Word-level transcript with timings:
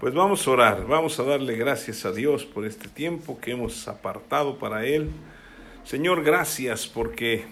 Pues 0.00 0.14
vamos 0.14 0.46
a 0.46 0.52
orar, 0.52 0.86
vamos 0.86 1.18
a 1.18 1.24
darle 1.24 1.56
gracias 1.56 2.04
a 2.04 2.12
Dios 2.12 2.44
por 2.44 2.64
este 2.64 2.86
tiempo 2.86 3.40
que 3.40 3.50
hemos 3.50 3.88
apartado 3.88 4.56
para 4.56 4.86
Él. 4.86 5.10
Señor, 5.82 6.22
gracias 6.22 6.86
porque 6.86 7.46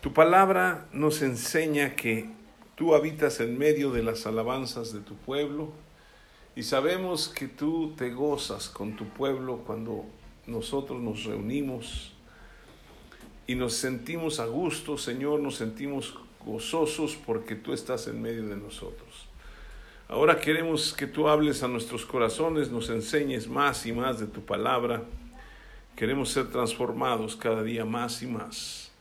tu 0.00 0.14
palabra 0.14 0.86
nos 0.92 1.20
enseña 1.20 1.94
que 1.94 2.30
tú 2.74 2.94
habitas 2.94 3.40
en 3.40 3.58
medio 3.58 3.90
de 3.90 4.02
las 4.02 4.26
alabanzas 4.26 4.94
de 4.94 5.00
tu 5.00 5.14
pueblo 5.14 5.72
y 6.54 6.62
sabemos 6.62 7.28
que 7.28 7.48
tú 7.48 7.92
te 7.98 8.12
gozas 8.12 8.70
con 8.70 8.96
tu 8.96 9.04
pueblo 9.04 9.58
cuando 9.66 10.06
nosotros 10.46 11.02
nos 11.02 11.24
reunimos 11.24 12.14
y 13.46 13.56
nos 13.56 13.74
sentimos 13.74 14.40
a 14.40 14.46
gusto, 14.46 14.96
Señor, 14.96 15.40
nos 15.40 15.56
sentimos 15.56 16.14
gozosos 16.46 17.14
porque 17.26 17.56
tú 17.56 17.74
estás 17.74 18.06
en 18.06 18.22
medio 18.22 18.46
de 18.46 18.56
nosotros. 18.56 19.25
Ahora 20.08 20.38
queremos 20.38 20.92
que 20.92 21.08
tú 21.08 21.28
hables 21.28 21.64
a 21.64 21.68
nuestros 21.68 22.06
corazones, 22.06 22.70
nos 22.70 22.90
enseñes 22.90 23.48
más 23.48 23.86
y 23.86 23.92
más 23.92 24.20
de 24.20 24.26
tu 24.26 24.40
palabra. 24.40 25.02
Queremos 25.96 26.30
ser 26.30 26.48
transformados 26.50 27.34
cada 27.34 27.64
día 27.64 27.84
más 27.84 28.22
y 28.22 28.26
más 28.26 28.92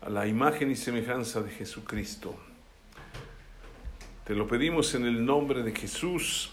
a 0.00 0.08
la 0.08 0.26
imagen 0.26 0.70
y 0.70 0.76
semejanza 0.76 1.42
de 1.42 1.50
Jesucristo. 1.50 2.34
Te 4.24 4.34
lo 4.34 4.46
pedimos 4.46 4.94
en 4.94 5.04
el 5.04 5.24
nombre 5.24 5.62
de 5.62 5.72
Jesús. 5.72 6.50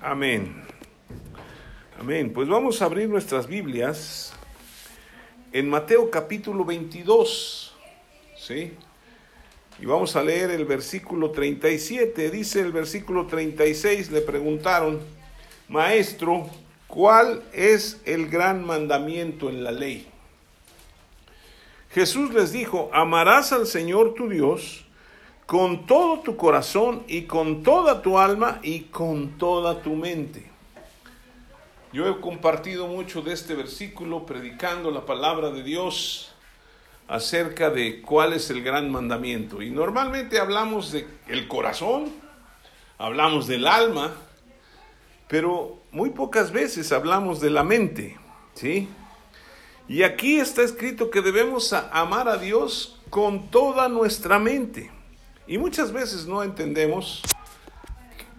Amén. 0.00 0.62
Amén. 2.00 2.32
Pues 2.32 2.48
vamos 2.48 2.80
a 2.80 2.86
abrir 2.86 3.08
nuestras 3.08 3.46
Biblias 3.46 4.32
en 5.52 5.68
Mateo 5.68 6.10
capítulo 6.10 6.64
22. 6.64 7.74
¿Sí? 8.36 8.72
Y 9.80 9.86
vamos 9.86 10.14
a 10.16 10.22
leer 10.22 10.50
el 10.50 10.64
versículo 10.64 11.30
37. 11.30 12.30
Dice 12.30 12.60
el 12.60 12.72
versículo 12.72 13.26
36, 13.26 14.10
le 14.10 14.20
preguntaron, 14.20 15.00
Maestro, 15.68 16.48
¿cuál 16.86 17.42
es 17.52 18.00
el 18.04 18.28
gran 18.28 18.64
mandamiento 18.64 19.48
en 19.50 19.64
la 19.64 19.72
ley? 19.72 20.06
Jesús 21.90 22.32
les 22.32 22.52
dijo, 22.52 22.90
amarás 22.92 23.52
al 23.52 23.66
Señor 23.66 24.14
tu 24.14 24.28
Dios 24.28 24.84
con 25.46 25.86
todo 25.86 26.20
tu 26.20 26.36
corazón 26.36 27.04
y 27.06 27.22
con 27.22 27.62
toda 27.62 28.02
tu 28.02 28.18
alma 28.18 28.60
y 28.62 28.80
con 28.80 29.38
toda 29.38 29.82
tu 29.82 29.94
mente. 29.94 30.50
Yo 31.92 32.08
he 32.08 32.20
compartido 32.20 32.88
mucho 32.88 33.22
de 33.22 33.32
este 33.32 33.54
versículo 33.54 34.26
predicando 34.26 34.90
la 34.90 35.06
palabra 35.06 35.50
de 35.50 35.62
Dios 35.62 36.33
acerca 37.08 37.70
de 37.70 38.00
cuál 38.02 38.32
es 38.32 38.50
el 38.50 38.62
gran 38.62 38.90
mandamiento. 38.90 39.62
Y 39.62 39.70
normalmente 39.70 40.38
hablamos 40.38 40.92
de 40.92 41.06
el 41.28 41.48
corazón, 41.48 42.12
hablamos 42.98 43.46
del 43.46 43.66
alma, 43.66 44.14
pero 45.28 45.82
muy 45.90 46.10
pocas 46.10 46.52
veces 46.52 46.92
hablamos 46.92 47.40
de 47.40 47.50
la 47.50 47.64
mente, 47.64 48.16
¿sí? 48.54 48.88
Y 49.88 50.02
aquí 50.02 50.38
está 50.38 50.62
escrito 50.62 51.10
que 51.10 51.20
debemos 51.20 51.72
amar 51.72 52.28
a 52.28 52.38
Dios 52.38 53.00
con 53.10 53.50
toda 53.50 53.88
nuestra 53.88 54.38
mente. 54.38 54.90
Y 55.46 55.58
muchas 55.58 55.92
veces 55.92 56.26
no 56.26 56.42
entendemos 56.42 57.22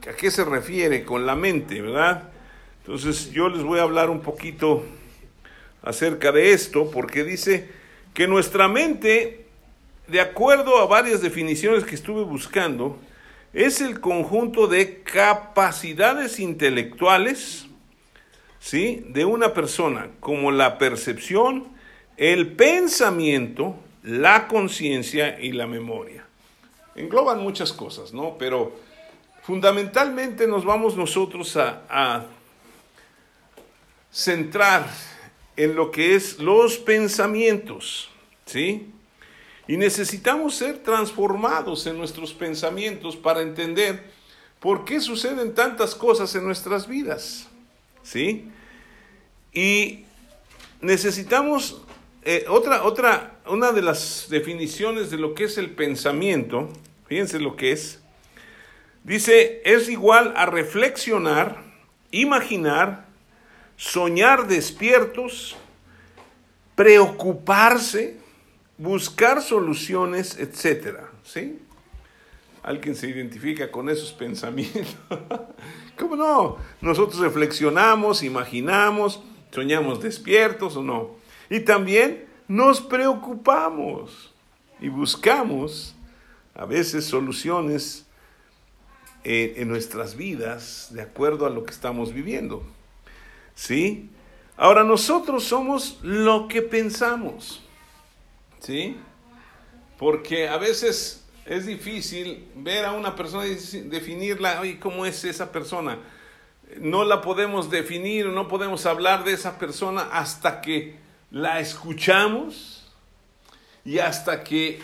a 0.09 0.13
qué 0.13 0.31
se 0.31 0.43
refiere 0.43 1.03
con 1.03 1.25
la 1.25 1.35
mente, 1.35 1.81
¿verdad? 1.81 2.29
Entonces 2.79 3.31
yo 3.31 3.49
les 3.49 3.63
voy 3.63 3.79
a 3.79 3.83
hablar 3.83 4.09
un 4.09 4.21
poquito 4.21 4.83
acerca 5.83 6.31
de 6.31 6.51
esto, 6.51 6.89
porque 6.89 7.23
dice, 7.23 7.69
que 8.15 8.27
nuestra 8.27 8.69
mente, 8.69 9.45
de 10.07 10.21
acuerdo 10.21 10.79
a 10.79 10.87
varias 10.87 11.21
definiciones 11.21 11.83
que 11.83 11.95
estuve 11.95 12.23
buscando, 12.23 12.97
es 13.53 13.81
el 13.81 13.99
conjunto 13.99 14.67
de 14.67 15.03
capacidades 15.03 16.39
intelectuales, 16.39 17.67
¿sí? 18.59 19.05
De 19.09 19.25
una 19.25 19.53
persona, 19.53 20.11
como 20.21 20.51
la 20.51 20.77
percepción, 20.77 21.67
el 22.15 22.53
pensamiento, 22.53 23.75
la 24.01 24.47
conciencia 24.47 25.37
y 25.39 25.51
la 25.51 25.67
memoria. 25.67 26.25
Engloban 26.95 27.39
muchas 27.39 27.73
cosas, 27.73 28.13
¿no? 28.13 28.37
Pero 28.37 28.77
fundamentalmente 29.43 30.47
nos 30.47 30.63
vamos 30.63 30.95
nosotros 30.95 31.57
a, 31.57 31.81
a 31.89 32.25
centrar 34.09 34.87
en 35.57 35.75
lo 35.75 35.91
que 35.91 36.15
es 36.15 36.39
los 36.39 36.77
pensamientos, 36.77 38.09
¿sí? 38.45 38.91
Y 39.67 39.77
necesitamos 39.77 40.55
ser 40.55 40.79
transformados 40.79 41.87
en 41.87 41.97
nuestros 41.97 42.33
pensamientos 42.33 43.15
para 43.15 43.41
entender 43.41 44.03
por 44.59 44.85
qué 44.85 44.99
suceden 44.99 45.53
tantas 45.53 45.95
cosas 45.95 46.33
en 46.35 46.45
nuestras 46.45 46.87
vidas, 46.87 47.47
¿sí? 48.03 48.49
Y 49.53 50.05
necesitamos 50.81 51.81
eh, 52.23 52.45
otra, 52.49 52.83
otra, 52.83 53.39
una 53.45 53.71
de 53.71 53.81
las 53.81 54.27
definiciones 54.29 55.11
de 55.11 55.17
lo 55.17 55.35
que 55.35 55.45
es 55.45 55.57
el 55.57 55.69
pensamiento, 55.69 56.69
fíjense 57.07 57.39
lo 57.39 57.55
que 57.55 57.71
es, 57.71 58.01
dice, 59.03 59.61
es 59.63 59.89
igual 59.89 60.33
a 60.35 60.47
reflexionar, 60.47 61.63
imaginar, 62.11 63.04
soñar 63.77 64.47
despiertos, 64.47 65.55
preocuparse, 66.75 68.17
buscar 68.77 69.41
soluciones, 69.41 70.37
etcétera, 70.37 71.09
¿sí? 71.23 71.59
Alguien 72.63 72.95
se 72.95 73.07
identifica 73.09 73.71
con 73.71 73.89
esos 73.89 74.11
pensamientos. 74.13 74.95
¿Cómo 75.97 76.15
no? 76.15 76.57
Nosotros 76.81 77.19
reflexionamos, 77.19 78.23
imaginamos, 78.23 79.21
soñamos 79.51 80.01
despiertos 80.01 80.75
o 80.75 80.83
no. 80.83 81.15
Y 81.49 81.61
también 81.61 82.25
nos 82.47 82.81
preocupamos 82.81 84.33
y 84.81 84.89
buscamos 84.89 85.95
a 86.53 86.65
veces 86.65 87.05
soluciones 87.05 88.05
en, 89.23 89.61
en 89.61 89.67
nuestras 89.67 90.15
vidas 90.15 90.89
de 90.91 91.01
acuerdo 91.01 91.45
a 91.45 91.49
lo 91.49 91.63
que 91.63 91.71
estamos 91.71 92.13
viviendo. 92.13 92.63
¿Sí? 93.55 94.09
Ahora 94.57 94.83
nosotros 94.83 95.43
somos 95.45 95.99
lo 96.01 96.47
que 96.47 96.61
pensamos. 96.61 97.61
¿Sí? 98.59 98.97
Porque 99.97 100.47
a 100.47 100.57
veces 100.57 101.25
es 101.45 101.65
difícil 101.65 102.47
ver 102.55 102.85
a 102.85 102.91
una 102.91 103.15
persona 103.15 103.45
y 103.45 103.55
definirla, 103.55 104.59
oye, 104.61 104.79
¿cómo 104.79 105.05
es 105.05 105.23
esa 105.23 105.51
persona? 105.51 105.99
No 106.79 107.05
la 107.05 107.21
podemos 107.21 107.69
definir, 107.69 108.27
no 108.27 108.47
podemos 108.47 108.85
hablar 108.85 109.23
de 109.23 109.33
esa 109.33 109.59
persona 109.59 110.09
hasta 110.11 110.61
que 110.61 110.95
la 111.31 111.59
escuchamos 111.59 112.91
y 113.83 113.99
hasta 113.99 114.43
que 114.43 114.79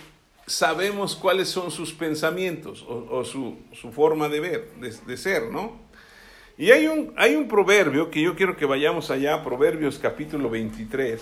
sabemos 0.46 1.16
cuáles 1.16 1.50
son 1.50 1.72
sus 1.72 1.94
pensamientos 1.94 2.84
o, 2.88 3.08
o 3.10 3.26
su, 3.26 3.58
su, 3.74 3.92
forma 3.92 4.30
de 4.30 4.40
ver, 4.40 4.72
de, 4.76 4.92
de 4.92 5.18
ser, 5.18 5.50
¿no? 5.50 5.80
Y 6.62 6.70
hay 6.70 6.86
un, 6.86 7.12
hay 7.18 7.36
un 7.36 7.48
proverbio 7.48 8.12
que 8.12 8.22
yo 8.22 8.36
quiero 8.36 8.56
que 8.56 8.68
vayamos 8.68 9.10
allá, 9.10 9.44
Proverbios 9.44 9.98
capítulo 9.98 10.48
23. 10.48 11.20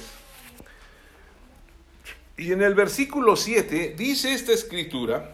Y 2.35 2.51
en 2.51 2.61
el 2.61 2.75
versículo 2.75 3.38
7 3.38 3.95
dice 3.97 4.33
esta 4.33 4.51
escritura, 4.51 5.33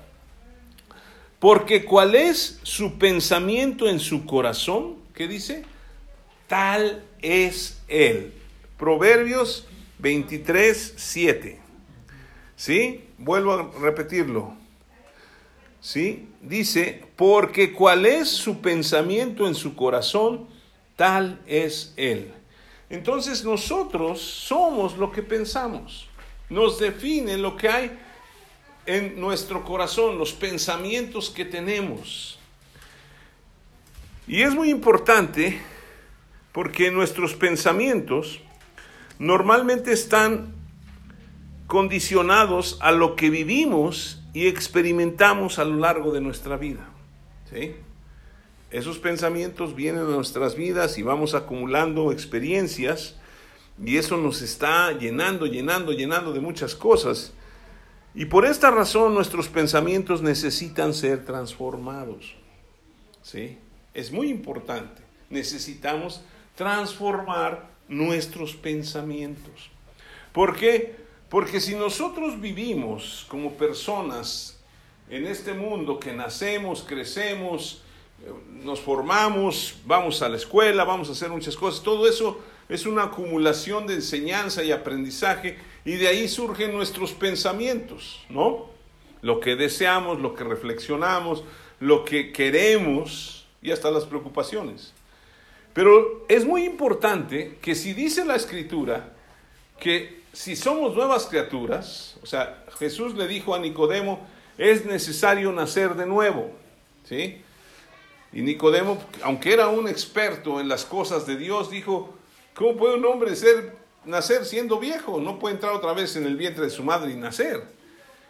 porque 1.39 1.85
cuál 1.85 2.13
es 2.13 2.59
su 2.61 2.99
pensamiento 2.99 3.89
en 3.89 3.99
su 3.99 4.27
corazón, 4.27 4.97
¿qué 5.16 5.27
dice? 5.27 5.66
Tal 6.45 7.03
es 7.23 7.81
él. 7.87 8.31
Proverbios 8.77 9.67
23, 9.97 10.93
7. 10.97 11.59
¿Sí? 12.55 13.05
Vuelvo 13.17 13.53
a 13.53 13.72
repetirlo. 13.81 14.55
¿Sí? 15.85 16.28
Dice, 16.41 17.03
porque 17.16 17.72
cuál 17.72 18.07
es 18.07 18.28
su 18.28 18.59
pensamiento 18.59 19.47
en 19.47 19.53
su 19.53 19.75
corazón, 19.75 20.47
tal 20.96 21.40
es 21.46 21.93
él. 21.96 22.34
Entonces 22.90 23.43
nosotros 23.43 24.20
somos 24.20 24.97
lo 24.97 25.11
que 25.11 25.22
pensamos. 25.22 26.08
Nos 26.49 26.79
define 26.79 27.37
lo 27.37 27.55
que 27.55 27.70
hay 27.70 27.99
en 28.87 29.20
nuestro 29.20 29.64
corazón, 29.64 30.17
los 30.17 30.34
pensamientos 30.34 31.29
que 31.29 31.46
tenemos. 31.46 32.40
Y 34.28 34.41
es 34.41 34.55
muy 34.55 34.72
importante 34.72 35.61
porque 36.52 36.90
nuestros 36.90 37.35
pensamientos 37.35 38.40
normalmente 39.20 39.91
están 39.91 40.52
condicionados 41.67 42.79
a 42.82 42.91
lo 42.91 43.16
que 43.16 43.29
vivimos 43.29 44.24
y 44.35 44.47
experimentamos 44.47 45.59
a 45.59 45.64
lo 45.64 45.78
largo 45.78 46.11
de 46.11 46.20
nuestra 46.20 46.58
vida. 46.58 46.90
¿sí? 47.49 47.73
Esos 48.70 48.99
pensamientos 48.99 49.76
vienen 49.76 50.02
a 50.02 50.09
nuestras 50.09 50.55
vidas 50.55 50.97
y 50.97 51.03
vamos 51.03 51.34
acumulando 51.34 52.11
experiencias 52.11 53.16
y 53.82 53.96
eso 53.96 54.17
nos 54.17 54.41
está 54.41 54.91
llenando, 54.91 55.46
llenando, 55.46 55.93
llenando 55.93 56.34
de 56.34 56.41
muchas 56.41 56.76
cosas. 56.76 57.32
Y 58.14 58.26
por 58.26 58.46
esta 58.46 58.72
razón 58.72 59.14
nuestros 59.14 59.47
pensamientos 59.47 60.22
necesitan 60.22 60.93
ser 60.93 61.23
transformados. 61.23 62.35
¿sí? 63.23 63.58
es 63.93 64.11
muy 64.11 64.28
importante. 64.28 65.02
Necesitamos 65.29 66.22
transformar 66.55 67.70
nuestros 67.87 68.53
pensamientos. 68.53 69.72
¿Por 70.34 70.58
qué? 70.58 71.04
Porque 71.29 71.59
si 71.59 71.75
nosotros 71.75 72.39
vivimos 72.39 73.25
como 73.27 73.53
personas 73.53 74.59
en 75.09 75.25
este 75.27 75.53
mundo 75.53 75.99
que 75.99 76.13
nacemos, 76.13 76.83
crecemos, 76.87 77.81
nos 78.63 78.79
formamos, 78.79 79.75
vamos 79.85 80.22
a 80.22 80.29
la 80.29 80.37
escuela, 80.37 80.83
vamos 80.83 81.09
a 81.09 81.11
hacer 81.11 81.29
muchas 81.29 81.55
cosas, 81.55 81.83
todo 81.83 82.07
eso 82.07 82.39
es 82.69 82.85
una 82.85 83.03
acumulación 83.03 83.85
de 83.87 83.95
enseñanza 83.95 84.63
y 84.63 84.72
aprendizaje 84.72 85.57
y 85.83 85.93
de 85.93 86.07
ahí 86.07 86.27
surgen 86.27 86.73
nuestros 86.73 87.11
pensamientos, 87.11 88.23
¿no? 88.29 88.67
Lo 89.22 89.39
que 89.39 89.55
deseamos, 89.55 90.19
lo 90.19 90.33
que 90.33 90.43
reflexionamos, 90.43 91.43
lo 91.79 92.05
que 92.05 92.31
queremos 92.31 93.45
y 93.61 93.72
hasta 93.72 93.91
las 93.91 94.05
preocupaciones. 94.05 94.93
Pero 95.73 96.25
es 96.29 96.45
muy 96.45 96.63
importante 96.63 97.57
que 97.61 97.75
si 97.75 97.93
dice 97.93 98.25
la 98.25 98.35
escritura 98.35 99.13
que 99.79 100.22
si 100.35 100.58
somos 100.58 100.93
nuevas 100.96 101.28
criaturas, 101.28 102.17
o 102.22 102.26
sea, 102.26 102.66
Jesús 102.78 103.16
le 103.16 103.26
dijo 103.26 103.55
a 103.55 103.59
Nicodemo, 103.59 104.28
es 104.58 104.85
necesario 104.85 105.52
nacer 105.53 105.96
de 105.96 106.05
nuevo, 106.05 106.52
¿sí? 107.05 107.41
Y 108.34 108.41
Nicodemo, 108.41 109.02
aunque 109.23 109.53
era 109.53 109.70
un 109.70 109.87
experto 109.87 110.59
en 110.59 110.67
las 110.67 110.84
cosas 110.84 111.26
de 111.26 111.37
Dios, 111.37 111.72
dijo, 111.72 112.14
¿cómo 112.53 112.76
puede 112.76 112.96
un 112.96 113.05
hombre 113.05 113.34
ser, 113.37 113.78
nacer 114.03 114.43
siendo 114.43 114.78
viejo? 114.78 115.22
No 115.22 115.40
puede 115.40 115.55
entrar 115.55 115.72
otra 115.72 115.93
vez 115.93 116.17
en 116.17 116.26
el 116.26 116.35
vientre 116.35 116.66
de 116.66 116.70
su 116.70 116.84
madre 116.84 117.14
y 117.14 117.16
nacer. 117.16 117.64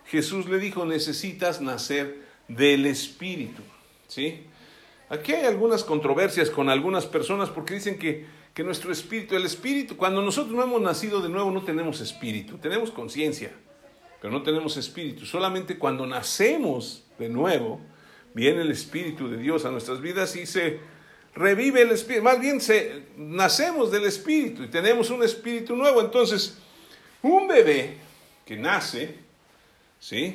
Jesús 0.05 0.47
le 0.47 0.59
dijo, 0.59 0.85
necesitas 0.85 1.59
nacer 1.59 2.23
del 2.47 2.85
Espíritu, 2.85 3.63
¿sí? 4.07 4.45
Aquí 5.09 5.33
hay 5.33 5.45
algunas 5.45 5.83
controversias 5.83 6.51
con 6.51 6.69
algunas 6.69 7.07
personas 7.07 7.49
porque 7.49 7.73
dicen 7.73 7.97
que, 7.97 8.27
que 8.55 8.63
nuestro 8.63 8.93
espíritu, 8.93 9.35
el 9.35 9.45
espíritu, 9.45 9.97
cuando 9.97 10.21
nosotros 10.21 10.55
no 10.55 10.63
hemos 10.63 10.81
nacido 10.81 11.21
de 11.21 11.27
nuevo 11.27 11.51
no 11.51 11.63
tenemos 11.63 11.99
espíritu, 11.99 12.57
tenemos 12.57 12.89
conciencia, 12.89 13.51
pero 14.21 14.31
no 14.31 14.43
tenemos 14.43 14.77
espíritu. 14.77 15.25
Solamente 15.25 15.77
cuando 15.77 16.07
nacemos 16.07 17.03
de 17.19 17.27
nuevo, 17.27 17.81
viene 18.33 18.61
el 18.61 18.71
espíritu 18.71 19.27
de 19.27 19.37
Dios 19.37 19.65
a 19.65 19.71
nuestras 19.71 19.99
vidas 19.99 20.37
y 20.37 20.45
se 20.45 20.79
revive 21.33 21.81
el 21.81 21.91
espíritu, 21.91 22.23
más 22.23 22.39
bien 22.39 22.61
se, 22.61 23.03
nacemos 23.17 23.91
del 23.91 24.05
espíritu 24.05 24.63
y 24.63 24.67
tenemos 24.67 25.09
un 25.09 25.21
espíritu 25.21 25.75
nuevo. 25.75 25.99
Entonces, 25.99 26.57
un 27.21 27.49
bebé 27.49 27.97
que 28.45 28.55
nace, 28.55 29.15
¿sí? 29.99 30.33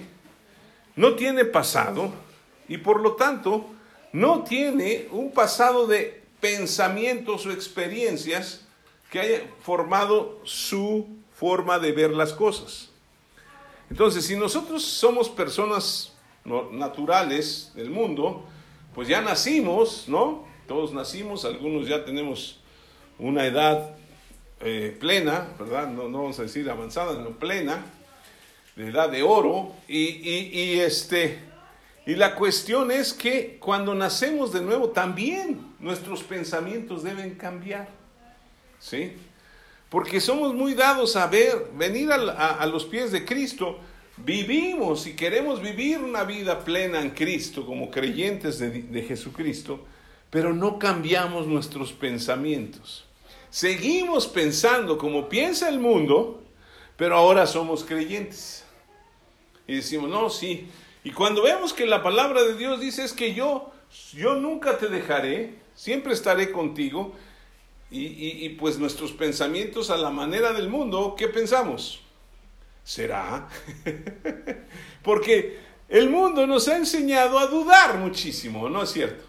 No 0.95 1.15
tiene 1.15 1.47
pasado 1.47 2.13
y 2.69 2.77
por 2.77 3.01
lo 3.01 3.15
tanto 3.15 3.71
no 4.13 4.45
tiene 4.45 5.09
un 5.11 5.33
pasado 5.33 5.87
de 5.87 6.20
pensamientos 6.41 7.47
o 7.47 7.53
experiencias 7.53 8.63
que 9.11 9.21
haya 9.21 9.43
formado 9.63 10.41
su 10.45 11.07
forma 11.35 11.79
de 11.79 11.93
ver 11.93 12.11
las 12.11 12.33
cosas. 12.33 12.91
Entonces, 13.91 14.25
si 14.25 14.37
nosotros 14.37 14.83
somos 14.85 15.29
personas 15.29 16.13
naturales 16.73 17.73
del 17.75 17.91
mundo, 17.91 18.45
pues 18.95 19.09
ya 19.09 19.21
nacimos, 19.21 20.05
¿no? 20.09 20.45
Todos 20.67 20.93
nacimos, 20.93 21.45
algunos 21.45 21.89
ya 21.89 22.05
tenemos 22.05 22.61
una 23.19 23.47
edad 23.47 23.97
eh, 24.61 24.97
plena, 24.99 25.49
¿verdad? 25.59 25.89
No, 25.89 26.09
no, 26.09 26.19
vamos 26.19 26.39
a 26.39 26.43
decir 26.43 26.69
avanzada, 26.71 27.17
sino 27.17 27.31
plena, 27.31 27.85
de 28.77 28.89
edad 28.89 29.11
de 29.11 29.23
oro, 29.23 29.73
y, 29.89 29.99
y, 29.99 30.51
y 30.53 30.81
este, 30.81 31.39
y 32.11 32.17
la 32.17 32.35
cuestión 32.35 32.91
es 32.91 33.13
que 33.13 33.57
cuando 33.61 33.95
nacemos 33.95 34.53
de 34.53 34.61
nuevo 34.61 34.89
también 34.89 35.61
nuestros 35.79 36.25
pensamientos 36.25 37.05
deben 37.05 37.37
cambiar. 37.37 37.89
¿Sí? 38.81 39.13
Porque 39.89 40.21
somos 40.21 40.53
muy 40.53 40.75
dados 40.75 41.15
a 41.15 41.29
ver, 41.29 41.71
venir 41.73 42.11
a, 42.11 42.67
los 42.67 42.85
pies 42.85 43.13
de 43.13 43.25
Cristo, 43.25 43.79
vivimos 44.17 45.07
y 45.07 45.15
queremos 45.15 45.63
vivir 45.63 46.01
una 46.01 46.25
vida 46.25 46.65
plena 46.65 47.01
en 47.01 47.11
Cristo 47.11 47.65
como 47.65 47.93
creyentes 47.93 48.59
de, 48.59 48.71
de 48.71 49.03
Jesucristo, 49.03 49.87
pero 50.31 50.53
no 50.53 50.81
cambiamos 50.81 51.47
nuestros 51.47 51.93
pensamientos. 51.93 53.05
Seguimos 53.51 54.27
pensando 54.27 54.99
como 54.99 55.29
piensa 55.29 55.69
el 55.69 55.79
mundo, 55.79 56.43
pero 56.97 57.15
ahora 57.15 57.47
somos 57.47 57.85
creyentes. 57.85 58.65
Y 59.69 59.77
decimos, 59.77 60.11
no, 60.11 60.29
sí, 60.29 60.69
y 61.03 61.13
cuando 61.13 61.43
vemos 61.43 61.73
que 61.73 61.87
la 61.87 62.03
palabra 62.03 62.43
de 62.43 62.57
Dios 62.57 62.81
dice 62.81 63.05
es 63.05 63.13
que 63.13 63.35
yo, 63.35 63.73
yo 64.13 64.35
nunca 64.35 64.77
te 64.79 64.89
dejaré, 64.89 65.55
siempre 65.75 66.13
estaré 66.13 66.53
contigo, 66.53 67.15
y, 67.93 68.47
y, 68.47 68.49
pues 68.51 68.79
nuestros 68.79 69.11
pensamientos 69.11 69.91
a 69.91 69.97
la 69.97 70.11
manera 70.11 70.53
del 70.53 70.69
mundo, 70.69 71.17
¿qué 71.19 71.27
pensamos? 71.27 72.01
¿Será? 72.85 73.49
Porque 75.03 75.59
el 75.89 76.09
mundo 76.09 76.47
nos 76.47 76.69
ha 76.69 76.77
enseñado 76.77 77.37
a 77.37 77.47
dudar 77.47 77.99
muchísimo, 77.99 78.69
¿no 78.69 78.85
es 78.85 78.93
cierto? 78.93 79.25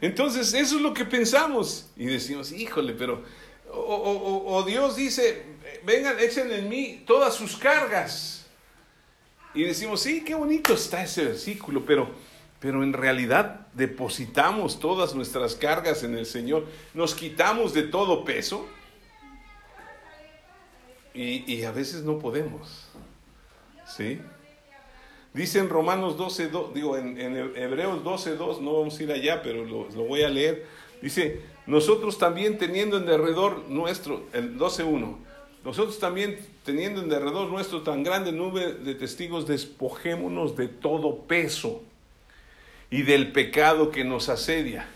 Entonces 0.00 0.54
eso 0.54 0.76
es 0.76 0.82
lo 0.82 0.94
que 0.94 1.04
pensamos 1.04 1.90
y 1.96 2.06
decimos, 2.06 2.50
híjole, 2.52 2.94
pero... 2.94 3.22
O, 3.70 3.76
o, 3.76 4.54
o 4.54 4.62
Dios 4.62 4.94
dice, 4.94 5.44
vengan, 5.82 6.18
echen 6.20 6.50
en 6.52 6.68
mí 6.68 7.02
todas 7.04 7.34
sus 7.34 7.56
cargas 7.56 8.43
y 9.54 9.62
decimos, 9.62 10.00
sí, 10.00 10.24
qué 10.24 10.34
bonito 10.34 10.74
está 10.74 11.04
ese 11.04 11.24
versículo, 11.24 11.84
pero, 11.86 12.08
pero 12.58 12.82
en 12.82 12.92
realidad 12.92 13.68
depositamos 13.72 14.80
todas 14.80 15.14
nuestras 15.14 15.54
cargas 15.54 16.02
en 16.02 16.16
el 16.16 16.26
Señor, 16.26 16.66
nos 16.92 17.14
quitamos 17.14 17.72
de 17.72 17.84
todo 17.84 18.24
peso 18.24 18.66
y, 21.14 21.62
a 21.62 21.70
veces 21.70 22.02
no 22.02 22.18
podemos. 22.18 22.88
¿Sí? 23.86 24.20
Dice 25.32 25.60
en 25.60 25.68
Romanos 25.68 26.16
12, 26.16 26.50
digo, 26.74 26.96
en, 26.96 27.16
Hebreos 27.56 28.02
12, 28.02 28.36
2, 28.36 28.60
no 28.60 28.78
vamos 28.78 28.98
a 28.98 29.02
ir 29.02 29.12
allá, 29.12 29.42
pero 29.42 29.64
lo, 29.64 29.88
lo, 29.90 30.04
voy 30.04 30.22
a 30.22 30.28
leer. 30.28 30.66
Dice, 31.00 31.42
nosotros 31.66 32.18
también 32.18 32.58
teniendo 32.58 32.96
en 32.96 33.06
derredor 33.06 33.68
nuestro, 33.68 34.26
el 34.32 34.58
12.1, 34.58 35.16
nosotros 35.64 35.98
también, 35.98 36.38
teniendo 36.64 37.02
en 37.02 37.08
derredor 37.08 37.50
nuestro 37.50 37.82
tan 37.82 38.02
grande 38.02 38.32
nube 38.32 38.72
de 38.72 38.94
testigos, 38.94 39.46
despojémonos 39.46 40.56
de 40.56 40.68
todo 40.68 41.18
peso 41.20 41.82
y 42.90 43.02
del 43.02 43.32
pecado 43.32 43.90
que 43.90 44.04
nos 44.04 44.28
asedia. 44.28 44.86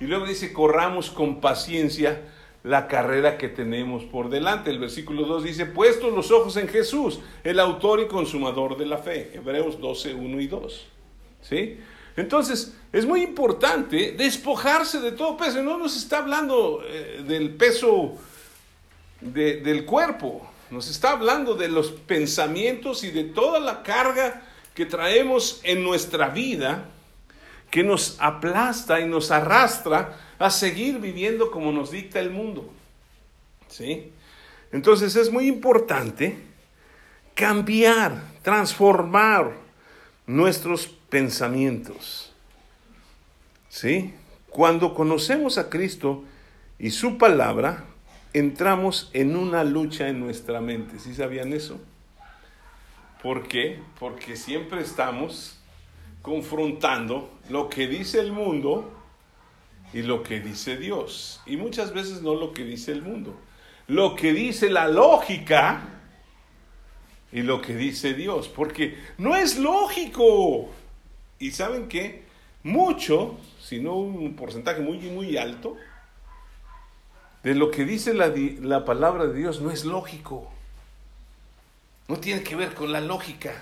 Y 0.00 0.04
luego 0.04 0.26
dice, 0.26 0.52
corramos 0.52 1.10
con 1.10 1.40
paciencia 1.40 2.22
la 2.62 2.88
carrera 2.88 3.36
que 3.38 3.48
tenemos 3.48 4.04
por 4.04 4.30
delante. 4.30 4.70
El 4.70 4.78
versículo 4.78 5.24
2 5.24 5.44
dice, 5.44 5.66
puestos 5.66 6.12
los 6.14 6.30
ojos 6.30 6.56
en 6.56 6.68
Jesús, 6.68 7.20
el 7.42 7.60
autor 7.60 8.00
y 8.00 8.06
consumador 8.06 8.76
de 8.76 8.86
la 8.86 8.98
fe. 8.98 9.32
Hebreos 9.34 9.80
12, 9.80 10.14
1 10.14 10.40
y 10.40 10.46
2. 10.46 10.86
¿Sí? 11.42 11.78
Entonces, 12.16 12.76
es 12.92 13.04
muy 13.04 13.22
importante 13.22 14.12
despojarse 14.12 15.00
de 15.00 15.12
todo 15.12 15.36
peso. 15.36 15.62
No 15.62 15.76
nos 15.76 15.96
está 15.96 16.18
hablando 16.18 16.82
eh, 16.86 17.22
del 17.26 17.54
peso 17.54 18.16
del 19.20 19.84
cuerpo, 19.84 20.46
nos 20.70 20.88
está 20.88 21.12
hablando 21.12 21.54
de 21.54 21.68
los 21.68 21.90
pensamientos 21.90 23.04
y 23.04 23.10
de 23.10 23.24
toda 23.24 23.60
la 23.60 23.82
carga 23.82 24.42
que 24.74 24.86
traemos 24.86 25.60
en 25.62 25.84
nuestra 25.84 26.28
vida 26.28 26.90
que 27.70 27.82
nos 27.82 28.16
aplasta 28.20 29.00
y 29.00 29.06
nos 29.06 29.30
arrastra 29.30 30.16
a 30.38 30.50
seguir 30.50 31.00
viviendo 31.00 31.50
como 31.50 31.72
nos 31.72 31.90
dicta 31.90 32.20
el 32.20 32.30
mundo. 32.30 32.70
¿Sí? 33.68 34.12
Entonces 34.70 35.16
es 35.16 35.30
muy 35.32 35.48
importante 35.48 36.36
cambiar, 37.34 38.22
transformar 38.42 39.52
nuestros 40.26 40.86
pensamientos. 40.86 42.32
¿Sí? 43.68 44.14
Cuando 44.50 44.94
conocemos 44.94 45.58
a 45.58 45.68
Cristo 45.68 46.22
y 46.78 46.90
su 46.90 47.18
palabra, 47.18 47.84
entramos 48.34 49.10
en 49.12 49.36
una 49.36 49.64
lucha 49.64 50.08
en 50.08 50.20
nuestra 50.20 50.60
mente. 50.60 50.98
¿Sí 50.98 51.14
sabían 51.14 51.52
eso? 51.52 51.80
¿Por 53.22 53.48
qué? 53.48 53.80
Porque 53.98 54.36
siempre 54.36 54.82
estamos 54.82 55.58
confrontando 56.20 57.30
lo 57.48 57.70
que 57.70 57.86
dice 57.86 58.20
el 58.20 58.32
mundo 58.32 58.92
y 59.94 60.02
lo 60.02 60.22
que 60.22 60.40
dice 60.40 60.76
Dios. 60.76 61.40
Y 61.46 61.56
muchas 61.56 61.94
veces 61.94 62.20
no 62.20 62.34
lo 62.34 62.52
que 62.52 62.64
dice 62.64 62.92
el 62.92 63.02
mundo. 63.02 63.38
Lo 63.86 64.16
que 64.16 64.32
dice 64.32 64.68
la 64.68 64.88
lógica 64.88 65.88
y 67.32 67.42
lo 67.42 67.62
que 67.62 67.76
dice 67.76 68.14
Dios. 68.14 68.48
Porque 68.48 68.98
no 69.16 69.36
es 69.36 69.58
lógico. 69.58 70.70
Y 71.38 71.52
saben 71.52 71.88
qué? 71.88 72.24
Mucho, 72.64 73.38
si 73.60 73.78
no 73.78 73.94
un 73.94 74.34
porcentaje 74.34 74.80
muy, 74.80 74.98
muy 74.98 75.36
alto, 75.36 75.76
de 77.44 77.54
lo 77.54 77.70
que 77.70 77.84
dice 77.84 78.14
la, 78.14 78.84
palabra 78.84 79.26
de 79.26 79.34
Dios 79.34 79.60
no 79.60 79.70
es 79.70 79.84
lógico. 79.84 80.50
No 82.08 82.16
tiene 82.16 82.42
que 82.42 82.56
ver 82.56 82.74
con 82.74 82.90
la 82.90 83.02
lógica. 83.02 83.54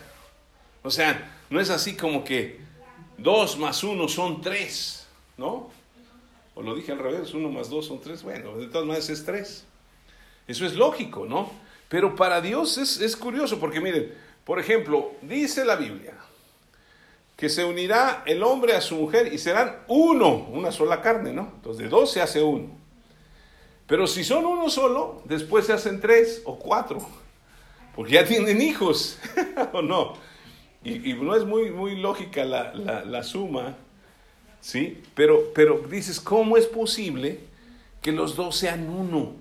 O 0.84 0.90
sea, 0.90 1.40
no 1.50 1.60
es 1.60 1.68
así 1.68 1.96
como 1.96 2.22
que 2.22 2.60
dos 3.18 3.58
más 3.58 3.82
uno 3.82 4.06
son 4.08 4.40
tres. 4.40 5.08
¿no? 5.36 5.70
O 6.54 6.62
lo 6.62 6.74
dije 6.76 6.92
al 6.92 6.98
revés, 6.98 7.34
uno 7.34 7.50
más 7.50 7.70
dos 7.70 7.86
son 7.86 8.00
tres. 8.00 8.22
Bueno, 8.22 8.56
de 8.56 8.68
todas 8.68 8.86
maneras 8.86 9.10
es 9.10 9.24
tres. 9.24 9.64
Eso 10.46 10.64
es 10.64 10.74
lógico, 10.74 11.26
¿no? 11.26 11.50
Pero 11.88 12.14
para 12.14 12.40
Dios 12.40 12.78
es, 12.78 13.00
es 13.00 13.16
curioso, 13.16 13.58
porque 13.58 13.80
miren, 13.80 14.14
por 14.44 14.60
ejemplo, 14.60 15.12
dice 15.22 15.64
la 15.64 15.76
Biblia 15.76 16.14
que 17.36 17.48
se 17.48 17.64
unirá 17.64 18.22
el 18.26 18.44
hombre 18.44 18.76
a 18.76 18.80
su 18.80 18.94
mujer 18.94 19.32
y 19.32 19.38
serán 19.38 19.78
uno, 19.88 20.46
una 20.52 20.70
sola 20.70 21.00
carne, 21.00 21.32
¿no? 21.32 21.50
Entonces 21.56 21.82
de 21.82 21.88
dos 21.88 22.12
se 22.12 22.22
hace 22.22 22.40
uno. 22.40 22.81
Pero 23.92 24.06
si 24.06 24.24
son 24.24 24.46
uno 24.46 24.70
solo, 24.70 25.20
después 25.26 25.66
se 25.66 25.74
hacen 25.74 26.00
tres 26.00 26.40
o 26.46 26.58
cuatro, 26.58 27.06
porque 27.94 28.12
ya 28.12 28.24
tienen 28.24 28.62
hijos, 28.62 29.18
¿o 29.74 29.82
no? 29.82 30.14
Y, 30.82 31.12
no 31.12 31.36
es 31.36 31.44
muy, 31.44 31.70
muy 31.70 31.96
lógica 31.96 32.42
la, 32.46 32.72
la 33.04 33.22
suma, 33.22 33.76
¿sí? 34.62 35.02
Pero, 35.14 35.52
pero 35.54 35.78
dices, 35.90 36.20
¿cómo 36.20 36.56
es 36.56 36.64
posible 36.64 37.40
que 38.00 38.12
los 38.12 38.34
dos 38.34 38.56
sean 38.56 38.88
uno? 38.88 39.34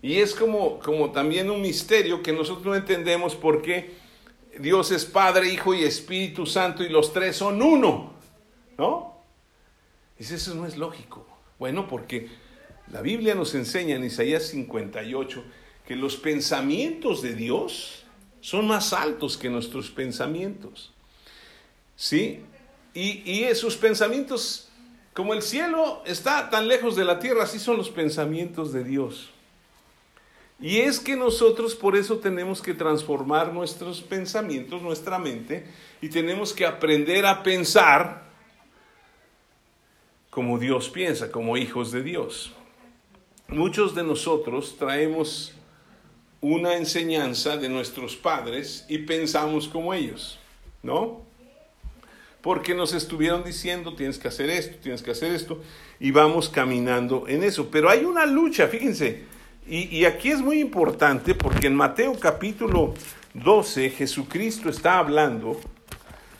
Y 0.00 0.16
es 0.16 0.34
como, 0.34 0.78
como 0.78 1.10
también 1.10 1.50
un 1.50 1.60
misterio 1.60 2.22
que 2.22 2.32
nosotros 2.32 2.64
no 2.64 2.74
entendemos 2.74 3.36
por 3.36 3.60
qué 3.60 3.94
Dios 4.58 4.90
es 4.90 5.04
Padre, 5.04 5.52
Hijo 5.52 5.74
y 5.74 5.84
Espíritu 5.84 6.46
Santo 6.46 6.82
y 6.82 6.88
los 6.88 7.12
tres 7.12 7.36
son 7.36 7.60
uno, 7.60 8.14
¿no? 8.78 9.18
Dice, 10.18 10.36
eso 10.36 10.54
no 10.54 10.64
es 10.64 10.78
lógico. 10.78 11.27
Bueno, 11.58 11.88
porque 11.88 12.28
la 12.90 13.02
Biblia 13.02 13.34
nos 13.34 13.54
enseña 13.54 13.96
en 13.96 14.04
Isaías 14.04 14.44
58 14.44 15.44
que 15.86 15.96
los 15.96 16.16
pensamientos 16.16 17.22
de 17.22 17.34
Dios 17.34 18.04
son 18.40 18.66
más 18.66 18.92
altos 18.92 19.36
que 19.36 19.50
nuestros 19.50 19.90
pensamientos. 19.90 20.92
¿Sí? 21.96 22.40
Y, 22.94 23.22
y 23.30 23.44
esos 23.44 23.76
pensamientos, 23.76 24.68
como 25.12 25.34
el 25.34 25.42
cielo 25.42 26.02
está 26.06 26.48
tan 26.50 26.68
lejos 26.68 26.94
de 26.94 27.04
la 27.04 27.18
tierra, 27.18 27.42
así 27.42 27.58
son 27.58 27.76
los 27.76 27.90
pensamientos 27.90 28.72
de 28.72 28.84
Dios. 28.84 29.30
Y 30.60 30.78
es 30.78 30.98
que 30.98 31.16
nosotros 31.16 31.74
por 31.74 31.96
eso 31.96 32.18
tenemos 32.18 32.60
que 32.60 32.74
transformar 32.74 33.52
nuestros 33.52 34.00
pensamientos, 34.00 34.82
nuestra 34.82 35.18
mente, 35.18 35.66
y 36.00 36.08
tenemos 36.08 36.52
que 36.52 36.66
aprender 36.66 37.26
a 37.26 37.42
pensar 37.42 38.27
como 40.30 40.58
Dios 40.58 40.88
piensa, 40.88 41.30
como 41.30 41.56
hijos 41.56 41.92
de 41.92 42.02
Dios. 42.02 42.52
Muchos 43.48 43.94
de 43.94 44.02
nosotros 44.02 44.76
traemos 44.78 45.54
una 46.40 46.76
enseñanza 46.76 47.56
de 47.56 47.68
nuestros 47.68 48.16
padres 48.16 48.84
y 48.88 48.98
pensamos 48.98 49.68
como 49.68 49.94
ellos, 49.94 50.38
¿no? 50.82 51.22
Porque 52.42 52.74
nos 52.74 52.94
estuvieron 52.94 53.42
diciendo, 53.42 53.94
tienes 53.96 54.18
que 54.18 54.28
hacer 54.28 54.48
esto, 54.48 54.76
tienes 54.82 55.02
que 55.02 55.10
hacer 55.10 55.32
esto, 55.32 55.60
y 55.98 56.10
vamos 56.12 56.48
caminando 56.48 57.26
en 57.26 57.42
eso. 57.42 57.68
Pero 57.70 57.90
hay 57.90 58.04
una 58.04 58.26
lucha, 58.26 58.68
fíjense, 58.68 59.24
y, 59.70 60.06
aquí 60.06 60.30
es 60.30 60.40
muy 60.40 60.60
importante 60.60 61.34
porque 61.34 61.66
en 61.66 61.74
Mateo 61.74 62.18
capítulo 62.18 62.94
12 63.34 63.90
Jesucristo 63.90 64.70
está 64.70 64.98
hablando, 64.98 65.60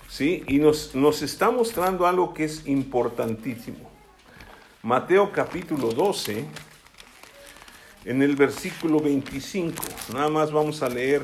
¿sí? 0.09 0.45
Y 0.49 0.59
nos, 0.59 0.95
nos 0.95 1.23
está 1.23 1.51
mostrando 1.51 2.07
algo 2.07 2.35
que 2.35 2.45
es 2.45 2.67
importantísimo. 2.67 3.91
Mateo 4.83 5.31
capítulo 5.33 5.93
12, 5.93 6.45
en 8.05 8.23
el 8.23 8.37
versículo 8.37 9.01
25, 9.01 9.83
nada 10.13 10.29
más 10.29 10.51
vamos 10.51 10.83
a 10.83 10.89
leer 10.89 11.23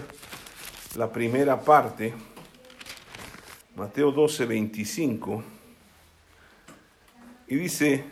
la 0.97 1.11
primera 1.11 1.61
parte. 1.61 2.15
Mateo 3.77 4.13
12, 4.13 4.47
25. 4.47 5.43
Y 7.49 7.57
dice, 7.57 8.05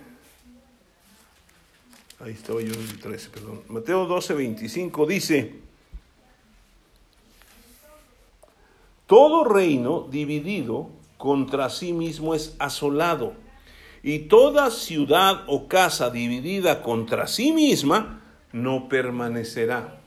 Ahí 2.22 2.34
estaba 2.34 2.60
yo 2.60 2.72
en 2.72 2.80
el 2.80 2.98
13, 3.00 3.30
perdón. 3.30 3.62
Mateo 3.66 4.06
12, 4.06 4.34
25 4.34 5.06
dice, 5.06 5.54
todo 9.12 9.44
reino 9.44 10.08
dividido 10.10 10.88
contra 11.18 11.68
sí 11.68 11.92
mismo 11.92 12.34
es 12.34 12.56
asolado, 12.58 13.34
y 14.02 14.20
toda 14.20 14.70
ciudad 14.70 15.44
o 15.48 15.68
casa 15.68 16.08
dividida 16.08 16.82
contra 16.82 17.26
sí 17.26 17.52
misma 17.52 18.22
no 18.52 18.88
permanecerá. 18.88 20.00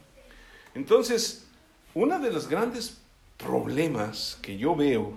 Entonces, 0.73 1.47
uno 1.93 2.17
de 2.17 2.31
los 2.31 2.47
grandes 2.49 2.99
problemas 3.37 4.39
que 4.41 4.57
yo 4.57 4.75
veo 4.75 5.15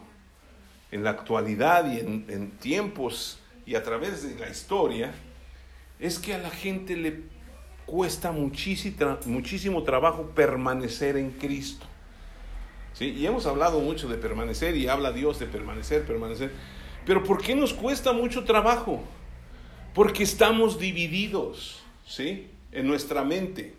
en 0.91 1.03
la 1.03 1.09
actualidad 1.09 1.91
y 1.91 2.01
en, 2.01 2.51
tiempos 2.61 3.39
y 3.65 3.75
a 3.75 3.83
través 3.83 4.23
de 4.23 4.39
la 4.39 4.51
historia, 4.51 5.15
es 5.99 6.19
que 6.19 6.35
a 6.35 6.39
la 6.39 6.51
gente 6.51 6.95
le 6.95 7.23
cuesta 7.87 8.33
muchísimo 8.33 9.83
trabajo 9.83 10.33
permanecer 10.35 11.17
en 11.17 11.31
Cristo. 11.31 11.87
¿Sí? 12.99 13.15
Y 13.17 13.27
hemos 13.27 13.47
hablado 13.47 13.79
mucho 13.79 14.09
de 14.09 14.17
permanecer 14.17 14.77
y 14.77 14.89
habla 14.89 15.13
Dios 15.13 15.39
de 15.39 15.47
permanecer, 15.47 16.05
permanecer. 16.05 16.51
Pero 17.07 17.23
¿por 17.23 17.41
qué 17.41 17.55
nos 17.55 17.73
cuesta 17.73 18.13
mucho 18.13 18.43
trabajo? 18.43 19.05
Porque 19.95 20.25
estamos 20.25 20.81
divididos, 20.81 21.81
¿sí? 22.05 22.49
En 22.73 22.89
nuestra 22.89 23.23
mente. 23.23 23.77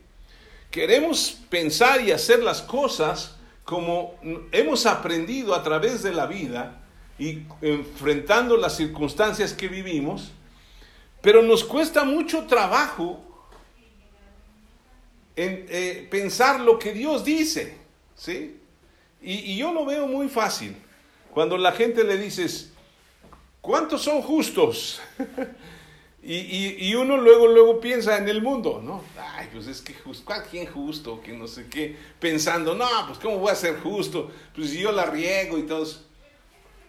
Queremos 0.72 1.42
pensar 1.50 2.00
y 2.00 2.14
hacer 2.14 2.42
las 2.42 2.62
cosas 2.62 3.36
como 3.66 4.16
hemos 4.54 4.86
aprendido 4.86 5.54
a 5.54 5.64
través 5.64 6.02
de 6.02 6.14
la 6.14 6.26
vida 6.26 6.82
y 7.20 7.40
enfrentando 7.62 8.56
las 8.56 8.78
circunstancias 8.78 9.52
que 9.52 9.68
vivimos, 9.68 10.32
pero 11.22 11.42
nos 11.42 11.66
cuesta 11.66 12.06
mucho 12.06 12.46
trabajo 12.46 13.22
en, 15.36 15.66
eh, 15.68 16.08
pensar 16.10 16.62
lo 16.62 16.80
que 16.80 16.94
Dios 16.94 17.26
dice, 17.26 17.78
¿sí? 18.16 18.59
Y, 19.22 19.58
yo 19.58 19.74
lo 19.74 19.86
veo 19.86 20.08
muy 20.08 20.30
fácil. 20.30 20.76
Cuando 21.32 21.58
la 21.58 21.72
gente 21.72 22.04
le 22.04 22.18
dices, 22.18 22.74
¿cuántos 23.62 24.04
son 24.04 24.22
justos? 24.22 25.02
y, 26.24 26.94
uno 26.96 27.18
luego, 27.18 27.48
luego 27.48 27.80
piensa 27.80 28.18
en 28.18 28.30
el 28.30 28.42
mundo, 28.42 28.82
¿no? 28.84 29.04
Ay, 29.36 29.50
pues 29.52 29.68
es 29.68 29.82
que 29.82 29.94
just, 29.94 30.28
¿quién 30.50 30.66
justo? 30.68 31.22
Que 31.22 31.34
no 31.34 31.48
sé 31.48 31.68
qué. 31.70 31.96
Pensando, 32.20 32.76
no, 32.76 32.88
pues 33.08 33.20
¿cómo 33.20 33.38
voy 33.40 33.52
a 33.52 33.56
ser 33.56 33.80
justo? 33.80 34.32
Pues 34.56 34.72
si 34.72 34.82
yo 34.82 34.92
la 34.92 35.06
riego 35.06 35.58
y 35.58 35.64
todo 35.64 35.86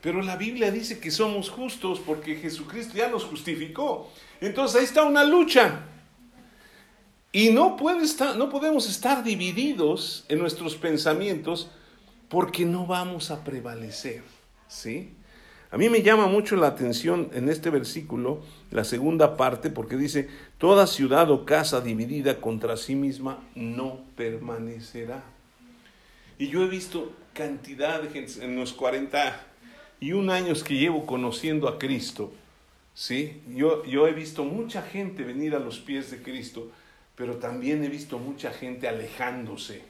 pero 0.01 0.23
la 0.23 0.37
Biblia 0.37 0.71
dice 0.71 0.99
que 0.99 1.11
somos 1.11 1.51
justos 1.51 2.01
porque 2.01 2.37
Jesucristo 2.37 2.97
ya 2.97 3.09
nos 3.09 3.25
justificó. 3.25 4.11
Entonces 4.41 4.79
ahí 4.79 4.85
está 4.85 5.03
una 5.03 5.25
lucha. 5.25 5.87
Y 7.33 7.51
no, 7.51 7.77
puede 7.77 8.03
estar, 8.03 8.37
no 8.37 8.49
podemos 8.49 8.89
estar 8.89 9.23
divididos 9.23 10.25
en 10.29 10.39
nuestros 10.39 10.75
pensamientos 10.75 11.71
porque 12.31 12.65
no 12.65 12.87
vamos 12.87 13.31
a 13.31 13.45
prevalecer. 13.45 14.23
¿sí? 14.67 15.11
A 15.71 15.77
mí 15.77 15.91
me 15.91 16.03
llama 16.03 16.27
mucho 16.27 16.57
la 16.57 16.69
atención 16.69 17.29
en 17.35 17.51
este 17.51 17.69
versículo, 17.69 18.43
la 18.71 18.85
segunda 18.85 19.37
parte, 19.37 19.69
porque 19.69 19.97
dice, 19.97 20.29
toda 20.57 20.87
ciudad 20.87 21.31
o 21.31 21.45
casa 21.45 21.83
dividida 21.83 22.41
contra 22.41 22.79
sí 22.79 22.95
misma 22.95 23.39
no 23.55 24.01
permanecerá. 24.17 25.23
Y 26.39 26.49
yo 26.49 26.65
he 26.65 26.69
visto 26.69 27.13
cantidad 27.35 28.01
de 28.01 28.09
gente 28.09 28.43
en 28.43 28.57
los 28.57 28.73
40 28.73 29.49
y 30.01 30.13
un 30.13 30.31
año 30.31 30.55
que 30.65 30.75
llevo 30.75 31.05
conociendo 31.05 31.69
a 31.69 31.79
Cristo, 31.79 32.33
¿sí? 32.95 33.43
Yo, 33.55 33.85
yo 33.85 34.09
he 34.09 34.13
visto 34.13 34.45
mucha 34.45 34.83
gente 34.83 35.23
venir 35.23 35.55
a 35.55 35.59
los 35.59 35.79
pies 35.79 36.11
de 36.11 36.23
Cristo, 36.23 36.71
pero 37.15 37.37
también 37.37 37.85
he 37.85 37.89
visto 37.89 38.19
mucha 38.19 38.51
gente 38.51 38.89
alejándose 38.89 39.83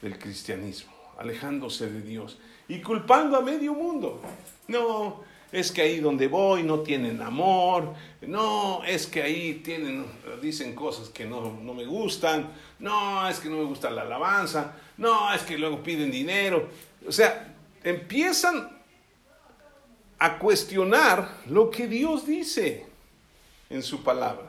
del 0.00 0.18
cristianismo, 0.18 0.92
alejándose 1.20 1.90
de 1.90 2.00
Dios 2.00 2.38
y 2.66 2.80
culpando 2.80 3.36
a 3.36 3.42
medio 3.42 3.74
mundo. 3.74 4.22
No, 4.68 5.22
es 5.52 5.70
que 5.70 5.82
ahí 5.82 6.00
donde 6.00 6.28
voy 6.28 6.62
no 6.62 6.80
tienen 6.80 7.20
amor, 7.20 7.92
no, 8.22 8.82
es 8.84 9.06
que 9.06 9.22
ahí 9.22 9.60
tienen, 9.62 10.06
dicen 10.40 10.74
cosas 10.74 11.10
que 11.10 11.26
no, 11.26 11.58
no, 11.62 11.74
me 11.74 11.84
gustan, 11.84 12.50
no, 12.78 13.28
es 13.28 13.38
que 13.38 13.50
no 13.50 13.56
me 13.58 13.64
gusta 13.64 13.90
la 13.90 14.02
alabanza, 14.02 14.76
no, 14.96 15.32
es 15.32 15.42
que 15.42 15.58
luego 15.58 15.82
piden 15.82 16.10
dinero. 16.10 16.68
O 17.06 17.12
sea, 17.12 17.54
empiezan 17.84 18.70
a 20.18 20.38
cuestionar 20.38 21.36
lo 21.46 21.70
que 21.70 21.86
Dios 21.86 22.26
dice 22.26 22.86
en 23.68 23.82
su 23.82 24.02
palabra. 24.02 24.48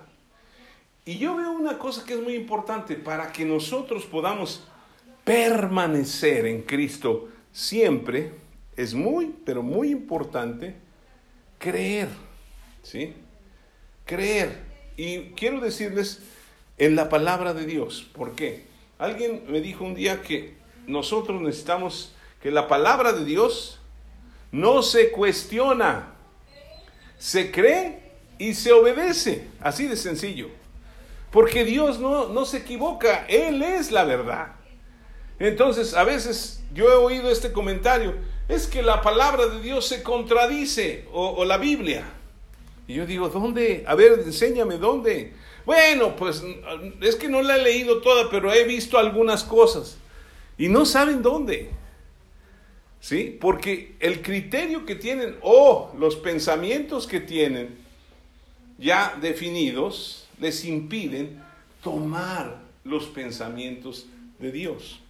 Y 1.03 1.17
yo 1.17 1.35
veo 1.35 1.51
una 1.51 1.77
cosa 1.77 2.05
que 2.05 2.13
es 2.13 2.21
muy 2.21 2.35
importante 2.35 2.95
para 2.95 3.31
que 3.31 3.43
nosotros 3.43 4.05
podamos 4.05 4.63
permanecer 5.31 6.45
en 6.45 6.61
Cristo 6.63 7.29
siempre, 7.53 8.33
es 8.75 8.93
muy, 8.93 9.33
pero 9.45 9.63
muy 9.63 9.89
importante 9.89 10.75
creer, 11.57 12.09
¿sí? 12.83 13.13
Creer. 14.05 14.59
Y 14.97 15.29
quiero 15.37 15.61
decirles 15.61 16.21
en 16.77 16.97
la 16.97 17.07
palabra 17.07 17.53
de 17.53 17.65
Dios, 17.65 18.09
¿por 18.13 18.35
qué? 18.35 18.65
Alguien 18.99 19.45
me 19.47 19.61
dijo 19.61 19.85
un 19.85 19.95
día 19.95 20.21
que 20.21 20.55
nosotros 20.85 21.41
necesitamos 21.41 22.13
que 22.41 22.51
la 22.51 22.67
palabra 22.67 23.13
de 23.13 23.23
Dios 23.23 23.79
no 24.51 24.81
se 24.81 25.11
cuestiona. 25.11 26.13
se 27.17 27.51
cree 27.51 28.01
y 28.37 28.53
se 28.53 28.73
obedece. 28.73 29.47
Así 29.61 29.87
de 29.87 29.95
sencillo. 29.95 30.49
Porque 31.31 31.63
Dios 31.63 31.99
no, 31.99 32.27
no 32.27 32.43
se 32.43 32.57
equivoca, 32.57 33.25
Él 33.29 33.61
es 33.61 33.91
la 33.91 34.03
verdad. 34.03 34.55
Entonces, 35.47 35.95
a 35.95 36.03
veces 36.03 36.61
yo 36.73 36.91
he 36.91 36.95
oído 36.95 37.31
este 37.31 37.51
comentario, 37.51 38.13
es 38.47 38.67
que 38.67 38.83
la 38.83 39.01
palabra 39.01 39.47
de 39.47 39.59
Dios 39.59 39.87
se 39.87 40.03
contradice, 40.03 41.05
o, 41.11 41.43
la 41.45 41.57
Biblia. 41.57 42.03
Y 42.87 42.95
yo 42.95 43.07
digo, 43.07 43.29
¿dónde? 43.29 43.83
A 43.87 43.95
ver, 43.95 44.19
enséñame 44.23 44.77
dónde. 44.77 45.33
Bueno, 45.65 46.15
pues 46.15 46.43
es 47.01 47.15
que 47.15 47.27
no 47.27 47.41
la 47.41 47.55
he 47.55 47.63
leído 47.63 48.01
toda, 48.01 48.29
pero 48.29 48.53
he 48.53 48.65
visto 48.65 48.99
algunas 48.99 49.43
cosas. 49.43 49.97
Y 50.57 50.69
no 50.69 50.85
saben 50.85 51.23
dónde. 51.23 51.71
¿Sí? 52.99 53.35
Porque 53.41 53.95
el 53.99 54.21
criterio 54.21 54.85
que 54.85 54.95
tienen 54.95 55.37
o 55.41 55.91
los 55.97 56.17
pensamientos 56.17 57.07
que 57.07 57.19
tienen 57.19 57.79
ya 58.77 59.17
definidos 59.19 60.27
les 60.39 60.65
impiden 60.65 61.41
tomar 61.83 62.61
los 62.83 63.05
pensamientos 63.05 64.05
de 64.37 64.51
Dios. 64.51 65.01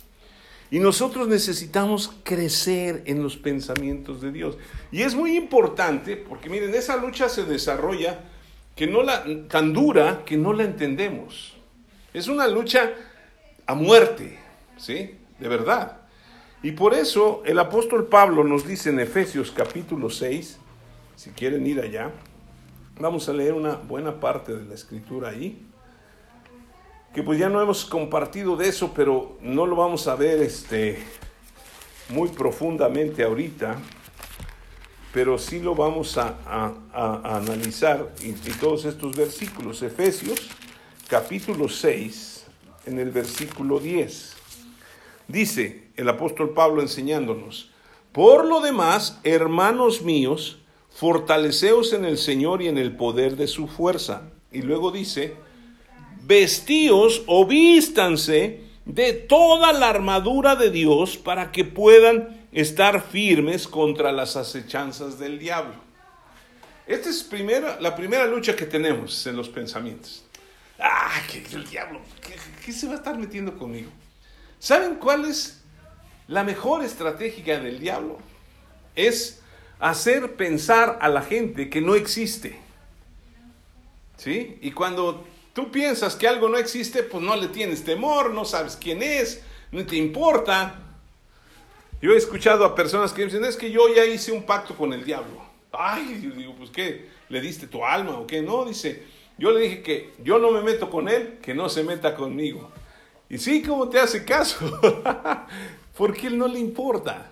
Y 0.72 0.80
nosotros 0.80 1.28
necesitamos 1.28 2.14
crecer 2.24 3.04
en 3.06 3.22
los 3.22 3.36
pensamientos 3.36 4.22
de 4.22 4.32
Dios. 4.32 4.58
Y 4.90 5.02
es 5.02 5.14
muy 5.14 5.36
importante 5.36 6.16
porque 6.16 6.50
miren, 6.50 6.74
esa 6.74 6.96
lucha 6.96 7.28
se 7.28 7.44
desarrolla 7.44 8.22
que 8.74 8.88
no 8.88 9.04
la 9.04 9.26
tan 9.50 9.74
dura 9.74 10.24
que 10.26 10.38
no 10.38 10.54
la 10.54 10.64
entendemos. 10.64 11.58
Es 12.14 12.30
una 12.30 12.48
lucha 12.48 12.94
a 13.66 13.76
muerte, 13.76 14.40
¿sí? 14.78 15.18
De 15.40 15.50
verdad. 15.50 15.98
Y 16.64 16.72
por 16.72 16.94
eso 16.94 17.44
el 17.46 17.60
apóstol 17.60 18.08
Pablo 18.08 18.46
nos 18.46 18.66
dice 18.66 18.92
en 18.92 19.02
Efesios 19.02 19.52
capítulo 19.52 20.10
6, 20.10 20.58
si 21.18 21.32
quieren 21.32 21.68
ir 21.68 21.82
allá, 21.82 22.12
vamos 22.98 23.28
a 23.28 23.34
leer 23.34 23.54
una 23.54 23.76
buena 23.76 24.22
parte 24.22 24.56
de 24.56 24.64
la 24.64 24.76
escritura 24.76 25.30
ahí 25.30 25.68
que 27.14 27.24
pues 27.24 27.40
ya 27.40 27.50
no 27.50 27.62
hemos 27.62 27.86
compartido 27.86 28.56
de 28.56 28.70
eso, 28.70 28.94
pero 28.94 29.38
no 29.42 29.66
lo 29.66 29.76
vamos 29.76 30.08
a 30.08 30.16
ver 30.16 30.42
este, 30.42 31.04
muy 32.10 32.30
profundamente 32.30 33.24
ahorita, 33.24 33.78
pero 35.14 35.38
sí 35.38 35.60
lo 35.60 35.76
vamos 35.76 36.18
a, 36.18 36.74
analizar 37.36 38.14
y, 38.22 38.30
y, 38.30 38.54
todos 38.60 38.86
estos 38.86 39.16
versículos. 39.16 39.82
Efesios 39.82 40.50
capítulo 41.10 41.68
6, 41.68 42.46
en 42.86 42.98
el 42.98 43.12
versículo 43.12 43.80
10. 43.80 44.36
Dice 45.28 45.90
el 45.98 46.08
apóstol 46.08 46.52
Pablo 46.52 46.82
enseñándonos, 46.82 47.72
por 48.14 48.46
lo 48.46 48.62
demás, 48.62 49.20
hermanos 49.24 50.02
míos, 50.02 50.60
fortaleceos 50.90 51.92
en 51.92 52.06
el 52.06 52.18
Señor 52.18 52.62
y 52.62 52.70
en 52.70 52.78
el 52.78 52.96
poder 52.96 53.36
de 53.36 53.48
su 53.48 53.68
fuerza. 53.68 54.30
Y 54.52 54.62
luego 54.62 54.92
dice, 54.92 55.36
vestíos 56.32 57.24
o 57.28 57.46
vístanse 57.46 58.62
de 58.86 59.12
toda 59.12 59.74
la 59.74 59.90
armadura 59.90 60.56
de 60.56 60.72
Dios 60.72 61.18
para 61.18 61.52
que 61.52 61.66
puedan 61.66 62.48
estar 62.54 63.04
firmes 63.04 63.68
contra 63.68 64.14
las 64.14 64.38
acechanzas 64.38 65.20
del 65.20 65.38
diablo. 65.38 65.76
Esta 66.88 67.10
es 67.10 67.22
primera, 67.24 67.82
la 67.82 67.98
primera 67.98 68.26
lucha 68.28 68.56
que 68.56 68.66
tenemos 68.66 69.28
en 69.28 69.36
los 69.36 69.50
pensamientos. 69.50 70.24
Ah, 70.80 71.22
que 71.30 71.44
el 71.54 71.70
diablo, 71.70 72.00
¿qué, 72.66 72.72
se 72.72 72.88
va 72.88 72.94
a 72.94 72.96
estar 72.96 73.18
metiendo 73.18 73.58
conmigo? 73.58 73.92
¿Saben 74.58 74.96
cuál 74.96 75.26
es 75.26 75.62
la 76.30 76.46
mejor 76.46 76.86
estrategia 76.86 77.60
del 77.60 77.78
diablo? 77.78 78.20
Es 78.96 79.42
hacer 79.82 80.38
pensar 80.38 80.98
a 81.02 81.10
la 81.10 81.24
gente 81.24 81.70
que 81.70 81.82
no 81.82 81.94
existe. 81.96 82.58
¿Sí? 84.16 84.58
Y 84.62 84.72
cuando 84.72 85.26
Tú 85.54 85.70
piensas 85.70 86.16
que 86.16 86.28
algo 86.28 86.48
no 86.48 86.58
existe, 86.58 87.04
pues 87.04 87.24
no 87.24 87.36
le 87.36 87.48
tienes 87.48 87.84
temor, 87.84 88.34
no 88.34 88.46
sabes 88.46 88.78
quién 88.80 89.04
es, 89.04 89.42
no 89.72 89.86
te 89.86 89.98
importa. 89.98 90.80
Yo 92.02 92.14
he 92.14 92.18
escuchado 92.18 92.64
a 92.64 92.74
personas 92.74 93.12
que 93.12 93.26
dicen, 93.26 93.44
es 93.44 93.58
que 93.58 93.70
yo 93.70 93.94
ya 93.94 94.06
hice 94.06 94.32
un 94.32 94.44
pacto 94.44 94.76
con 94.76 94.94
el 94.94 95.04
diablo. 95.04 95.42
Ay, 95.72 96.22
yo 96.24 96.32
digo, 96.32 96.56
pues 96.56 96.70
qué, 96.70 97.10
¿le 97.30 97.42
diste 97.42 97.68
tu 97.68 97.86
alma 97.86 98.18
o 98.18 98.26
qué? 98.26 98.42
No, 98.42 98.66
dice, 98.66 99.04
yo 99.38 99.52
le 99.52 99.62
dije 99.62 99.82
que 99.82 100.14
yo 100.24 100.40
no 100.40 100.52
me 100.52 100.62
meto 100.62 100.90
con 100.90 101.10
él, 101.10 101.40
que 101.42 101.54
no 101.54 101.70
se 101.70 101.84
meta 101.84 102.16
conmigo. 102.16 102.72
Y 103.30 103.38
sí, 103.38 103.62
¿cómo 103.62 103.90
te 103.90 104.00
hace 104.00 104.26
caso? 104.26 104.80
Porque 105.98 106.28
él 106.28 106.38
no 106.38 106.48
le 106.48 106.60
importa. 106.60 107.32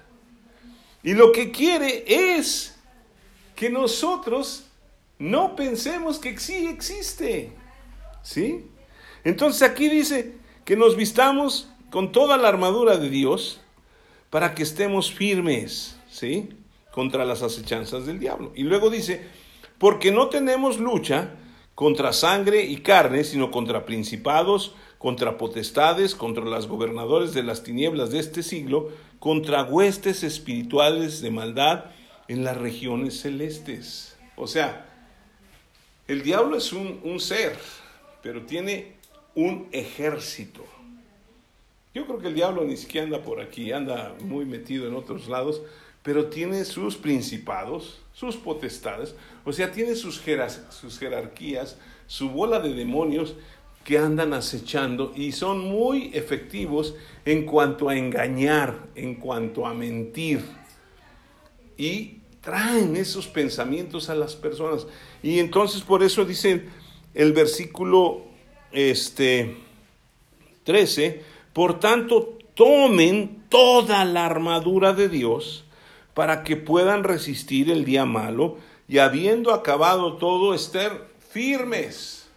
Y 1.04 1.14
lo 1.14 1.32
que 1.32 1.52
quiere 1.52 2.04
es 2.08 2.76
que 3.56 3.70
nosotros 3.70 4.66
no 5.18 5.56
pensemos 5.56 6.20
que 6.20 6.38
sí 6.38 6.68
existe. 6.68 7.54
¿Sí? 8.22 8.66
Entonces 9.24 9.64
aquí 9.64 9.90
dice 9.90 10.36
que 10.66 10.76
nos 10.76 10.96
vistamos 10.96 11.70
con 11.90 12.12
toda 12.12 12.38
la 12.38 12.48
armadura 12.48 12.98
de 12.98 13.10
Dios 13.10 13.60
para 14.30 14.54
que 14.54 14.64
estemos 14.64 15.12
firmes, 15.12 15.98
¿sí? 16.10 16.50
Contra 16.92 17.26
las 17.26 17.42
acechanzas 17.42 18.06
del 18.06 18.20
diablo. 18.20 18.52
Y 18.56 18.64
luego 18.64 18.90
dice, 18.90 19.26
porque 19.78 20.12
no 20.12 20.30
tenemos 20.30 20.80
lucha 20.80 21.32
contra 21.74 22.14
sangre 22.14 22.64
y 22.64 22.78
carne, 22.78 23.24
sino 23.24 23.52
contra 23.52 23.86
principados, 23.86 24.76
contra 24.98 25.38
potestades, 25.38 26.14
contra 26.14 26.44
los 26.44 26.68
gobernadores 26.68 27.34
de 27.34 27.42
las 27.42 27.64
tinieblas 27.64 28.12
de 28.12 28.20
este 28.20 28.44
siglo, 28.44 28.90
contra 29.20 29.64
huestes 29.64 30.24
espirituales 30.24 31.22
de 31.22 31.32
maldad 31.32 31.86
en 32.28 32.44
las 32.44 32.58
regiones 32.58 33.22
celestes. 33.22 34.18
O 34.36 34.46
sea, 34.46 34.86
el 36.08 36.22
diablo 36.22 36.58
es 36.58 36.74
un, 36.74 37.00
un 37.04 37.20
ser, 37.20 37.58
pero 38.22 38.46
tiene 38.46 38.94
un 39.36 39.68
ejército. 39.72 40.66
Yo 41.94 42.06
creo 42.06 42.20
que 42.20 42.28
el 42.28 42.36
diablo 42.36 42.64
ni 42.64 42.78
siquiera 42.78 43.06
anda 43.06 43.24
por 43.24 43.42
aquí, 43.42 43.72
anda 43.72 44.16
muy 44.22 44.46
metido 44.46 44.88
en 44.88 44.96
otros 44.96 45.28
lados, 45.28 45.62
pero 46.04 46.28
tiene 46.28 46.64
sus 46.66 46.96
principados, 46.96 48.00
sus 48.14 48.38
potestades, 48.38 49.16
o 49.46 49.52
sea, 49.52 49.72
tiene 49.72 49.96
sus, 49.96 50.22
sus 50.70 51.00
jerarquías, 51.00 51.78
su 52.08 52.30
bola 52.30 52.60
de 52.60 52.74
demonios 52.74 53.36
que 53.84 53.98
andan 53.98 54.34
acechando 54.34 55.14
y 55.16 55.32
son 55.32 55.60
muy 55.60 56.12
efectivos 56.14 56.96
en 57.26 57.46
cuanto 57.46 57.90
a 57.90 57.98
engañar, 57.98 58.88
en 58.96 59.16
cuanto 59.16 59.66
a 59.66 59.74
mentir. 59.74 60.44
Y 61.78 62.20
traen 62.42 62.96
esos 62.96 63.28
pensamientos 63.28 64.10
a 64.10 64.16
las 64.16 64.36
personas. 64.36 64.86
Y 65.24 65.40
entonces 65.40 65.82
por 65.82 66.04
eso 66.04 66.26
dicen, 66.26 66.70
el 67.14 67.34
versículo 67.34 68.22
este, 68.72 69.58
13, 70.64 71.24
por 71.54 71.80
tanto, 71.80 72.38
tomen 72.54 73.44
toda 73.50 74.06
la 74.06 74.26
armadura 74.26 74.94
de 74.94 75.10
Dios 75.10 75.66
para 76.14 76.44
que 76.44 76.58
puedan 76.58 77.04
resistir 77.04 77.72
el 77.72 77.86
día 77.86 78.06
malo 78.06 78.58
y 78.88 78.98
habiendo 78.98 79.54
acabado 79.54 80.18
todo, 80.18 80.54
estar 80.54 81.08
firmes. 81.30 82.28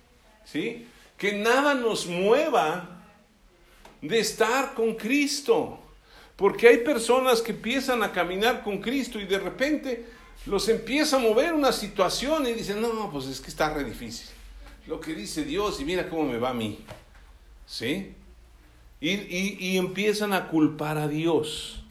¿Sí? 0.44 0.86
Que 1.16 1.32
nada 1.32 1.74
nos 1.74 2.06
mueva 2.06 3.02
de 4.00 4.18
estar 4.18 4.74
con 4.74 4.94
Cristo. 4.94 5.78
Porque 6.36 6.68
hay 6.68 6.78
personas 6.78 7.40
que 7.40 7.52
empiezan 7.52 8.02
a 8.02 8.12
caminar 8.12 8.62
con 8.62 8.78
Cristo 8.78 9.18
y 9.20 9.24
de 9.24 9.38
repente 9.38 10.06
los 10.46 10.68
empieza 10.68 11.16
a 11.16 11.20
mover 11.20 11.54
una 11.54 11.72
situación 11.72 12.46
y 12.46 12.52
dicen, 12.52 12.80
no, 12.80 13.10
pues 13.10 13.26
es 13.26 13.40
que 13.40 13.48
está 13.48 13.72
re 13.72 13.84
difícil 13.84 14.28
lo 14.86 15.00
que 15.00 15.14
dice 15.14 15.44
Dios 15.44 15.80
y 15.80 15.84
mira 15.84 16.08
cómo 16.08 16.24
me 16.24 16.38
va 16.38 16.50
a 16.50 16.54
mí. 16.54 16.78
¿Sí? 17.66 18.14
Y, 19.00 19.76
empiezan 19.76 20.32
a 20.32 20.48
culpar 20.48 20.96
a 20.96 21.08
Dios 21.08 21.82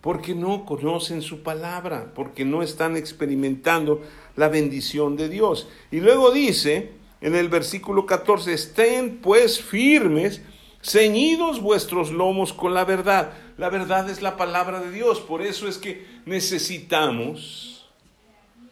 porque 0.00 0.34
no 0.34 0.64
conocen 0.64 1.20
su 1.22 1.42
palabra, 1.42 2.12
porque 2.14 2.44
no 2.44 2.62
están 2.62 2.96
experimentando 2.96 4.02
la 4.36 4.48
bendición 4.48 5.16
de 5.16 5.28
Dios. 5.28 5.68
Y 5.90 6.00
luego 6.00 6.30
dice 6.30 6.92
en 7.20 7.34
el 7.34 7.48
versículo 7.48 8.06
14, 8.06 8.52
estén 8.52 9.18
pues 9.18 9.60
firmes, 9.60 10.42
ceñidos 10.82 11.60
vuestros 11.60 12.10
lomos 12.10 12.52
con 12.52 12.74
la 12.74 12.84
verdad. 12.84 13.32
La 13.58 13.68
verdad 13.68 14.10
es 14.10 14.22
la 14.22 14.36
palabra 14.36 14.80
de 14.80 14.90
Dios, 14.90 15.20
por 15.20 15.42
eso 15.42 15.68
es 15.68 15.78
que 15.78 16.06
necesitamos 16.24 17.88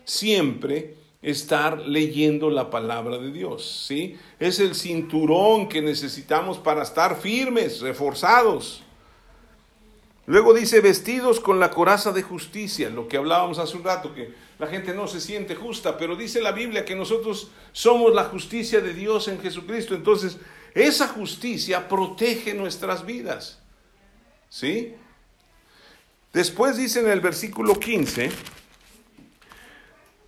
siempre 0.05 1.00
estar 1.23 1.81
leyendo 1.81 2.49
la 2.49 2.71
palabra 2.71 3.19
de 3.19 3.31
Dios, 3.31 3.85
¿sí? 3.87 4.19
Es 4.39 4.59
el 4.59 4.75
cinturón 4.75 5.69
que 5.69 5.83
necesitamos 5.83 6.59
para 6.59 6.83
estar 6.83 7.21
firmes, 7.21 7.81
reforzados. 7.81 8.83
Luego 10.27 10.55
dice 10.55 10.81
vestidos 10.81 11.41
con 11.41 11.61
la 11.61 11.71
coraza 11.71 12.13
de 12.13 12.23
justicia, 12.23 12.89
lo 12.89 13.09
que 13.09 13.17
hablábamos 13.17 13.59
hace 13.59 13.77
un 13.77 13.85
rato, 13.85 14.15
que 14.15 14.33
la 14.59 14.67
gente 14.67 14.95
no 14.95 15.09
se 15.09 15.21
siente 15.21 15.57
justa, 15.57 15.99
pero 15.99 16.17
dice 16.17 16.41
la 16.41 16.53
Biblia 16.53 16.85
que 16.85 16.95
nosotros 16.95 17.51
somos 17.73 18.15
la 18.15 18.25
justicia 18.25 18.81
de 18.81 18.95
Dios 18.95 19.29
en 19.29 19.41
Jesucristo. 19.41 19.95
Entonces, 19.95 20.39
esa 20.75 21.09
justicia 21.09 21.89
protege 21.89 22.55
nuestras 22.55 23.05
vidas. 23.05 23.59
¿Sí? 24.49 24.95
Después 26.33 26.77
dice 26.77 27.01
en 27.01 27.09
el 27.09 27.21
versículo 27.21 27.79
15, 27.79 28.31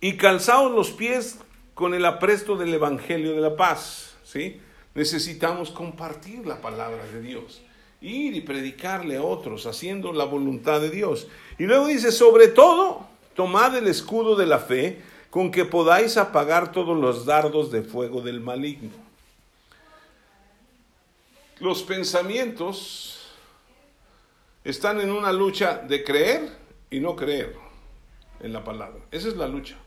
y 0.03 0.17
calzaos 0.17 0.69
los 0.69 0.91
pies 0.91 1.39
con 1.73 1.93
el 1.93 2.03
apresto 2.03 2.57
del 2.57 2.73
Evangelio 2.73 3.35
de 3.35 3.39
la 3.39 3.55
paz. 3.55 4.15
¿sí? 4.25 4.59
Necesitamos 4.95 5.71
compartir 5.71 6.45
la 6.45 6.59
palabra 6.59 7.05
de 7.05 7.21
Dios, 7.21 7.61
ir 8.01 8.35
y 8.35 8.41
predicarle 8.41 9.15
a 9.15 9.23
otros, 9.23 9.65
haciendo 9.65 10.11
la 10.11 10.25
voluntad 10.25 10.81
de 10.81 10.89
Dios. 10.89 11.29
Y 11.57 11.63
luego 11.63 11.87
dice, 11.87 12.11
sobre 12.11 12.49
todo, 12.49 13.07
tomad 13.33 13.77
el 13.77 13.87
escudo 13.87 14.35
de 14.35 14.45
la 14.45 14.59
fe, 14.59 15.01
con 15.29 15.51
que 15.51 15.63
podáis 15.63 16.17
apagar 16.17 16.73
todos 16.73 16.99
los 16.99 17.25
dardos 17.25 17.71
de 17.71 17.81
fuego 17.81 18.19
del 18.19 18.41
maligno. 18.41 18.91
Los 21.61 21.81
pensamientos 21.81 23.21
están 24.65 24.99
en 24.99 25.11
una 25.11 25.31
lucha 25.31 25.77
de 25.77 26.03
creer 26.03 26.57
y 26.89 26.99
no 26.99 27.15
creer 27.15 27.55
en 28.41 28.51
la 28.51 28.65
palabra. 28.65 28.99
Esa 29.09 29.29
es 29.29 29.37
la 29.37 29.47
lucha. 29.47 29.77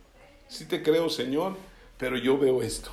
Si 0.48 0.66
te 0.66 0.82
creo, 0.82 1.08
Señor, 1.08 1.56
pero 1.98 2.16
yo 2.16 2.38
veo 2.38 2.62
esto. 2.62 2.90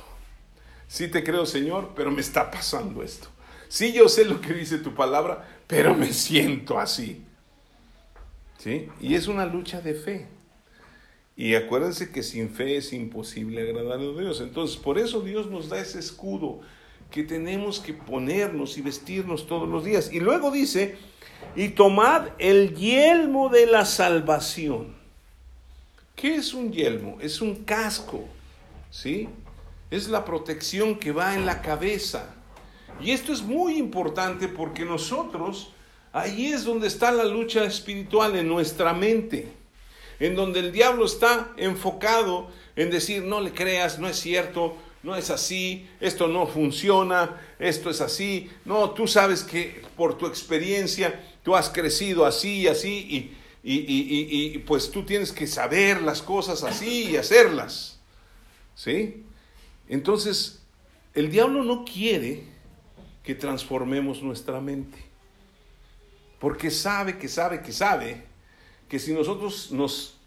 Si 0.88 1.08
te 1.08 1.24
creo, 1.24 1.46
Señor, 1.46 1.92
pero 1.96 2.10
me 2.10 2.20
está 2.20 2.50
pasando 2.50 3.02
esto. 3.02 3.28
Sí, 3.68 3.92
yo 3.92 4.08
sé 4.08 4.24
lo 4.24 4.40
que 4.40 4.52
dice 4.52 4.78
tu 4.78 4.94
palabra, 4.94 5.48
pero 5.66 5.94
me 5.94 6.12
siento 6.12 6.78
así. 6.78 7.22
¿Sí? 8.58 8.88
Y 9.00 9.14
es 9.14 9.26
una 9.26 9.46
lucha 9.46 9.80
de 9.80 9.94
fe. 9.94 10.26
Y 11.36 11.54
acuérdense 11.54 12.12
que 12.12 12.22
sin 12.22 12.50
fe 12.50 12.76
es 12.76 12.92
imposible 12.92 13.62
agradar 13.62 13.98
a 13.98 14.20
Dios. 14.20 14.40
Entonces, 14.40 14.76
por 14.76 14.98
eso 14.98 15.20
Dios 15.20 15.50
nos 15.50 15.68
da 15.68 15.80
ese 15.80 15.98
escudo 15.98 16.60
que 17.10 17.24
tenemos 17.24 17.80
que 17.80 17.92
ponernos 17.92 18.78
y 18.78 18.82
vestirnos 18.82 19.46
todos 19.46 19.68
los 19.68 19.84
días. 19.84 20.12
Y 20.12 20.20
luego 20.20 20.50
dice, 20.50 20.96
y 21.56 21.70
tomad 21.70 22.28
el 22.38 22.74
yelmo 22.74 23.48
de 23.48 23.66
la 23.66 23.84
salvación. 23.84 25.03
¿Qué 26.16 26.36
es 26.36 26.54
un 26.54 26.72
yelmo? 26.72 27.18
Es 27.20 27.40
un 27.40 27.64
casco, 27.64 28.24
¿sí? 28.90 29.28
Es 29.90 30.08
la 30.08 30.24
protección 30.24 30.98
que 30.98 31.12
va 31.12 31.34
en 31.34 31.44
la 31.44 31.60
cabeza. 31.60 32.34
Y 33.00 33.10
esto 33.10 33.32
es 33.32 33.42
muy 33.42 33.76
importante 33.76 34.48
porque 34.48 34.84
nosotros, 34.84 35.72
ahí 36.12 36.46
es 36.52 36.64
donde 36.64 36.86
está 36.86 37.10
la 37.10 37.24
lucha 37.24 37.64
espiritual 37.64 38.36
en 38.36 38.48
nuestra 38.48 38.92
mente, 38.92 39.48
en 40.20 40.36
donde 40.36 40.60
el 40.60 40.72
diablo 40.72 41.04
está 41.04 41.52
enfocado 41.56 42.50
en 42.76 42.90
decir, 42.90 43.24
no 43.24 43.40
le 43.40 43.52
creas, 43.52 43.98
no 43.98 44.08
es 44.08 44.16
cierto, 44.18 44.76
no 45.02 45.16
es 45.16 45.30
así, 45.30 45.86
esto 46.00 46.28
no 46.28 46.46
funciona, 46.46 47.40
esto 47.58 47.90
es 47.90 48.00
así, 48.00 48.50
no, 48.64 48.90
tú 48.90 49.06
sabes 49.06 49.42
que 49.42 49.82
por 49.96 50.16
tu 50.16 50.26
experiencia 50.26 51.20
tú 51.42 51.54
has 51.54 51.68
crecido 51.68 52.24
así 52.24 52.62
y 52.62 52.68
así 52.68 53.06
y, 53.10 53.36
y, 53.66 54.58
pues 54.66 54.90
tú 54.90 55.04
tienes 55.04 55.32
que 55.32 55.46
saber 55.46 56.02
las 56.02 56.20
cosas 56.20 56.62
así 56.62 57.10
y 57.10 57.16
hacerlas. 57.16 57.98
¿Sí? 58.74 59.24
Entonces, 59.88 60.62
el 61.14 61.30
diablo 61.30 61.64
no 61.64 61.84
quiere 61.84 62.42
que 63.22 63.34
transformemos 63.34 64.22
nuestra 64.22 64.60
mente. 64.60 64.98
Porque 66.38 66.70
sabe 66.70 67.16
que 67.16 67.28
sabe 67.28 67.62
que 67.62 67.72
sabe 67.72 68.24
que 68.88 68.98
si 68.98 69.14
nosotros 69.14 69.72
nos 69.72 70.18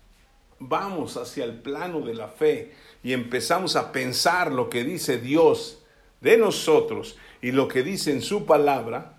vamos 0.60 1.16
hacia 1.16 1.44
el 1.44 1.60
plano 1.60 2.02
de 2.02 2.16
la 2.16 2.30
fe 2.30 2.74
y 3.04 3.14
empezamos 3.14 3.76
a 3.76 3.92
pensar 3.92 4.52
lo 4.52 4.70
que 4.70 4.84
dice 4.84 5.20
Dios 5.20 5.84
de 6.22 6.40
nosotros 6.40 7.18
y 7.42 7.52
lo 7.52 7.68
que 7.68 7.84
dice 7.84 8.12
en 8.12 8.24
su 8.24 8.48
palabra, 8.48 9.17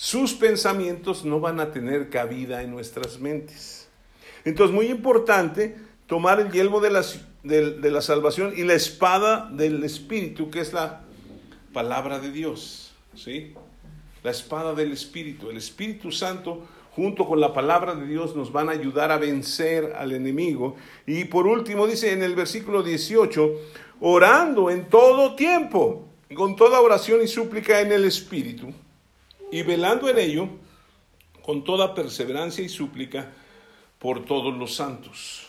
sus 0.00 0.32
pensamientos 0.32 1.26
no 1.26 1.40
van 1.40 1.60
a 1.60 1.72
tener 1.72 2.08
cabida 2.08 2.62
en 2.62 2.70
nuestras 2.70 3.20
mentes. 3.20 3.86
Entonces, 4.46 4.74
muy 4.74 4.86
importante 4.86 5.76
tomar 6.06 6.40
el 6.40 6.50
yelmo 6.50 6.80
de 6.80 6.88
la, 6.88 7.04
de, 7.42 7.90
la 7.90 8.00
salvación 8.00 8.54
y 8.56 8.62
la 8.62 8.72
espada 8.72 9.50
del 9.52 9.84
Espíritu, 9.84 10.48
que 10.48 10.60
es 10.60 10.72
la 10.72 11.02
palabra 11.74 12.18
de 12.18 12.32
Dios. 12.32 12.94
¿sí? 13.14 13.52
La 14.22 14.30
espada 14.30 14.72
del 14.72 14.92
Espíritu. 14.92 15.50
El 15.50 15.58
Espíritu 15.58 16.10
Santo 16.10 16.66
junto 16.92 17.26
con 17.26 17.38
la 17.38 17.52
palabra 17.52 17.94
de 17.94 18.06
Dios 18.06 18.34
nos 18.34 18.50
van 18.50 18.70
a 18.70 18.72
ayudar 18.72 19.12
a 19.12 19.18
vencer 19.18 19.92
al 19.98 20.12
enemigo. 20.12 20.76
Y 21.06 21.24
por 21.24 21.46
último 21.46 21.86
dice 21.86 22.14
en 22.14 22.22
el 22.22 22.34
versículo 22.34 22.82
18, 22.82 23.50
orando 24.00 24.70
en 24.70 24.88
todo 24.88 25.34
tiempo, 25.34 26.08
con 26.34 26.56
toda 26.56 26.80
oración 26.80 27.20
y 27.22 27.28
súplica 27.28 27.82
en 27.82 27.92
el 27.92 28.06
Espíritu 28.06 28.72
y 29.52 29.62
velando 29.62 30.08
en 30.08 30.18
ello 30.18 30.48
con 31.42 31.64
toda 31.64 31.94
perseverancia 31.94 32.64
y 32.64 32.68
súplica 32.68 33.32
por 33.98 34.24
todos 34.24 34.56
los 34.56 34.74
santos. 34.74 35.48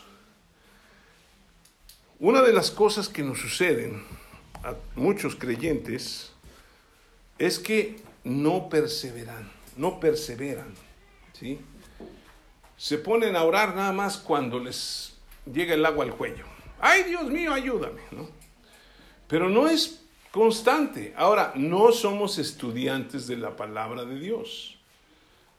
Una 2.20 2.42
de 2.42 2.54
las 2.54 2.72
cosas 2.72 3.10
que 3.10 3.24
nos 3.24 3.40
suceden 3.40 4.04
a 4.64 4.76
muchos 4.96 5.36
creyentes 5.36 6.32
es 7.40 7.58
que 7.58 8.00
no 8.24 8.70
perseveran, 8.70 9.52
no 9.78 10.00
perseveran, 10.00 10.74
¿sí? 11.34 11.60
Se 12.78 12.98
ponen 12.98 13.36
a 13.36 13.44
orar 13.44 13.76
nada 13.76 13.92
más 13.92 14.18
cuando 14.18 14.60
les 14.60 15.18
llega 15.52 15.74
el 15.74 15.86
agua 15.86 16.06
al 16.06 16.16
cuello. 16.16 16.46
Ay, 16.80 17.04
Dios 17.04 17.26
mío, 17.26 17.54
ayúdame, 17.54 18.02
¿no? 18.12 18.30
Pero 19.28 19.50
no 19.50 19.68
es 19.68 20.01
constante. 20.32 21.14
Ahora, 21.18 21.54
no 21.56 21.92
somos 21.92 22.38
estudiantes 22.38 23.28
de 23.28 23.38
la 23.38 23.56
palabra 23.56 24.06
de 24.06 24.20
Dios. 24.20 24.78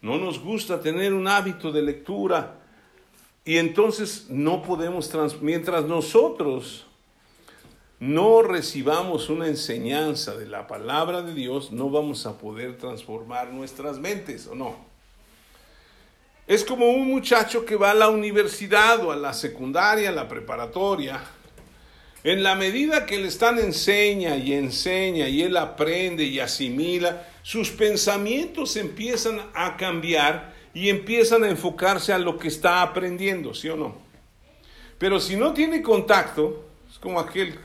No 0.01 0.19
nos 0.19 0.41
gusta 0.41 0.81
tener 0.81 1.13
un 1.13 1.29
hábito 1.29 1.71
de 1.71 1.83
lectura 1.83 2.59
y 3.45 3.59
entonces 3.59 4.27
no 4.29 4.63
podemos, 4.63 5.11
mientras 5.41 5.85
nosotros 5.85 6.87
no 8.01 8.43
recibamos 8.43 9.29
una 9.29 9.47
enseñanza 9.47 10.35
de 10.37 10.47
la 10.47 10.67
palabra 10.67 11.23
de 11.23 11.35
Dios, 11.35 11.71
no 11.71 11.89
vamos 11.89 12.27
a 12.27 12.39
poder 12.39 12.77
transformar 12.79 13.53
nuestras 13.53 13.99
mentes, 13.99 14.49
¿o 14.49 14.57
no? 14.57 14.75
Es 16.49 16.65
como 16.65 16.91
un 16.91 17.07
muchacho 17.07 17.65
que 17.65 17.77
va 17.77 17.93
a 17.93 17.95
la 17.95 18.09
universidad 18.09 19.05
o 19.05 19.13
a 19.13 19.17
la 19.17 19.33
secundaria, 19.33 20.09
a 20.09 20.13
la 20.13 20.27
preparatoria, 20.27 21.23
en 22.25 22.43
la 22.43 22.55
medida 22.55 23.05
que 23.05 23.17
él 23.17 23.25
están 23.25 23.59
enseña 23.59 24.37
y 24.37 24.53
enseña 24.53 25.29
y 25.29 25.43
él 25.43 25.57
aprende 25.57 26.25
y 26.25 26.39
asimila, 26.39 27.27
sus 27.43 27.71
pensamientos 27.71 28.77
empiezan 28.77 29.41
a 29.55 29.77
cambiar 29.77 30.55
y 30.73 30.89
empiezan 30.89 31.43
a 31.45 31.49
enfocarse 31.49 32.13
a 32.13 32.19
lo 32.19 32.39
que 32.39 32.49
está 32.49 32.83
aprendiendo, 32.83 33.55
¿sí 33.55 33.69
o 33.69 33.77
no? 33.77 33.97
Pero 34.99 35.19
si 35.19 35.35
no 35.35 35.53
tiene 35.53 35.83
contacto, 35.83 36.65
es 36.89 36.99
como 36.99 37.19
aquel, 37.19 37.59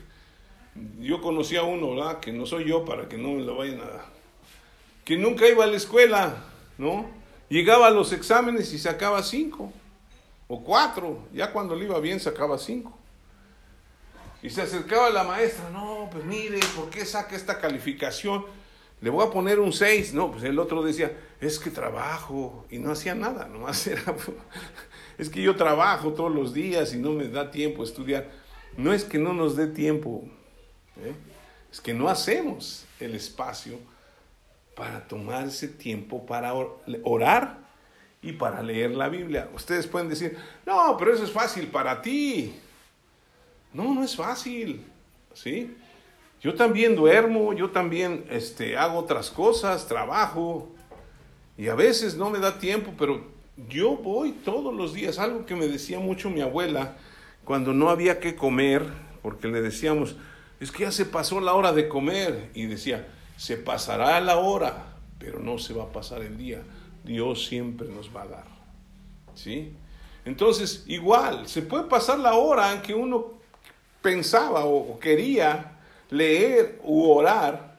yo 0.98 1.20
conocí 1.20 1.56
a 1.56 1.62
uno, 1.62 1.94
¿verdad? 1.94 2.18
Que 2.18 2.32
no 2.32 2.44
soy 2.44 2.68
yo 2.68 2.84
para 2.84 3.08
que 3.08 3.16
no 3.16 3.30
me 3.30 3.44
lo 3.44 3.56
vayan 3.56 3.80
a... 3.80 4.06
Que 5.04 5.16
nunca 5.16 5.48
iba 5.48 5.62
a 5.62 5.68
la 5.68 5.76
escuela, 5.76 6.44
¿no? 6.76 7.08
Llegaba 7.48 7.86
a 7.86 7.90
los 7.90 8.12
exámenes 8.12 8.72
y 8.72 8.78
sacaba 8.78 9.22
cinco 9.22 9.72
o 10.48 10.64
cuatro, 10.64 11.28
ya 11.32 11.52
cuando 11.52 11.76
le 11.76 11.84
iba 11.84 12.00
bien 12.00 12.18
sacaba 12.18 12.58
cinco. 12.58 12.97
Y 14.42 14.50
se 14.50 14.62
acercaba 14.62 15.10
la 15.10 15.24
maestra, 15.24 15.68
no, 15.70 16.08
pues 16.10 16.24
mire, 16.24 16.60
¿por 16.76 16.90
qué 16.90 17.04
saca 17.04 17.34
esta 17.34 17.58
calificación? 17.58 18.44
Le 19.00 19.10
voy 19.10 19.26
a 19.26 19.30
poner 19.30 19.58
un 19.58 19.72
6. 19.72 20.14
No, 20.14 20.30
pues 20.32 20.44
el 20.44 20.58
otro 20.58 20.82
decía, 20.82 21.12
es 21.40 21.58
que 21.58 21.70
trabajo. 21.70 22.64
Y 22.70 22.78
no 22.78 22.92
hacía 22.92 23.14
nada, 23.14 23.48
nomás 23.48 23.86
era, 23.88 24.02
es 25.18 25.28
que 25.28 25.42
yo 25.42 25.56
trabajo 25.56 26.12
todos 26.12 26.32
los 26.32 26.54
días 26.54 26.94
y 26.94 26.98
no 26.98 27.10
me 27.10 27.28
da 27.28 27.50
tiempo 27.50 27.82
estudiar. 27.82 28.28
No 28.76 28.92
es 28.92 29.04
que 29.04 29.18
no 29.18 29.32
nos 29.32 29.56
dé 29.56 29.66
tiempo, 29.66 30.24
¿eh? 31.04 31.14
es 31.72 31.80
que 31.80 31.92
no 31.92 32.08
hacemos 32.08 32.84
el 33.00 33.14
espacio 33.16 33.78
para 34.76 35.08
tomar 35.08 35.48
ese 35.48 35.66
tiempo 35.66 36.24
para 36.24 36.54
orar 37.02 37.58
y 38.22 38.32
para 38.32 38.62
leer 38.62 38.92
la 38.92 39.08
Biblia. 39.08 39.48
Ustedes 39.52 39.88
pueden 39.88 40.08
decir, 40.08 40.38
no, 40.64 40.96
pero 40.96 41.12
eso 41.12 41.24
es 41.24 41.32
fácil 41.32 41.66
para 41.66 42.00
ti. 42.00 42.54
No, 43.78 43.94
no 43.94 44.02
es 44.02 44.16
fácil, 44.16 44.84
¿sí? 45.34 45.72
Yo 46.40 46.54
también 46.54 46.96
duermo, 46.96 47.52
yo 47.52 47.70
también 47.70 48.24
este, 48.28 48.76
hago 48.76 48.98
otras 48.98 49.30
cosas, 49.30 49.86
trabajo, 49.86 50.68
y 51.56 51.68
a 51.68 51.76
veces 51.76 52.16
no 52.16 52.28
me 52.28 52.40
da 52.40 52.58
tiempo, 52.58 52.92
pero 52.98 53.24
yo 53.68 53.96
voy 53.96 54.32
todos 54.32 54.74
los 54.74 54.94
días. 54.94 55.20
Algo 55.20 55.46
que 55.46 55.54
me 55.54 55.68
decía 55.68 56.00
mucho 56.00 56.28
mi 56.28 56.40
abuela 56.40 56.96
cuando 57.44 57.72
no 57.72 57.88
había 57.88 58.18
que 58.18 58.34
comer, 58.34 58.84
porque 59.22 59.46
le 59.46 59.62
decíamos, 59.62 60.16
es 60.58 60.72
que 60.72 60.82
ya 60.82 60.90
se 60.90 61.04
pasó 61.04 61.38
la 61.38 61.54
hora 61.54 61.72
de 61.72 61.86
comer, 61.86 62.50
y 62.54 62.66
decía, 62.66 63.06
se 63.36 63.58
pasará 63.58 64.20
la 64.20 64.38
hora, 64.38 64.96
pero 65.20 65.38
no 65.38 65.58
se 65.58 65.72
va 65.72 65.84
a 65.84 65.92
pasar 65.92 66.22
el 66.22 66.36
día. 66.36 66.64
Dios 67.04 67.46
siempre 67.46 67.86
nos 67.86 68.14
va 68.14 68.22
a 68.22 68.26
dar. 68.26 68.46
¿Sí? 69.36 69.72
Entonces, 70.24 70.82
igual, 70.88 71.46
se 71.46 71.62
puede 71.62 71.84
pasar 71.84 72.18
la 72.18 72.34
hora 72.34 72.72
en 72.72 72.82
que 72.82 72.92
uno 72.92 73.37
pensaba 74.08 74.64
o 74.64 74.98
quería 74.98 75.72
leer 76.08 76.80
u 76.82 77.10
orar, 77.10 77.78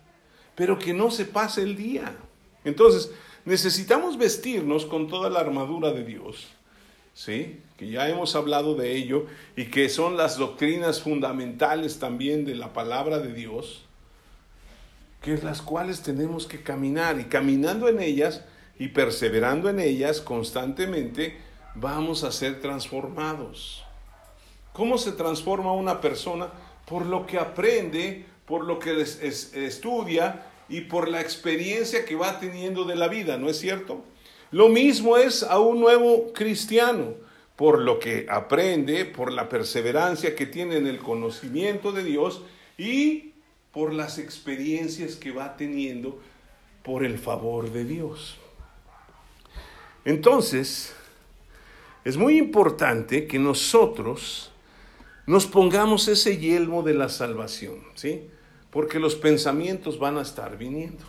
pero 0.53 0.77
que 0.77 0.93
no 0.93 1.09
se 1.09 1.25
pase 1.25 1.63
el 1.63 1.75
día. 1.75 2.15
Entonces, 2.63 3.11
necesitamos 3.45 4.15
vestirnos 4.15 4.85
con 4.85 5.07
toda 5.07 5.31
la 5.31 5.39
armadura 5.39 5.91
de 5.91 6.03
Dios, 6.03 6.47
¿sí? 7.15 7.61
que 7.77 7.89
ya 7.89 8.07
hemos 8.09 8.35
hablado 8.35 8.75
de 8.75 8.95
ello 8.95 9.25
y 9.55 9.71
que 9.71 9.89
son 9.89 10.17
las 10.17 10.37
doctrinas 10.37 11.01
fundamentales 11.01 11.97
también 11.97 12.45
de 12.45 12.53
la 12.53 12.73
palabra 12.73 13.17
de 13.17 13.33
Dios, 13.33 13.85
que 15.23 15.33
es 15.33 15.43
las 15.43 15.63
cuales 15.63 16.03
tenemos 16.03 16.45
que 16.45 16.61
caminar 16.61 17.19
y 17.19 17.23
caminando 17.23 17.87
en 17.89 17.99
ellas 17.99 18.43
y 18.77 18.89
perseverando 18.89 19.67
en 19.67 19.79
ellas 19.79 20.21
constantemente, 20.21 21.39
vamos 21.73 22.23
a 22.23 22.31
ser 22.31 22.61
transformados. 22.61 23.83
¿Cómo 24.73 24.97
se 24.97 25.11
transforma 25.11 25.73
una 25.73 26.01
persona? 26.01 26.49
Por 26.85 27.05
lo 27.05 27.25
que 27.25 27.37
aprende, 27.37 28.25
por 28.45 28.63
lo 28.65 28.79
que 28.79 29.01
estudia 29.01 30.45
y 30.69 30.81
por 30.81 31.07
la 31.07 31.21
experiencia 31.21 32.05
que 32.05 32.15
va 32.15 32.39
teniendo 32.39 32.83
de 32.83 32.95
la 32.95 33.07
vida, 33.07 33.37
¿no 33.37 33.49
es 33.49 33.59
cierto? 33.59 34.03
Lo 34.51 34.69
mismo 34.69 35.17
es 35.17 35.43
a 35.43 35.59
un 35.59 35.79
nuevo 35.79 36.33
cristiano, 36.33 37.13
por 37.55 37.79
lo 37.79 37.99
que 37.99 38.25
aprende, 38.29 39.05
por 39.05 39.31
la 39.31 39.49
perseverancia 39.49 40.35
que 40.35 40.45
tiene 40.45 40.77
en 40.77 40.87
el 40.87 40.99
conocimiento 40.99 41.91
de 41.91 42.03
Dios 42.03 42.41
y 42.77 43.33
por 43.71 43.93
las 43.93 44.17
experiencias 44.17 45.15
que 45.15 45.31
va 45.31 45.57
teniendo 45.57 46.19
por 46.83 47.03
el 47.03 47.19
favor 47.19 47.71
de 47.71 47.85
Dios. 47.85 48.37
Entonces, 50.05 50.95
es 52.03 52.17
muy 52.17 52.37
importante 52.37 53.27
que 53.27 53.37
nosotros 53.37 54.51
nos 55.29 55.45
pongamos 55.45 56.07
ese 56.07 56.39
yelmo 56.39 56.81
de 56.81 56.95
la 56.95 57.07
salvación, 57.07 57.83
¿sí? 57.93 58.27
Porque 58.71 58.97
los 58.97 59.13
pensamientos 59.13 59.99
van 59.99 60.17
a 60.17 60.23
estar 60.23 60.57
viniendo. 60.57 61.05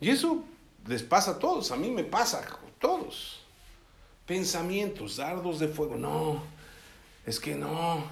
Y 0.00 0.10
eso 0.10 0.42
les 0.88 1.04
pasa 1.04 1.30
a 1.30 1.38
todos, 1.38 1.70
a 1.70 1.76
mí 1.76 1.92
me 1.92 2.02
pasa 2.02 2.40
a 2.40 2.80
todos. 2.80 3.44
Pensamientos, 4.26 5.18
dardos 5.18 5.60
de 5.60 5.68
fuego, 5.68 5.94
no, 5.94 6.42
es 7.24 7.38
que 7.38 7.54
no, 7.54 8.02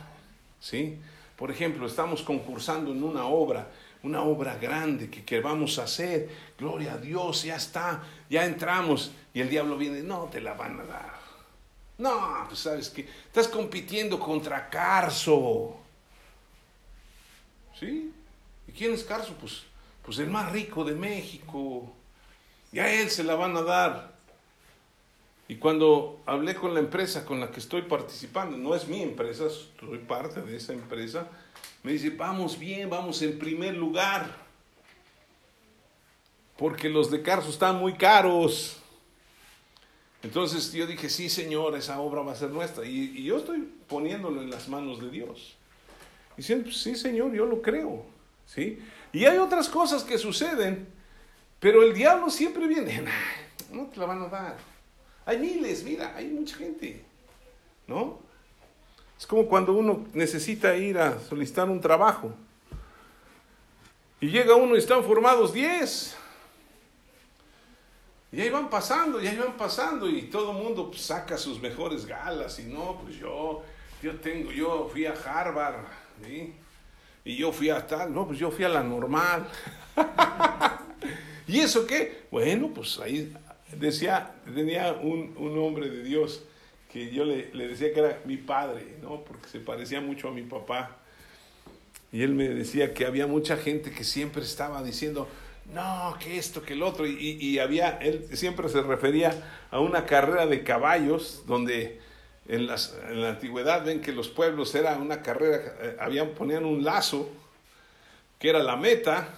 ¿sí? 0.61 0.99
Por 1.35 1.51
ejemplo, 1.51 1.85
estamos 1.85 2.23
concursando 2.23 2.93
en 2.93 3.03
una 3.03 3.25
obra, 3.25 3.73
una 4.05 4.23
obra 4.23 4.57
grande 4.57 5.11
que, 5.11 5.25
que 5.25 5.41
vamos 5.41 5.81
a 5.81 5.83
hacer, 5.83 6.29
gloria 6.57 6.93
a 6.93 6.99
Dios, 6.99 7.43
ya 7.43 7.57
está, 7.57 8.05
ya 8.29 8.47
entramos, 8.47 9.11
y 9.35 9.41
el 9.41 9.51
diablo 9.51 9.77
viene, 9.77 10.01
no 10.05 10.29
te 10.31 10.41
la 10.41 10.55
van 10.55 10.79
a 10.79 10.85
dar. 10.85 11.20
No, 12.01 12.47
pues 12.49 12.61
sabes 12.61 12.89
que 12.89 13.07
estás 13.27 13.47
compitiendo 13.47 14.19
contra 14.19 14.71
Carso. 14.71 15.77
¿Sí? 17.79 18.11
¿Y 18.67 18.73
quién 18.73 18.95
es 18.95 19.05
Carso? 19.05 19.35
Pues, 19.39 19.65
pues 20.03 20.19
el 20.19 20.31
más 20.31 20.51
rico 20.51 20.83
de 20.83 20.95
México. 20.95 21.93
Y 22.73 22.79
a 22.79 22.91
él 22.91 23.11
se 23.11 23.23
la 23.23 23.35
van 23.35 23.55
a 23.55 23.61
dar. 23.61 24.15
Y 25.47 25.57
cuando 25.57 26.23
hablé 26.25 26.55
con 26.55 26.73
la 26.73 26.81
empresa 26.81 27.27
con 27.27 27.39
la 27.39 27.51
que 27.51 27.61
estoy 27.61 27.83
participando, 27.83 28.57
no 28.57 28.75
es 28.75 28.89
mi 28.89 29.03
empresa, 29.03 29.45
soy 29.79 29.99
parte 29.99 30.41
de 30.41 30.57
esa 30.57 30.73
empresa, 30.73 31.29
me 31.83 31.93
dice, 31.93 32.09
vamos 32.09 32.59
bien, 32.59 32.89
vamos 32.89 33.21
en 33.21 33.39
primer 33.39 33.75
lugar. 33.77 34.39
Porque 36.57 36.89
los 36.89 37.11
de 37.11 37.21
Carso 37.21 37.51
están 37.51 37.77
muy 37.77 37.93
caros. 37.93 38.80
Entonces 40.23 40.73
yo 40.73 40.87
dije, 40.87 41.09
sí, 41.09 41.31
Señor, 41.31 41.77
esa 41.77 41.99
obra 42.01 42.23
va 42.23 42.33
a 42.33 42.37
ser 42.37 42.51
nuestra. 42.51 42.85
Y, 42.85 43.23
yo 43.23 43.39
estoy 43.39 43.69
poniéndolo 43.89 44.43
en 44.43 44.51
las 44.51 44.69
manos 44.69 45.01
de 45.01 45.11
Dios. 45.11 45.57
Y 46.35 46.39
diciendo, 46.39 46.71
sí, 46.71 46.95
Señor, 46.95 47.33
yo 47.33 47.47
lo 47.47 47.63
creo. 47.63 48.05
¿Sí? 48.47 48.79
Y 49.13 49.25
hay 49.25 49.39
otras 49.39 49.69
cosas 49.69 50.03
que 50.03 50.19
suceden, 50.19 50.87
pero 51.59 51.83
el 51.83 51.95
diablo 51.95 52.31
siempre 52.31 52.67
viene, 52.67 53.05
no 53.73 53.87
te 53.87 53.99
la 53.99 54.07
van 54.07 54.23
a 54.23 54.29
dar. 54.29 54.57
Hay 55.25 55.39
miles, 55.39 55.85
mira, 55.85 56.15
hay 56.17 56.27
mucha 56.29 56.57
gente. 56.57 57.05
¿No? 57.87 58.19
Es 59.19 59.27
como 59.27 59.47
cuando 59.47 59.73
uno 59.75 60.07
necesita 60.13 60.77
ir 60.77 60.99
a 60.99 61.21
solicitar 61.21 61.69
un 61.69 61.81
trabajo. 61.81 62.33
Y 64.21 64.29
llega 64.29 64.55
uno 64.55 64.75
y 64.75 64.79
están 64.79 65.03
formados 65.05 65.53
10. 65.53 66.17
Y 68.33 68.41
ahí 68.41 68.51
van 68.51 68.71
pasando, 68.71 69.21
y 69.21 69.27
ahí 69.27 69.37
van 69.37 69.57
pasando, 69.57 70.09
y 70.09 70.23
todo 70.23 70.53
el 70.53 70.63
mundo 70.63 70.93
saca 70.95 71.37
sus 71.37 71.61
mejores 71.61 72.07
galas, 72.07 72.61
y 72.61 72.65
no, 72.65 73.01
pues 73.03 73.17
yo, 73.17 73.63
yo 74.03 74.17
tengo, 74.21 74.53
yo 74.53 74.89
fui 74.93 75.05
a 75.05 75.13
Harvard, 75.13 75.85
y 77.25 77.37
yo 77.37 77.51
fui 77.51 77.71
a 77.71 77.85
tal, 77.87 78.15
no, 78.15 78.27
pues 78.27 78.39
yo 78.39 78.51
fui 78.51 78.65
a 78.65 78.69
la 78.69 78.83
normal. 78.83 79.49
¿Y 81.49 81.59
eso 81.59 81.87
qué? 81.87 82.23
Bueno, 82.31 82.71
pues 82.73 83.01
ahí 83.01 83.35
decía, 83.73 84.33
tenía 84.55 84.93
un, 84.93 85.35
un 85.37 85.59
hombre 85.59 85.91
de 85.91 86.05
Dios 86.05 86.45
que 86.93 87.11
yo 87.11 87.25
le, 87.25 87.53
le, 87.53 87.69
decía 87.69 87.93
que 87.93 88.01
era 88.01 88.21
mi 88.25 88.37
padre, 88.37 88.97
¿no? 89.03 89.23
Porque 89.25 89.49
se 89.49 89.61
parecía 89.61 90.01
mucho 90.01 90.29
a 90.29 90.33
mi 90.33 90.43
papá. 90.43 90.97
Y 92.13 92.23
él 92.23 92.35
me 92.35 92.49
decía 92.49 92.95
que 92.95 93.07
había 93.07 93.27
mucha 93.27 93.57
gente 93.57 93.91
que 93.91 94.05
siempre 94.05 94.43
estaba 94.43 94.83
diciendo, 94.83 95.29
no, 95.73 96.17
que 96.19 96.37
esto, 96.39 96.63
que 96.63 96.73
el 96.73 96.83
otro. 96.83 97.07
Y, 97.07 97.59
había, 97.59 97.99
él 97.99 98.29
siempre 98.33 98.69
se 98.69 98.83
refería 98.83 99.33
a 99.71 99.81
una 99.81 100.05
carrera 100.05 100.47
de 100.47 100.65
caballos, 100.65 101.45
donde 101.47 102.01
en, 102.49 102.67
las, 102.67 102.97
en 103.09 103.23
la 103.23 103.31
antigüedad 103.31 103.85
ven 103.85 104.01
que 104.01 104.13
los 104.13 104.29
pueblos 104.29 104.75
era 104.75 104.97
una 104.97 105.23
carrera, 105.23 105.75
eh, 105.81 105.97
habían, 106.01 106.31
ponían 106.31 106.65
un 106.65 106.83
lazo, 106.83 107.29
que 108.39 108.51
era 108.51 108.61
la 108.61 108.77
meta, 108.77 109.29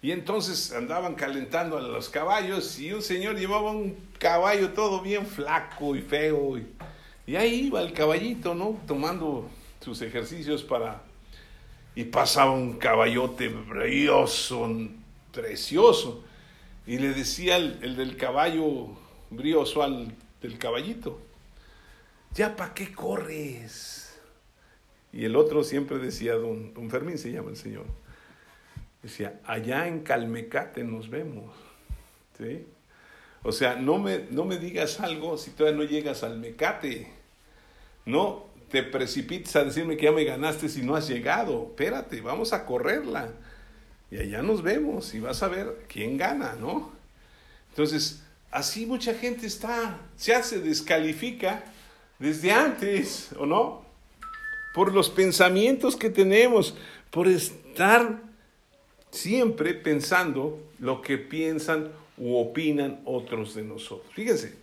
y 0.00 0.12
entonces 0.12 0.72
andaban 0.72 1.14
calentando 1.14 1.76
a 1.76 1.82
los 1.82 2.08
caballos, 2.08 2.78
y 2.78 2.92
un 2.92 3.02
señor 3.02 3.36
llevaba 3.36 3.70
un 3.70 3.96
caballo 4.18 4.70
todo 4.70 5.02
bien 5.02 5.26
flaco 5.26 5.96
y 5.96 6.00
feo, 6.00 6.56
y, 6.56 6.66
y 7.26 7.36
ahí 7.36 7.66
iba 7.66 7.82
el 7.82 7.92
caballito, 7.92 8.54
¿no? 8.54 8.80
Tomando 8.86 9.50
sus 9.80 10.00
ejercicios 10.02 10.62
para... 10.62 11.02
Y 11.94 12.04
pasaba 12.04 12.50
un 12.50 12.76
caballote 12.76 13.48
brioso, 13.48 14.68
precioso. 15.36 16.24
Y 16.86 16.98
le 16.98 17.12
decía 17.12 17.56
el, 17.56 17.96
del 17.96 18.16
caballo 18.16 18.88
brioso 19.30 19.82
al 19.82 20.14
del 20.40 20.58
caballito, 20.58 21.20
ya 22.32 22.56
para 22.56 22.74
qué 22.74 22.92
corres. 22.92 24.18
Y 25.12 25.24
el 25.24 25.36
otro 25.36 25.64
siempre 25.64 25.98
decía, 25.98 26.34
don, 26.34 26.72
don 26.74 26.90
Fermín 26.90 27.18
se 27.18 27.32
llama 27.32 27.50
el 27.50 27.56
señor, 27.56 27.86
decía, 29.02 29.40
allá 29.44 29.88
en 29.88 30.00
Calmecate 30.00 30.84
nos 30.84 31.10
vemos. 31.10 31.54
¿Sí? 32.38 32.66
O 33.42 33.52
sea, 33.52 33.76
no 33.76 33.98
me, 33.98 34.26
no 34.30 34.44
me 34.44 34.58
digas 34.58 35.00
algo 35.00 35.38
si 35.38 35.50
todavía 35.50 35.78
no 35.78 35.84
llegas 35.84 36.22
al 36.22 36.38
mecate. 36.38 37.12
No 38.04 38.46
te 38.70 38.82
precipites 38.82 39.56
a 39.56 39.64
decirme 39.64 39.96
que 39.96 40.04
ya 40.04 40.12
me 40.12 40.24
ganaste 40.24 40.68
si 40.68 40.82
no 40.82 40.94
has 40.94 41.08
llegado. 41.08 41.68
Espérate, 41.70 42.20
vamos 42.20 42.52
a 42.52 42.66
correrla. 42.66 43.32
Y 44.10 44.18
allá 44.18 44.42
nos 44.42 44.62
vemos 44.62 45.14
y 45.14 45.20
vas 45.20 45.42
a 45.42 45.48
ver 45.48 45.84
quién 45.88 46.16
gana, 46.16 46.54
¿no? 46.60 46.92
Entonces, 47.70 48.22
así 48.50 48.86
mucha 48.86 49.14
gente 49.14 49.46
está, 49.46 49.98
se 50.16 50.60
descalifica 50.60 51.64
desde 52.18 52.52
antes, 52.52 53.30
¿o 53.38 53.46
no? 53.46 53.84
Por 54.74 54.92
los 54.92 55.10
pensamientos 55.10 55.96
que 55.96 56.10
tenemos, 56.10 56.74
por 57.10 57.28
estar 57.28 58.20
siempre 59.10 59.74
pensando 59.74 60.62
lo 60.78 61.02
que 61.02 61.18
piensan 61.18 61.90
u 62.16 62.36
opinan 62.36 63.00
otros 63.04 63.54
de 63.54 63.62
nosotros. 63.62 64.12
Fíjense, 64.14 64.56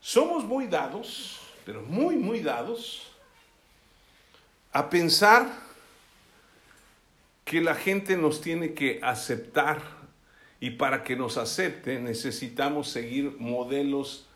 somos 0.00 0.44
muy 0.44 0.66
dados, 0.66 1.40
pero 1.64 1.82
muy, 1.82 2.16
muy 2.16 2.40
dados 2.40 3.12
a 4.72 4.88
pensar 4.88 5.69
que 7.50 7.60
la 7.60 7.74
gente 7.74 8.16
nos 8.16 8.40
tiene 8.40 8.74
que 8.74 9.00
aceptar 9.02 9.82
y 10.60 10.70
para 10.70 11.02
que 11.02 11.16
nos 11.16 11.36
acepte 11.36 11.98
necesitamos 11.98 12.88
seguir 12.88 13.34
modelos 13.40 14.28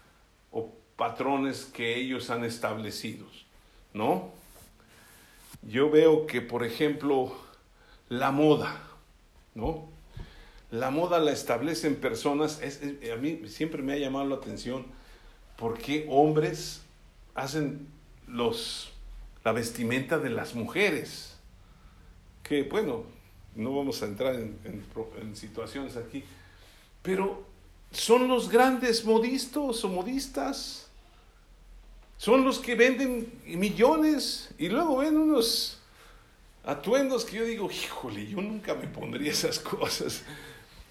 o 0.51 0.73
patrones 0.97 1.65
que 1.65 1.95
ellos 1.95 2.29
han 2.31 2.43
establecido, 2.43 3.25
¿no? 3.93 4.33
Yo 5.63 5.91
veo 5.91 6.27
que, 6.27 6.41
por 6.41 6.65
ejemplo, 6.65 7.37
la 8.09 8.33
moda, 8.33 8.83
¿no? 9.55 9.89
La 10.73 10.91
moda 10.91 11.21
la 11.21 11.31
establecen 11.31 11.95
personas, 11.95 12.61
a 12.61 13.17
mí 13.17 13.43
siempre 13.47 13.81
me 13.81 13.93
ha 13.93 13.97
llamado 13.97 14.27
la 14.27 14.35
atención 14.35 14.87
por 15.57 15.79
qué 15.79 16.05
hombres 16.11 16.83
hacen 17.37 17.87
los, 18.27 18.91
la 19.45 19.53
vestimenta 19.53 20.19
de 20.19 20.31
las 20.31 20.57
mujeres 20.57 21.34
que 22.45 22.63
bueno, 22.63 23.05
no 23.57 23.75
vamos 23.75 24.03
a 24.03 24.07
entrar 24.07 24.35
en, 24.37 25.35
situaciones 25.35 25.97
aquí, 25.97 26.23
pero 27.03 27.43
son 27.91 28.29
los 28.29 28.49
grandes 28.49 29.05
modistas 29.05 29.83
o 29.85 29.89
modistas, 29.89 30.89
son 32.19 32.45
los 32.45 32.59
que 32.59 32.75
venden 32.75 33.33
millones 33.45 34.51
y 34.59 34.69
luego 34.69 34.99
ven 34.99 35.17
unos 35.17 35.81
atuendos 36.65 37.25
que 37.25 37.37
yo 37.37 37.45
digo, 37.45 37.71
híjole, 37.71 38.27
yo 38.27 38.41
nunca 38.41 38.75
me 38.75 38.87
pondría 38.87 39.33
esas 39.33 39.59
cosas. 39.59 40.23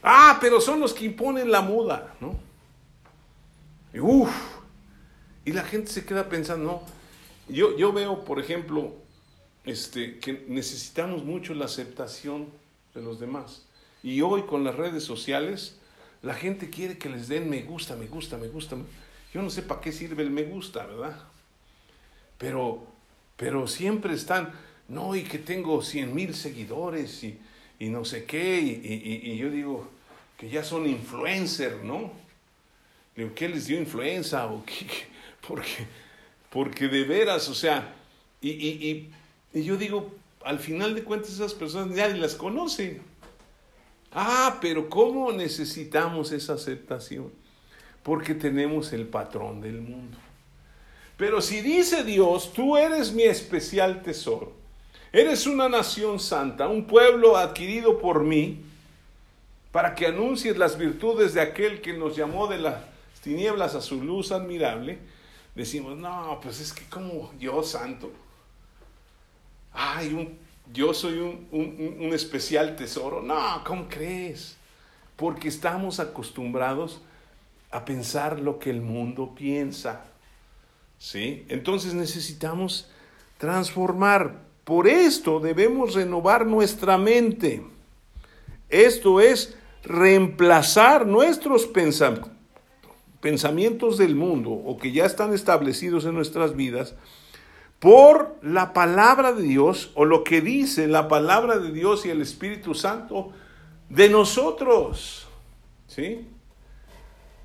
Ah, 0.02 0.38
pero 0.42 0.60
son 0.60 0.80
los 0.80 0.94
que 0.94 1.06
imponen 1.06 1.50
la 1.50 1.62
moda, 1.62 2.16
¿no? 2.20 2.38
Y 3.94 5.50
Y 5.50 5.54
la 5.54 5.64
gente 5.64 5.92
se 5.92 6.06
queda 6.06 6.28
pensando, 6.28 6.66
no. 6.66 7.54
Yo, 7.54 7.78
yo 7.78 7.94
veo, 7.94 8.24
por 8.24 8.40
ejemplo, 8.40 9.03
este, 9.66 10.20
que 10.20 10.46
necesitamos 10.48 11.24
mucho 11.24 11.54
la 11.54 11.66
aceptación 11.66 12.48
de 12.94 13.02
los 13.02 13.20
demás. 13.20 13.64
Y 14.04 14.22
hoy 14.22 14.44
con 14.44 14.64
las 14.64 14.76
redes 14.76 15.04
sociales, 15.04 15.78
la 16.22 16.34
gente 16.34 16.70
quiere 16.70 16.98
que 16.98 17.10
les 17.10 17.28
den 17.28 17.50
me 17.50 17.64
gusta, 17.64 17.96
me 17.96 18.08
gusta, 18.08 18.38
me 18.38 18.48
gusta. 18.48 18.78
Yo 19.34 19.42
no 19.42 19.50
sé 19.50 19.62
para 19.62 19.82
qué 19.82 19.92
sirve 19.92 20.24
el 20.24 20.30
me 20.30 20.44
gusta, 20.44 20.86
¿verdad? 20.86 21.18
Pero, 22.38 22.86
pero 23.38 23.68
siempre 23.68 24.14
están, 24.14 24.52
no, 24.88 25.16
y 25.16 25.24
que 25.24 25.40
tengo 25.40 25.82
100 25.82 26.14
mil 26.14 26.36
seguidores 26.36 27.24
y, 27.24 27.40
y, 27.80 27.90
no 27.90 28.06
sé 28.06 28.26
qué, 28.26 28.60
y, 28.60 29.32
y, 29.32 29.38
yo 29.38 29.50
digo 29.50 29.90
que 30.38 30.50
ya 30.50 30.64
son 30.64 30.86
influencers, 30.88 31.84
¿no? 31.84 32.12
Digo, 33.16 33.32
¿qué 33.34 33.48
les 33.48 33.68
dio 33.68 33.80
influenza? 33.80 34.46
¿O 34.52 34.64
qué? 34.66 34.88
Porque, 35.48 35.88
porque 36.50 36.88
de 36.88 37.04
veras, 37.04 37.48
o 37.50 37.56
sea, 37.56 37.94
y, 38.42 39.10
y, 39.54 39.64
yo 39.64 39.78
digo, 39.78 40.12
al 40.44 40.60
final 40.60 40.96
de 40.96 41.04
cuentas 41.04 41.32
esas 41.32 41.54
personas 41.54 41.96
nadie 41.96 42.16
las 42.16 42.36
conoce. 42.36 43.02
Ah, 44.12 44.58
pero 44.62 44.90
¿cómo 44.90 45.32
necesitamos 45.32 46.32
esa 46.32 46.54
aceptación? 46.54 47.32
Porque 48.04 48.36
tenemos 48.36 48.94
el 48.94 49.08
patrón 49.08 49.62
del 49.62 49.82
mundo. 49.82 50.18
Pero 51.18 51.42
si 51.42 51.62
dice 51.62 52.04
Dios, 52.04 52.54
tú 52.54 52.78
eres 52.78 53.14
mi 53.14 53.24
especial 53.24 54.02
tesoro, 54.02 54.54
eres 55.12 55.48
una 55.48 55.70
nación 55.70 56.20
santa, 56.20 56.68
un 56.68 56.86
pueblo 56.86 57.38
adquirido 57.38 58.00
por 58.00 58.24
mí, 58.24 58.62
para 59.72 59.96
que 59.96 60.08
anuncies 60.08 60.58
las 60.58 60.78
virtudes 60.78 61.34
de 61.34 61.42
aquel 61.42 61.82
que 61.82 61.94
nos 61.94 62.16
llamó 62.16 62.48
de 62.48 62.60
las 62.60 62.76
tinieblas 63.24 63.74
a 63.74 63.82
su 63.82 64.04
luz 64.04 64.32
admirable, 64.32 65.00
decimos, 65.56 65.98
no, 65.98 66.40
pues 66.42 66.60
es 66.60 66.74
que 66.74 66.86
como 66.86 67.32
Dios 67.40 67.70
santo, 67.70 68.12
ay, 69.74 70.14
un 70.14 70.44
yo 70.74 70.94
soy 70.94 71.20
un, 71.20 72.10
especial 72.14 72.76
tesoro. 72.76 73.22
No, 73.22 73.64
¿cómo 73.66 73.88
crees? 73.88 74.58
Porque 75.16 75.48
estamos 75.48 76.00
acostumbrados 76.00 77.02
a 77.70 77.86
pensar 77.86 78.40
lo 78.40 78.58
que 78.60 78.72
el 78.72 78.82
mundo 78.82 79.34
piensa. 79.36 80.06
¿Sí? 80.98 81.46
Entonces 81.50 81.94
necesitamos 81.94 82.90
transformar. 83.38 84.42
Por 84.64 84.88
esto 84.88 85.40
debemos 85.40 85.94
renovar 85.94 86.48
nuestra 86.48 86.98
mente. 86.98 87.64
Esto 88.70 89.20
es 89.20 89.56
reemplazar 89.84 91.06
nuestros 91.06 91.70
pensamientos 93.22 93.98
del 93.98 94.16
mundo 94.16 94.50
o 94.52 94.78
que 94.78 94.92
ya 94.92 95.06
están 95.06 95.34
establecidos 95.34 96.06
en 96.06 96.16
nuestras 96.16 96.56
vidas 96.56 96.96
por 97.84 98.40
la 98.42 98.72
palabra 98.72 99.34
de 99.34 99.44
Dios 99.44 99.92
o 99.96 100.06
lo 100.06 100.24
que 100.24 100.40
dice 100.40 100.88
la 100.88 101.10
palabra 101.10 101.58
de 101.58 101.70
Dios 101.70 102.06
y 102.06 102.10
el 102.12 102.22
Espíritu 102.22 102.74
Santo 102.74 103.34
de 103.90 104.08
nosotros. 104.08 105.28
¿Sí? 105.88 106.26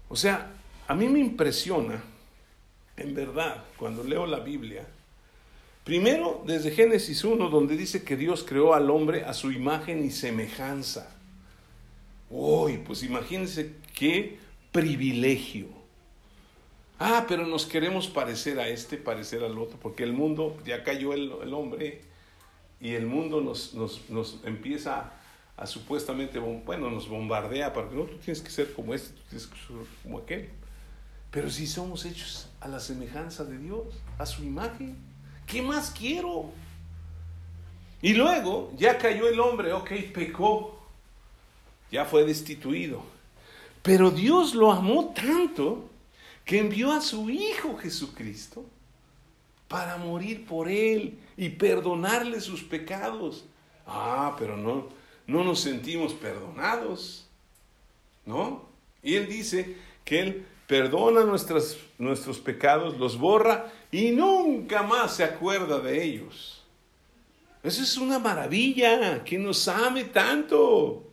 O 0.09 0.15
sea, 0.15 0.53
a 0.87 0.95
mí 0.95 1.09
me 1.09 1.19
impresiona, 1.19 2.05
en 2.97 3.17
verdad, 3.17 3.65
cuando 3.77 4.05
leo 4.05 4.27
la 4.27 4.39
Biblia, 4.39 4.87
primero 5.83 6.45
desde 6.47 6.71
Génesis 6.71 7.25
1, 7.25 7.49
donde 7.49 7.77
dice 7.77 8.05
que 8.05 8.17
Dios 8.17 8.45
creó 8.49 8.75
al 8.75 8.91
hombre 8.91 9.25
a 9.25 9.35
su 9.35 9.51
imagen 9.51 10.05
y 10.05 10.13
semejanza. 10.13 11.17
Uy, 12.31 12.79
pues 12.87 13.03
imagínense 13.03 13.75
qué 13.93 14.39
privilegio. 14.71 15.78
Ah, 16.99 17.27
pero 17.29 17.47
nos 17.47 17.65
queremos 17.65 18.09
parecer 18.09 18.59
a 18.59 18.69
este, 18.69 18.97
parecer 18.97 19.45
al 19.45 19.57
otro, 19.57 19.79
porque 19.81 20.03
el 20.03 20.13
mundo, 20.13 20.57
ya 20.67 20.83
cayó 20.83 21.13
el, 21.13 21.31
hombre 21.55 22.03
y 22.81 22.95
el 22.95 23.07
mundo 23.07 23.41
nos, 23.41 23.75
nos, 23.75 24.41
empieza 24.45 25.13
a, 25.57 25.67
supuestamente, 25.67 26.41
bueno, 26.41 26.91
nos 26.91 27.09
bombardea 27.09 27.73
para 27.73 27.89
que 27.89 27.95
no, 27.95 28.03
tú 28.03 28.17
tienes 28.17 28.43
que 28.43 28.51
ser 28.51 28.73
como 28.73 28.95
este, 28.95 29.13
tú 29.13 29.23
tienes 29.29 29.47
que 29.47 29.57
ser 29.57 29.77
como 30.03 30.19
aquel. 30.19 30.49
Pero 31.31 31.51
si 31.51 31.69
somos 31.69 32.05
hechos 32.05 32.49
a 32.61 32.67
la 32.67 32.81
semejanza 32.81 33.45
de 33.45 33.59
Dios, 33.59 33.87
a 34.19 34.27
su 34.27 34.43
imagen, 34.43 34.97
¿qué 35.47 35.63
más 35.63 35.91
quiero? 35.91 36.51
Y 38.03 38.15
luego 38.15 38.73
ya 38.77 38.99
cayó 38.99 39.29
el 39.29 39.39
hombre, 39.39 39.73
ok, 39.73 39.91
pecó, 40.13 40.81
ya 41.93 42.05
fue 42.05 42.25
destituido. 42.25 43.03
Pero 43.83 44.11
Dios 44.11 44.55
lo 44.55 44.73
amó 44.73 45.13
tanto 45.15 45.89
que 46.49 46.61
envió 46.61 46.93
a 46.93 47.03
su 47.03 47.29
Hijo 47.29 47.77
Jesucristo 47.77 48.65
para 49.69 49.99
morir 49.99 50.47
por 50.47 50.67
él 50.71 51.19
y 51.37 51.51
perdonarle 51.51 52.41
sus 52.41 52.63
pecados. 52.63 53.45
Ah, 53.87 54.35
pero 54.39 54.57
no, 54.57 54.89
no 55.27 55.45
nos 55.45 55.61
sentimos 55.61 56.15
perdonados, 56.15 57.29
¿no? 58.25 58.67
Y 59.03 59.17
él 59.17 59.29
dice 59.29 59.77
que 60.07 60.21
él 60.21 60.47
perdona 60.67 61.23
nuestros 61.23 62.39
pecados, 62.39 62.97
los 62.97 63.19
borra 63.19 63.71
y 63.93 64.13
nunca 64.13 64.83
más 64.83 65.17
se 65.17 65.25
acuerda 65.25 65.81
de 65.81 66.03
ellos. 66.03 66.65
Eso 67.63 67.83
es 67.83 67.99
una 67.99 68.19
maravilla, 68.19 69.23
que 69.23 69.37
nos 69.37 69.69
ame 69.69 70.05
tanto. 70.05 71.13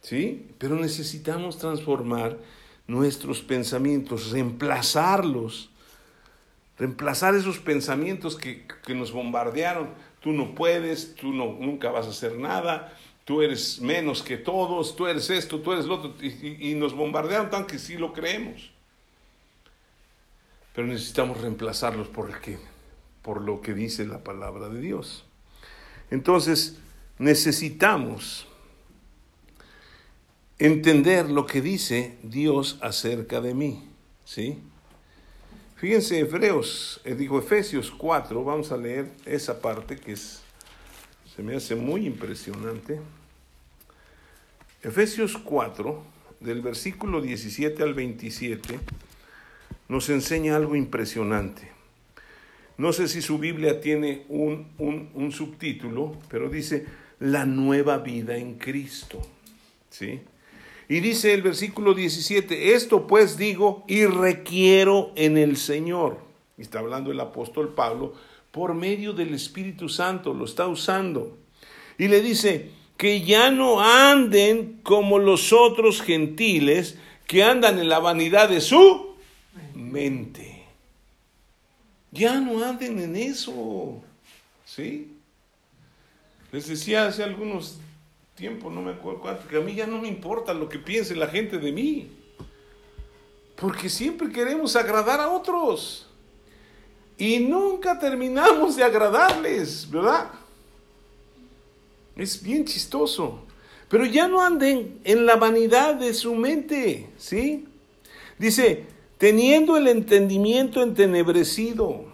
¿Sí? 0.00 0.46
Pero 0.58 0.76
necesitamos 0.76 1.58
transformar 1.58 2.38
nuestros 2.88 3.42
pensamientos, 3.42 4.32
reemplazarlos, 4.32 5.70
reemplazar 6.78 7.34
esos 7.34 7.58
pensamientos 7.58 8.36
que, 8.36 8.66
nos 8.88 9.12
bombardearon. 9.12 9.90
Tú 10.20 10.32
no 10.32 10.54
puedes, 10.54 11.14
tú 11.14 11.32
no, 11.32 11.52
nunca 11.60 11.90
vas 11.90 12.06
a 12.06 12.10
hacer 12.10 12.36
nada, 12.38 12.96
tú 13.24 13.42
eres 13.42 13.80
menos 13.80 14.22
que 14.22 14.38
todos, 14.38 14.96
tú 14.96 15.06
eres 15.06 15.30
esto, 15.30 15.60
tú 15.60 15.72
eres 15.72 15.84
lo 15.84 15.96
otro, 15.96 16.14
y, 16.20 16.74
nos 16.74 16.94
bombardearon 16.94 17.50
tan 17.50 17.66
que 17.66 17.78
sí 17.78 17.96
lo 17.96 18.12
creemos. 18.12 18.70
Pero 20.74 20.88
necesitamos 20.88 21.40
reemplazarlos 21.40 22.08
por, 22.08 22.32
por 23.22 23.42
lo 23.42 23.60
que 23.60 23.74
dice 23.74 24.06
la 24.06 24.24
palabra 24.24 24.68
de 24.70 24.80
Dios. 24.80 25.24
Entonces, 26.10 26.78
necesitamos 27.18 28.47
entender 30.58 31.30
lo 31.30 31.46
que 31.46 31.60
dice 31.60 32.16
Dios 32.22 32.78
acerca 32.82 33.40
de 33.40 33.54
mí. 33.54 33.88
¿Sí? 34.24 34.58
Fíjense, 35.76 36.18
Hebreos, 36.18 37.00
eh, 37.04 37.16
Efesios 37.30 37.90
4, 37.90 38.42
vamos 38.42 38.72
a 38.72 38.76
leer 38.76 39.12
esa 39.24 39.60
parte 39.62 39.96
que 39.96 40.12
es, 40.12 40.42
se 41.34 41.42
me 41.42 41.54
hace 41.54 41.76
muy 41.76 42.04
impresionante. 42.04 43.00
Efesios 44.82 45.38
4, 45.38 46.02
del 46.40 46.62
versículo 46.62 47.20
17 47.20 47.82
al 47.82 47.94
27, 47.94 48.80
nos 49.88 50.08
enseña 50.08 50.56
algo 50.56 50.74
impresionante. 50.74 51.70
No 52.76 52.92
sé 52.92 53.08
si 53.08 53.22
su 53.22 53.38
Biblia 53.38 53.80
tiene 53.80 54.24
un, 54.28 54.68
un 54.78 55.32
subtítulo, 55.32 56.16
pero 56.28 56.48
dice 56.48 56.86
la 57.18 57.44
nueva 57.44 57.98
vida 57.98 58.36
en 58.36 58.54
Cristo. 58.54 59.20
¿Sí? 59.90 60.20
Y 60.88 61.00
dice 61.00 61.34
el 61.34 61.42
versículo 61.42 61.94
17, 61.94 62.74
esto 62.74 63.06
pues 63.06 63.36
digo 63.36 63.84
y 63.86 64.06
requiero 64.06 65.12
en 65.16 65.36
el 65.36 65.56
Señor. 65.56 66.18
Está 66.56 66.78
hablando 66.78 67.12
el 67.12 67.20
apóstol 67.20 67.74
Pablo 67.74 68.14
por 68.50 68.74
medio 68.74 69.12
del 69.12 69.34
Espíritu 69.34 69.88
Santo, 69.88 70.32
lo 70.32 70.46
está 70.46 70.66
usando. 70.66 71.36
Y 71.98 72.08
le 72.08 72.22
dice, 72.22 72.70
que 72.98 73.22
ya 73.22 73.50
no 73.50 73.80
anden 73.80 74.80
como 74.82 75.20
los 75.20 75.52
otros 75.52 76.02
gentiles 76.02 76.98
que 77.26 77.44
andan 77.44 77.78
en 77.78 77.88
la 77.88 78.00
vanidad 78.00 78.48
de 78.48 78.60
su 78.60 79.14
mente. 79.72 80.64
Ya 82.10 82.40
no 82.40 82.64
anden 82.64 82.98
en 82.98 83.14
eso. 83.14 84.02
¿Sí? 84.64 85.12
Les 86.50 86.66
decía 86.66 87.06
hace 87.06 87.22
algunos 87.22 87.78
tiempo, 88.38 88.70
no 88.70 88.80
me 88.80 88.92
acuerdo 88.92 89.20
cuánto, 89.20 89.48
que 89.48 89.56
a 89.56 89.60
mí 89.60 89.74
ya 89.74 89.86
no 89.86 90.00
me 90.00 90.06
importa 90.06 90.54
lo 90.54 90.68
que 90.68 90.78
piense 90.78 91.16
la 91.16 91.26
gente 91.26 91.58
de 91.58 91.72
mí. 91.72 92.08
Porque 93.56 93.88
siempre 93.88 94.30
queremos 94.30 94.76
agradar 94.76 95.20
a 95.20 95.28
otros. 95.28 96.06
Y 97.18 97.40
nunca 97.40 97.98
terminamos 97.98 98.76
de 98.76 98.84
agradarles, 98.84 99.90
¿verdad? 99.90 100.30
Es 102.14 102.40
bien 102.40 102.64
chistoso. 102.64 103.42
Pero 103.88 104.06
ya 104.06 104.28
no 104.28 104.40
anden 104.40 105.00
en 105.02 105.26
la 105.26 105.34
vanidad 105.34 105.96
de 105.96 106.14
su 106.14 106.36
mente, 106.36 107.10
¿sí? 107.18 107.66
Dice, 108.38 108.86
teniendo 109.18 109.76
el 109.76 109.88
entendimiento 109.88 110.80
entenebrecido, 110.82 112.04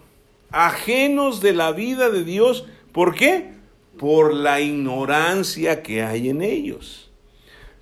ajenos 0.49 1.39
de 1.41 1.53
la 1.53 1.71
vida 1.71 2.09
de 2.09 2.23
Dios, 2.23 2.65
¿por 2.91 3.13
qué? 3.13 3.54
Por 3.97 4.33
la 4.33 4.61
ignorancia 4.61 5.81
que 5.81 6.03
hay 6.03 6.29
en 6.29 6.41
ellos, 6.41 7.09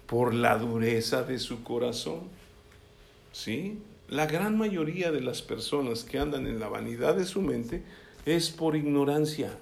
por 0.05 0.34
la 0.34 0.57
dureza 0.57 1.24
de 1.24 1.39
su 1.39 1.64
corazón. 1.64 2.22
¿Sí? 3.32 3.80
la 4.14 4.28
gran 4.28 4.57
mayoría 4.57 5.11
de 5.11 5.22
las 5.22 5.41
personas 5.41 6.03
que 6.03 6.20
andan 6.20 6.45
en 6.45 6.59
la 6.59 6.70
vanidad 6.70 7.16
de 7.16 7.26
su 7.26 7.41
mente 7.41 7.84
es 8.26 8.51
por 8.51 8.76
ignorancia. 8.76 9.57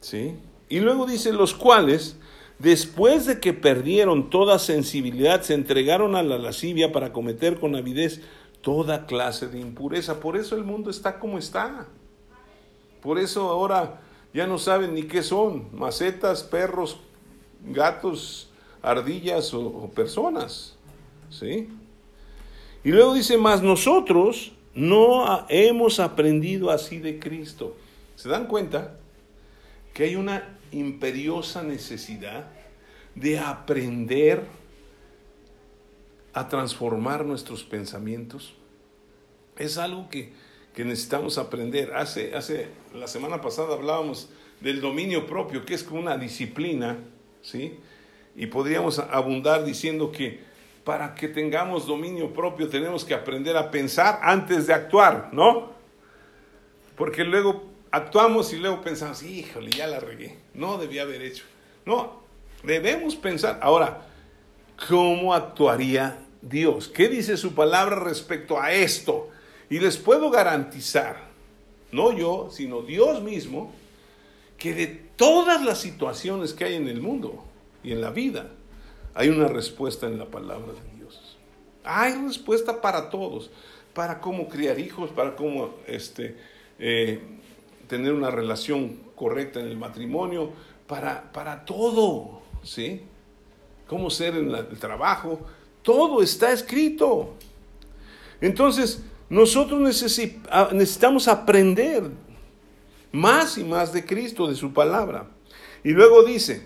¿Sí? 0.00 0.34
Y 0.68 0.80
luego 0.80 1.06
dice, 1.06 1.32
los 1.32 1.54
cuales, 1.54 2.16
después 2.58 3.26
de 3.26 3.38
que 3.38 3.52
perdieron 3.52 4.30
toda 4.30 4.58
sensibilidad, 4.58 5.42
se 5.42 5.54
entregaron 5.54 6.16
a 6.16 6.24
la 6.24 6.38
lascivia 6.38 6.90
para 6.90 7.12
cometer 7.12 7.60
con 7.60 7.76
avidez 7.76 8.20
toda 8.62 9.06
clase 9.06 9.46
de 9.46 9.60
impureza. 9.60 10.18
Por 10.18 10.36
eso 10.36 10.56
el 10.56 10.64
mundo 10.64 10.90
está 10.90 11.20
como 11.20 11.38
está. 11.38 11.86
Por 13.00 13.18
eso 13.20 13.48
ahora 13.48 14.00
ya 14.36 14.46
no 14.46 14.58
saben 14.58 14.92
ni 14.92 15.04
qué 15.04 15.22
son, 15.22 15.66
macetas, 15.72 16.42
perros, 16.42 16.98
gatos, 17.64 18.50
ardillas 18.82 19.54
o, 19.54 19.90
personas. 19.94 20.76
¿Sí? 21.30 21.70
Y 22.84 22.90
luego 22.90 23.14
dice, 23.14 23.38
más 23.38 23.62
nosotros 23.62 24.52
no 24.74 25.46
hemos 25.48 26.00
aprendido 26.00 26.70
así 26.70 26.98
de 26.98 27.18
Cristo. 27.18 27.78
¿Se 28.14 28.28
dan 28.28 28.46
cuenta? 28.46 28.98
Que 29.94 30.04
hay 30.04 30.16
una 30.16 30.58
imperiosa 30.70 31.62
necesidad 31.62 32.50
de 33.14 33.38
aprender 33.38 34.42
a 36.34 36.46
transformar 36.48 37.24
nuestros 37.24 37.64
pensamientos. 37.64 38.52
Es 39.56 39.78
algo 39.78 40.10
que, 40.10 40.34
necesitamos 40.84 41.38
aprender. 41.38 41.94
Hace, 41.94 42.34
hace, 42.34 42.68
la 42.94 43.06
semana 43.06 43.40
pasada 43.40 43.74
hablábamos 43.74 44.28
del 44.60 44.80
dominio 44.80 45.26
propio, 45.26 45.64
que 45.64 45.74
es 45.74 45.82
como 45.82 46.00
una 46.00 46.16
disciplina, 46.16 46.98
¿sí? 47.42 47.78
Y 48.34 48.46
podríamos 48.46 48.98
abundar 48.98 49.64
diciendo 49.64 50.12
que 50.12 50.40
para 50.84 51.14
que 51.14 51.28
tengamos 51.28 51.86
dominio 51.86 52.32
propio 52.32 52.68
tenemos 52.68 53.04
que 53.04 53.14
aprender 53.14 53.56
a 53.56 53.70
pensar 53.70 54.20
antes 54.22 54.66
de 54.66 54.74
actuar, 54.74 55.30
¿no? 55.32 55.72
Porque 56.96 57.24
luego 57.24 57.64
actuamos 57.90 58.52
y 58.52 58.56
luego 58.56 58.82
pensamos, 58.82 59.22
híjole, 59.22 59.70
ya 59.70 59.86
la 59.86 60.00
regué, 60.00 60.38
no 60.54 60.78
debía 60.78 61.02
haber 61.02 61.22
hecho. 61.22 61.44
No, 61.84 62.22
debemos 62.62 63.16
pensar. 63.16 63.58
Ahora, 63.62 64.02
¿cómo 64.88 65.34
actuaría 65.34 66.18
Dios? 66.42 66.88
¿Qué 66.88 67.08
dice 67.08 67.36
su 67.36 67.54
palabra 67.54 67.96
respecto 67.96 68.60
a 68.60 68.72
esto? 68.72 69.30
Y 69.68 69.80
les 69.80 69.96
puedo 69.96 70.30
garantizar, 70.30 71.28
no 71.92 72.12
yo, 72.12 72.48
sino 72.50 72.82
Dios 72.82 73.22
mismo, 73.22 73.72
que 74.58 74.74
de 74.74 74.86
todas 74.86 75.64
las 75.64 75.78
situaciones 75.78 76.52
que 76.52 76.64
hay 76.64 76.74
en 76.74 76.88
el 76.88 77.00
mundo 77.00 77.44
y 77.82 77.92
en 77.92 78.00
la 78.00 78.10
vida, 78.10 78.50
hay 79.14 79.28
una 79.28 79.48
respuesta 79.48 80.06
en 80.06 80.18
la 80.18 80.26
palabra 80.26 80.72
de 80.72 80.98
Dios. 80.98 81.36
Hay 81.84 82.14
respuesta 82.14 82.80
para 82.80 83.10
todos, 83.10 83.50
para 83.94 84.20
cómo 84.20 84.48
criar 84.48 84.78
hijos, 84.78 85.10
para 85.10 85.34
cómo 85.34 85.74
este, 85.86 86.36
eh, 86.78 87.20
tener 87.88 88.12
una 88.12 88.30
relación 88.30 88.98
correcta 89.14 89.60
en 89.60 89.68
el 89.68 89.76
matrimonio, 89.76 90.52
para, 90.86 91.32
para 91.32 91.64
todo, 91.64 92.42
¿sí? 92.62 93.02
Cómo 93.86 94.10
ser 94.10 94.36
en 94.36 94.54
el 94.54 94.78
trabajo, 94.78 95.40
todo 95.82 96.22
está 96.22 96.52
escrito. 96.52 97.34
Entonces, 98.40 99.02
nosotros 99.28 99.80
necesitamos 99.80 101.28
aprender 101.28 102.10
más 103.12 103.58
y 103.58 103.64
más 103.64 103.92
de 103.92 104.04
Cristo, 104.04 104.46
de 104.46 104.54
su 104.54 104.72
palabra. 104.72 105.28
Y 105.82 105.90
luego 105.90 106.22
dice, 106.22 106.64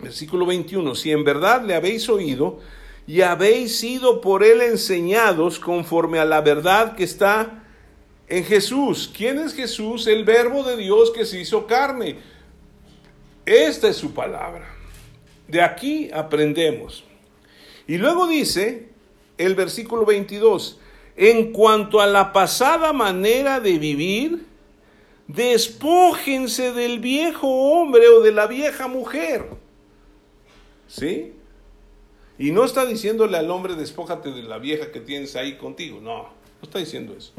versículo 0.00 0.44
21, 0.46 0.94
si 0.94 1.12
en 1.12 1.24
verdad 1.24 1.62
le 1.64 1.74
habéis 1.74 2.08
oído 2.08 2.60
y 3.06 3.22
habéis 3.22 3.78
sido 3.78 4.20
por 4.20 4.44
él 4.44 4.60
enseñados 4.60 5.58
conforme 5.58 6.18
a 6.18 6.24
la 6.24 6.40
verdad 6.40 6.94
que 6.94 7.04
está 7.04 7.64
en 8.28 8.44
Jesús. 8.44 9.10
¿Quién 9.14 9.38
es 9.38 9.54
Jesús? 9.54 10.06
El 10.06 10.24
verbo 10.24 10.62
de 10.62 10.76
Dios 10.76 11.10
que 11.10 11.24
se 11.24 11.40
hizo 11.40 11.66
carne. 11.66 12.18
Esta 13.44 13.88
es 13.88 13.96
su 13.96 14.14
palabra. 14.14 14.74
De 15.48 15.60
aquí 15.60 16.10
aprendemos. 16.12 17.04
Y 17.86 17.98
luego 17.98 18.26
dice 18.26 18.88
el 19.36 19.54
versículo 19.54 20.06
22, 20.06 20.78
en 21.16 21.52
cuanto 21.52 22.00
a 22.00 22.06
la 22.06 22.32
pasada 22.32 22.92
manera 22.92 23.60
de 23.60 23.78
vivir, 23.78 24.46
despójense 25.26 26.72
del 26.72 26.98
viejo 27.00 27.48
hombre 27.48 28.08
o 28.08 28.20
de 28.20 28.32
la 28.32 28.46
vieja 28.46 28.88
mujer. 28.88 29.46
¿Sí? 30.88 31.32
Y 32.38 32.50
no 32.50 32.64
está 32.64 32.84
diciéndole 32.86 33.36
al 33.36 33.50
hombre, 33.50 33.74
despójate 33.74 34.30
de 34.30 34.42
la 34.42 34.58
vieja 34.58 34.90
que 34.90 35.00
tienes 35.00 35.36
ahí 35.36 35.56
contigo. 35.56 36.00
No, 36.00 36.22
no 36.22 36.30
está 36.62 36.78
diciendo 36.78 37.14
eso. 37.16 37.32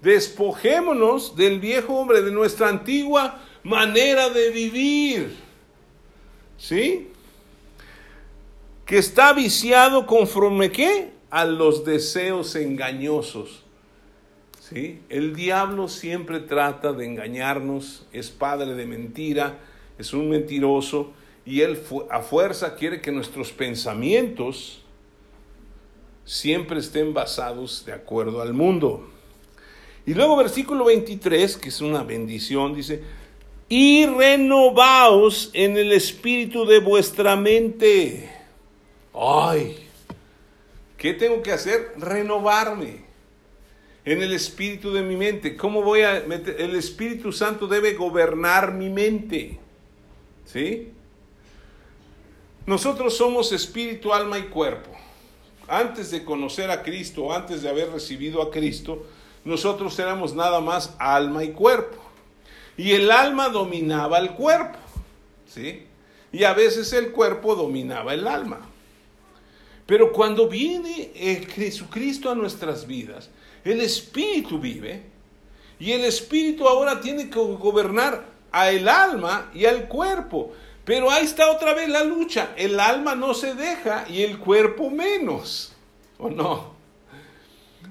Despojémonos 0.00 1.36
del 1.36 1.60
viejo 1.60 1.94
hombre, 1.94 2.22
de 2.22 2.30
nuestra 2.30 2.68
antigua 2.68 3.40
manera 3.62 4.28
de 4.30 4.50
vivir. 4.50 5.36
¿Sí? 6.58 7.08
Que 8.84 8.98
está 8.98 9.32
viciado 9.32 10.06
conforme 10.06 10.70
qué? 10.70 11.10
A 11.32 11.46
los 11.46 11.86
deseos 11.86 12.54
engañosos. 12.56 13.62
¿Sí? 14.60 15.00
El 15.08 15.34
diablo 15.34 15.88
siempre 15.88 16.40
trata 16.40 16.92
de 16.92 17.06
engañarnos, 17.06 18.06
es 18.12 18.30
padre 18.30 18.74
de 18.74 18.86
mentira, 18.86 19.58
es 19.98 20.12
un 20.12 20.28
mentiroso 20.28 21.12
y 21.46 21.62
él 21.62 21.80
a 22.10 22.20
fuerza 22.20 22.76
quiere 22.76 23.00
que 23.00 23.10
nuestros 23.10 23.50
pensamientos 23.50 24.82
siempre 26.26 26.78
estén 26.78 27.14
basados 27.14 27.84
de 27.86 27.94
acuerdo 27.94 28.42
al 28.42 28.52
mundo. 28.52 29.08
Y 30.04 30.12
luego 30.12 30.36
versículo 30.36 30.84
23, 30.84 31.56
que 31.56 31.70
es 31.70 31.80
una 31.80 32.02
bendición, 32.02 32.74
dice, 32.74 33.02
y 33.70 34.04
renovaos 34.04 35.50
en 35.54 35.78
el 35.78 35.92
espíritu 35.92 36.66
de 36.66 36.80
vuestra 36.80 37.36
mente. 37.36 38.30
Ay, 39.14 39.88
¿Qué 41.02 41.14
tengo 41.14 41.42
que 41.42 41.50
hacer? 41.50 41.94
Renovarme 41.96 43.00
en 44.04 44.22
el 44.22 44.32
espíritu 44.32 44.92
de 44.92 45.02
mi 45.02 45.16
mente. 45.16 45.56
¿Cómo 45.56 45.82
voy 45.82 46.02
a 46.02 46.22
meter? 46.28 46.60
El 46.60 46.76
Espíritu 46.76 47.32
Santo 47.32 47.66
debe 47.66 47.94
gobernar 47.94 48.72
mi 48.72 48.88
mente. 48.88 49.58
¿Sí? 50.44 50.92
Nosotros 52.66 53.16
somos 53.16 53.50
espíritu, 53.50 54.14
alma 54.14 54.38
y 54.38 54.42
cuerpo. 54.42 54.92
Antes 55.66 56.12
de 56.12 56.24
conocer 56.24 56.70
a 56.70 56.84
Cristo, 56.84 57.32
antes 57.32 57.62
de 57.62 57.68
haber 57.68 57.90
recibido 57.90 58.40
a 58.40 58.52
Cristo, 58.52 59.04
nosotros 59.44 59.98
éramos 59.98 60.36
nada 60.36 60.60
más 60.60 60.94
alma 61.00 61.42
y 61.42 61.50
cuerpo. 61.50 62.00
Y 62.76 62.92
el 62.92 63.10
alma 63.10 63.48
dominaba 63.48 64.20
el 64.20 64.34
cuerpo. 64.34 64.78
¿Sí? 65.48 65.84
Y 66.30 66.44
a 66.44 66.54
veces 66.54 66.92
el 66.92 67.10
cuerpo 67.10 67.56
dominaba 67.56 68.14
el 68.14 68.28
alma. 68.28 68.68
Pero 69.92 70.10
cuando 70.10 70.48
viene 70.48 71.12
Jesucristo 71.54 72.30
a 72.30 72.34
nuestras 72.34 72.86
vidas, 72.86 73.28
el 73.62 73.82
Espíritu 73.82 74.58
vive 74.58 75.02
y 75.78 75.92
el 75.92 76.06
Espíritu 76.06 76.66
ahora 76.66 76.98
tiene 76.98 77.28
que 77.28 77.38
gobernar 77.38 78.24
a 78.50 78.70
el 78.70 78.88
alma 78.88 79.50
y 79.52 79.66
al 79.66 79.88
cuerpo. 79.88 80.54
Pero 80.86 81.10
ahí 81.10 81.26
está 81.26 81.50
otra 81.50 81.74
vez 81.74 81.90
la 81.90 82.04
lucha. 82.04 82.54
El 82.56 82.80
alma 82.80 83.14
no 83.14 83.34
se 83.34 83.54
deja 83.54 84.06
y 84.08 84.22
el 84.22 84.38
cuerpo 84.38 84.88
menos. 84.88 85.74
¿O 86.16 86.30
no? 86.30 86.72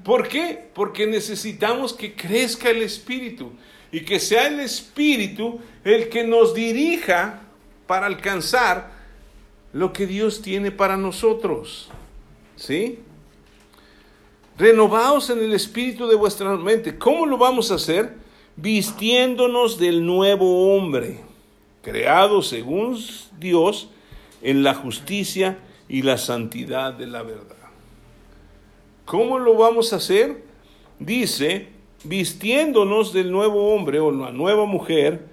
¿Por 0.04 0.28
qué? 0.28 0.72
Porque 0.74 1.06
necesitamos 1.06 1.94
que 1.94 2.16
crezca 2.16 2.72
el 2.72 2.82
Espíritu 2.82 3.52
y 3.92 4.02
que 4.02 4.20
sea 4.20 4.48
el 4.48 4.60
Espíritu 4.60 5.62
el 5.84 6.10
que 6.10 6.24
nos 6.24 6.56
dirija 6.56 7.42
para 7.86 8.08
alcanzar 8.08 9.01
lo 9.74 9.94
que 9.94 10.08
Dios 10.08 10.42
tiene 10.42 10.72
para 10.72 10.98
nosotros. 10.98 11.90
¿Sí? 12.56 13.00
Renovaos 14.58 15.30
en 15.30 15.40
el 15.40 15.54
espíritu 15.54 16.08
de 16.08 16.16
vuestra 16.16 16.56
mente. 16.58 16.98
¿Cómo 16.98 17.26
lo 17.26 17.38
vamos 17.38 17.72
a 17.72 17.76
hacer? 17.76 18.16
Vistiéndonos 18.58 19.80
del 19.80 20.06
nuevo 20.06 20.76
hombre, 20.76 21.20
creado 21.82 22.42
según 22.42 23.00
Dios 23.40 23.90
en 24.42 24.64
la 24.64 24.76
justicia 24.76 25.58
y 25.88 26.02
la 26.04 26.18
santidad 26.18 26.94
de 26.94 27.08
la 27.08 27.24
verdad. 27.24 27.56
¿Cómo 29.06 29.40
lo 29.40 29.56
vamos 29.56 29.94
a 29.94 29.96
hacer? 29.96 30.44
Dice, 31.00 31.70
vistiéndonos 32.04 33.14
del 33.14 33.32
nuevo 33.32 33.74
hombre 33.74 34.00
o 34.00 34.12
la 34.12 34.32
nueva 34.32 34.66
mujer, 34.66 35.26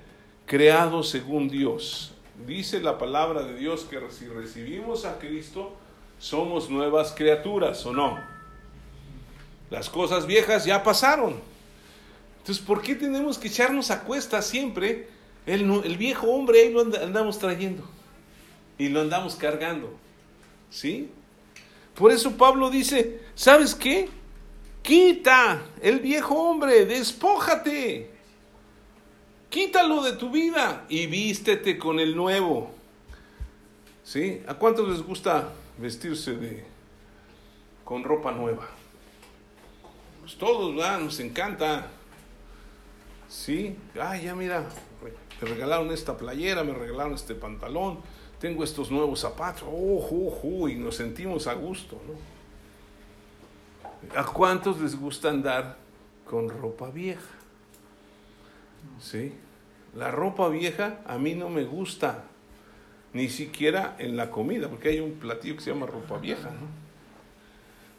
creado 0.46 1.02
según 1.02 1.48
Dios 1.48 2.14
dice 2.46 2.80
la 2.80 2.98
palabra 2.98 3.42
de 3.42 3.56
Dios 3.56 3.86
que 3.88 4.00
si 4.10 4.26
recibimos 4.26 5.04
a 5.04 5.18
Cristo, 5.18 5.76
somos 6.18 6.70
nuevas 6.70 7.12
criaturas, 7.12 7.84
¿o 7.86 7.92
no? 7.92 8.18
Las 9.70 9.88
cosas 9.88 10.26
viejas 10.26 10.64
ya 10.64 10.82
pasaron. 10.82 11.40
Entonces, 12.38 12.64
¿por 12.64 12.80
qué 12.80 12.94
tenemos 12.94 13.38
que 13.38 13.48
echarnos 13.48 13.90
a 13.90 14.02
cuesta 14.04 14.40
siempre? 14.40 15.08
El, 15.46 15.70
el 15.84 15.96
viejo 15.96 16.26
hombre 16.28 16.60
ahí 16.62 16.72
lo 16.72 16.80
andamos 16.80 17.38
trayendo 17.38 17.84
y 18.78 18.88
lo 18.88 19.00
andamos 19.00 19.34
cargando. 19.34 19.92
¿Sí? 20.70 21.10
Por 21.94 22.12
eso 22.12 22.36
Pablo 22.36 22.70
dice, 22.70 23.20
¿Sabes 23.34 23.74
qué? 23.74 24.08
Quita 24.82 25.62
el 25.82 26.00
viejo 26.00 26.34
hombre, 26.34 26.86
despójate. 26.86 28.17
Quítalo 29.50 30.02
de 30.02 30.12
tu 30.12 30.30
vida 30.30 30.84
y 30.88 31.06
vístete 31.06 31.78
con 31.78 32.00
el 32.00 32.14
nuevo. 32.14 32.70
¿Sí? 34.04 34.42
¿A 34.46 34.54
cuántos 34.54 34.88
les 34.88 35.02
gusta 35.02 35.50
vestirse 35.78 36.36
de 36.36 36.64
con 37.84 38.04
ropa 38.04 38.32
nueva? 38.32 38.68
Pues 40.20 40.36
todos, 40.36 40.74
¿verdad? 40.76 41.00
Nos 41.00 41.18
encanta. 41.20 41.86
Sí, 43.28 43.76
ay, 44.00 44.24
ya 44.24 44.34
mira, 44.34 44.66
me 45.40 45.48
regalaron 45.48 45.90
esta 45.92 46.16
playera, 46.16 46.64
me 46.64 46.72
regalaron 46.72 47.14
este 47.14 47.34
pantalón, 47.34 48.00
tengo 48.40 48.64
estos 48.64 48.90
nuevos 48.90 49.20
zapatos, 49.20 49.64
oh, 49.70 50.68
y 50.68 50.74
nos 50.76 50.96
sentimos 50.96 51.46
a 51.46 51.54
gusto, 51.54 52.00
¿no? 52.06 52.14
¿A 54.18 54.24
cuántos 54.24 54.80
les 54.80 54.98
gusta 54.98 55.28
andar 55.30 55.76
con 56.24 56.48
ropa 56.48 56.90
vieja? 56.90 57.37
¿Sí? 59.00 59.32
La 59.94 60.10
ropa 60.10 60.48
vieja 60.48 61.00
a 61.06 61.18
mí 61.18 61.34
no 61.34 61.48
me 61.48 61.64
gusta, 61.64 62.24
ni 63.12 63.28
siquiera 63.28 63.96
en 63.98 64.16
la 64.16 64.30
comida, 64.30 64.68
porque 64.68 64.90
hay 64.90 65.00
un 65.00 65.12
platillo 65.12 65.56
que 65.56 65.62
se 65.62 65.72
llama 65.72 65.86
ropa 65.86 66.18
vieja, 66.18 66.50
¿no? 66.50 66.68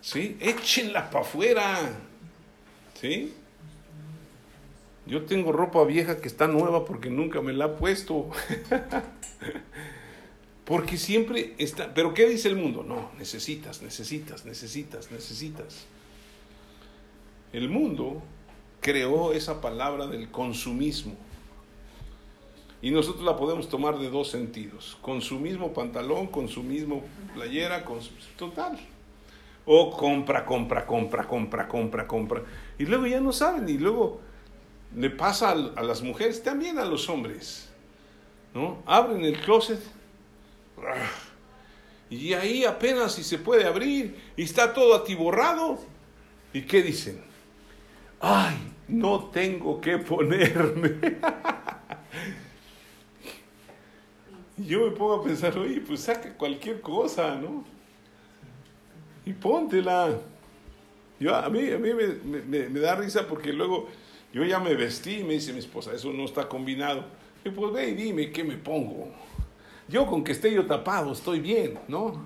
¿Sí? 0.02 0.38
Échenla 0.40 1.10
para 1.10 1.26
afuera, 1.26 1.92
¿sí? 2.94 3.34
Yo 5.06 5.26
tengo 5.26 5.52
ropa 5.52 5.84
vieja 5.86 6.22
que 6.22 6.28
está 6.28 6.48
nueva 6.48 6.86
porque 6.86 7.10
nunca 7.10 7.42
me 7.42 7.52
la 7.52 7.66
he 7.66 7.70
puesto. 7.70 8.30
porque 10.66 10.98
siempre 10.98 11.56
está... 11.58 11.94
Pero 11.96 12.14
¿qué 12.14 12.30
dice 12.30 12.48
el 12.48 12.56
mundo? 12.56 12.84
No, 12.84 13.12
necesitas, 13.18 13.82
necesitas, 13.82 14.46
necesitas, 14.46 15.12
necesitas. 15.12 15.86
El 17.52 17.70
mundo 17.70 18.22
creó 18.80 19.34
esa 19.34 19.62
palabra 19.62 20.08
del 20.08 20.30
consumismo. 20.30 21.16
Y 22.82 22.92
nosotros 22.92 23.24
la 23.26 23.36
podemos 23.36 23.68
tomar 23.68 23.98
de 24.00 24.10
dos 24.10 24.30
sentidos. 24.30 24.98
Consumismo 25.02 25.74
pantalón, 25.74 26.28
consumismo 26.28 27.04
playera, 27.34 27.84
total. 28.38 28.80
O 29.66 29.92
compra, 29.92 30.46
compra, 30.46 30.86
compra, 30.86 31.28
compra, 31.28 31.68
compra, 31.68 32.08
compra. 32.08 32.44
Y 32.78 32.86
luego 32.86 33.06
ya 33.06 33.20
no 33.20 33.34
saben. 33.34 33.68
Y 33.68 33.78
luego 33.78 34.22
le 34.96 35.10
pasa 35.10 35.52
a, 35.52 35.84
las 35.84 36.02
mujeres, 36.02 36.42
también 36.42 36.80
a 36.80 36.86
los 36.86 37.10
hombres. 37.10 37.70
¿no? 38.54 38.82
Abren 38.86 39.26
el 39.26 39.40
closet 39.42 39.82
y 42.10 42.34
ahí 42.34 42.66
apenas 42.66 43.14
si 43.14 43.24
se 43.24 43.38
puede 43.38 43.66
abrir 43.66 44.20
y 44.36 44.44
está 44.44 44.74
todo 44.74 44.96
atiborrado. 44.96 45.80
¿Y 46.54 46.64
qué 46.64 46.82
dicen? 46.82 47.22
Ay, 48.20 48.58
no 48.90 49.26
tengo 49.26 49.80
que 49.80 49.98
ponerme. 50.00 50.96
yo 54.58 54.86
me 54.86 54.92
pongo 54.92 55.16
a 55.16 55.24
pensar, 55.24 55.58
oye, 55.58 55.82
pues 55.82 56.02
saca 56.02 56.34
cualquier 56.34 56.82
cosa, 56.82 57.36
¿no? 57.36 57.64
Y 59.26 59.34
póntela. 59.34 60.20
Yo, 61.20 61.36
a 61.36 61.50
mí, 61.50 61.70
a 61.72 61.78
mí 61.78 61.90
me 61.94 62.80
da 62.80 62.96
risa 62.96 63.28
porque 63.28 63.52
luego 63.54 63.90
yo 64.34 64.44
ya 64.44 64.60
me 64.60 64.76
vestí 64.76 65.20
y 65.20 65.24
me 65.24 65.34
dice 65.34 65.54
mi 65.54 65.60
esposa, 65.60 65.94
eso 65.94 66.14
no 66.14 66.26
está 66.26 66.48
combinado. 66.48 67.04
Y 67.44 67.50
pues 67.50 67.74
ve 67.74 67.90
y 67.90 67.94
dime 67.94 68.32
qué 68.32 68.44
me 68.44 68.58
pongo. 68.58 69.12
Yo 69.88 70.06
con 70.06 70.24
que 70.24 70.34
esté 70.34 70.54
yo 70.54 70.66
tapado 70.66 71.12
estoy 71.14 71.40
bien, 71.40 71.80
¿no? 71.88 72.22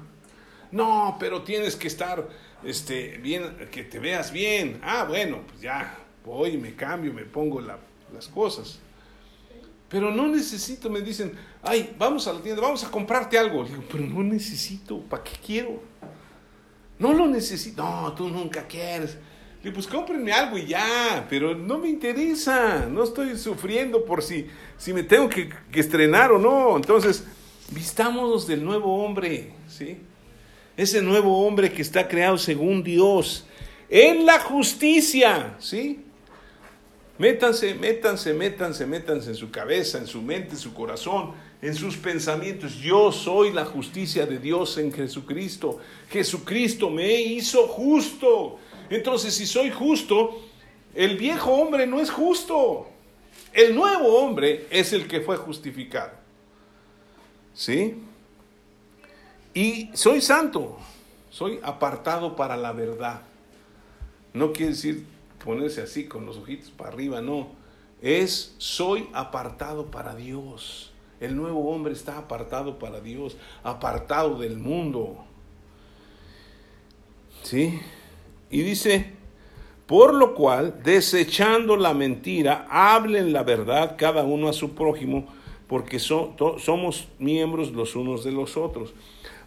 No, 0.72 1.18
pero 1.20 1.44
tienes 1.44 1.76
que 1.76 1.88
estar 1.88 2.28
este, 2.64 3.18
bien, 3.20 3.70
que 3.72 3.84
te 3.84 4.00
veas 4.00 4.32
bien. 4.32 4.80
Ah, 4.84 5.06
bueno, 5.08 5.42
pues 5.48 5.62
ya 5.62 6.03
voy, 6.26 6.58
me 6.58 6.76
cambio, 6.76 7.14
me 7.14 7.24
pongo 7.24 7.62
las 7.62 8.28
cosas. 8.28 8.80
Pero 9.90 10.12
no 10.12 10.28
necesito, 10.28 10.90
me 10.90 11.02
dicen, 11.02 11.34
ay, 11.62 11.96
vamos 11.98 12.28
a 12.28 12.34
la 12.34 12.42
tienda, 12.42 12.62
vamos 12.62 12.84
a 12.84 12.90
comprarte 12.90 13.38
algo. 13.38 13.64
digo, 13.64 13.84
pero 13.92 14.06
no 14.06 14.24
necesito, 14.24 15.00
¿para 15.02 15.24
qué 15.24 15.34
quiero? 15.46 15.82
No 16.98 17.14
lo 17.14 17.28
necesito. 17.28 17.84
No, 17.84 18.14
tú 18.14 18.30
nunca 18.30 18.68
quieres 18.68 19.18
pues 19.72 19.88
cómprenme 19.88 20.32
algo 20.32 20.58
y 20.58 20.66
ya, 20.66 21.26
pero 21.30 21.56
no 21.56 21.78
me 21.78 21.88
interesa, 21.88 22.86
no 22.90 23.04
estoy 23.04 23.38
sufriendo 23.38 24.04
por 24.04 24.22
si, 24.22 24.48
si 24.78 24.92
me 24.92 25.04
tengo 25.04 25.30
que, 25.30 25.50
estrenar 25.74 26.32
o 26.32 26.40
no. 26.40 26.76
Entonces, 26.76 27.24
vistámonos 27.70 28.46
del 28.46 28.64
nuevo 28.64 29.04
hombre, 29.04 29.54
¿sí? 29.70 29.98
Ese 30.76 31.02
nuevo 31.02 31.46
hombre 31.46 31.72
que 31.72 31.82
está 31.82 32.08
creado 32.08 32.38
según 32.38 32.84
Dios, 32.84 33.46
en 33.90 34.26
la 34.26 34.40
justicia, 34.40 35.56
¿sí? 35.60 36.03
Métanse, 37.18 37.76
métanse, 37.76 38.34
métanse, 38.34 38.86
métanse 38.88 39.30
en 39.30 39.36
su 39.36 39.52
cabeza, 39.52 40.00
en 40.00 40.08
su 40.08 40.22
mente, 40.22 40.52
en 40.52 40.58
su 40.58 40.74
corazón, 40.74 41.34
en 41.62 41.76
sus 41.76 41.96
pensamientos. 41.96 42.76
Yo 42.76 43.12
soy 43.12 43.52
la 43.52 43.66
justicia 43.66 44.26
de 44.26 44.40
Dios 44.40 44.78
en 44.80 44.92
Jesucristo. 44.92 45.80
Jesucristo 46.10 46.90
me 46.90 47.22
hizo 47.22 47.68
justo. 47.68 48.58
Entonces, 48.90 49.36
si 49.36 49.46
soy 49.46 49.70
justo, 49.70 50.42
el 50.96 51.18
viejo 51.18 51.52
hombre 51.52 51.86
no 51.86 52.00
es 52.00 52.10
justo. 52.10 52.88
El 53.54 53.76
nuevo 53.76 54.18
hombre 54.18 54.66
es 54.72 54.92
el 54.94 55.08
que 55.08 55.22
fue 55.22 55.38
justificado. 55.38 56.12
¿Sí? 57.54 58.02
Y 59.54 59.92
soy 59.94 60.20
santo, 60.20 60.80
soy 61.30 61.60
apartado 61.62 62.36
para 62.36 62.58
la 62.58 62.72
verdad. 62.72 63.22
No 64.34 64.52
quiere 64.52 64.72
decir 64.72 65.13
ponerse 65.44 65.82
así 65.82 66.06
con 66.06 66.26
los 66.26 66.38
ojitos 66.38 66.72
para 66.72 66.92
arriba, 66.92 67.22
no. 67.22 67.50
Es 68.02 68.56
soy 68.58 69.10
apartado 69.14 69.86
para 69.88 70.16
Dios. 70.16 70.92
El 71.20 71.36
nuevo 71.36 71.70
hombre 71.70 71.94
está 71.94 72.18
apartado 72.18 72.80
para 72.80 73.00
Dios, 73.00 73.38
apartado 73.64 74.38
del 74.40 74.58
mundo. 74.58 75.24
¿Sí? 77.44 77.80
Y 78.50 78.62
dice, 78.62 79.14
por 79.86 80.14
lo 80.14 80.34
cual, 80.34 80.82
desechando 80.84 81.76
la 81.76 81.94
mentira, 81.94 82.68
hablen 82.70 83.32
la 83.32 83.44
verdad 83.44 83.96
cada 83.98 84.24
uno 84.24 84.50
a 84.50 84.54
su 84.54 84.76
prójimo, 84.76 85.28
porque 85.68 86.00
somos 86.00 87.08
miembros 87.20 87.72
los 87.72 87.96
unos 87.96 88.24
de 88.24 88.32
los 88.32 88.58
otros. 88.58 88.94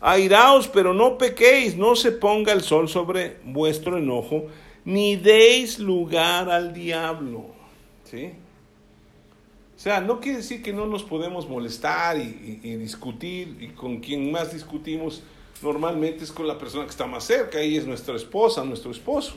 Airaos, 0.00 0.68
pero 0.68 0.94
no 0.94 1.18
pequéis, 1.18 1.76
no 1.76 1.94
se 1.96 2.12
ponga 2.12 2.52
el 2.52 2.62
sol 2.62 2.88
sobre 2.88 3.38
vuestro 3.44 3.96
enojo, 3.98 4.46
ni 4.86 5.16
deis 5.16 5.78
lugar 5.78 6.48
al 6.48 6.72
diablo. 6.72 7.44
¿Sí? 8.04 8.32
O 9.76 9.78
sea, 9.78 10.00
no 10.00 10.20
quiere 10.20 10.38
decir 10.38 10.62
que 10.62 10.72
no 10.72 10.86
nos 10.86 11.02
podemos 11.02 11.46
molestar 11.46 12.16
y, 12.16 12.60
y 12.62 12.76
discutir, 12.76 13.58
y 13.60 13.68
con 13.68 14.00
quien 14.00 14.30
más 14.32 14.54
discutimos, 14.54 15.22
normalmente 15.60 16.24
es 16.24 16.32
con 16.32 16.46
la 16.46 16.56
persona 16.56 16.84
que 16.84 16.90
está 16.90 17.06
más 17.06 17.24
cerca, 17.24 17.62
y 17.62 17.76
es 17.76 17.84
nuestra 17.84 18.16
esposa, 18.16 18.64
nuestro 18.64 18.90
esposo. 18.92 19.36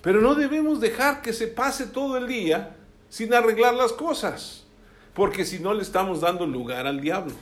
Pero 0.00 0.20
no 0.20 0.34
debemos 0.36 0.80
dejar 0.80 1.20
que 1.20 1.32
se 1.32 1.48
pase 1.48 1.88
todo 1.88 2.16
el 2.16 2.28
día 2.28 2.76
sin 3.10 3.34
arreglar 3.34 3.74
las 3.74 3.92
cosas, 3.92 4.64
porque 5.12 5.44
si 5.44 5.58
no 5.58 5.74
le 5.74 5.82
estamos 5.82 6.20
dando 6.20 6.46
lugar 6.46 6.86
al 6.86 7.00
diablo. 7.00 7.34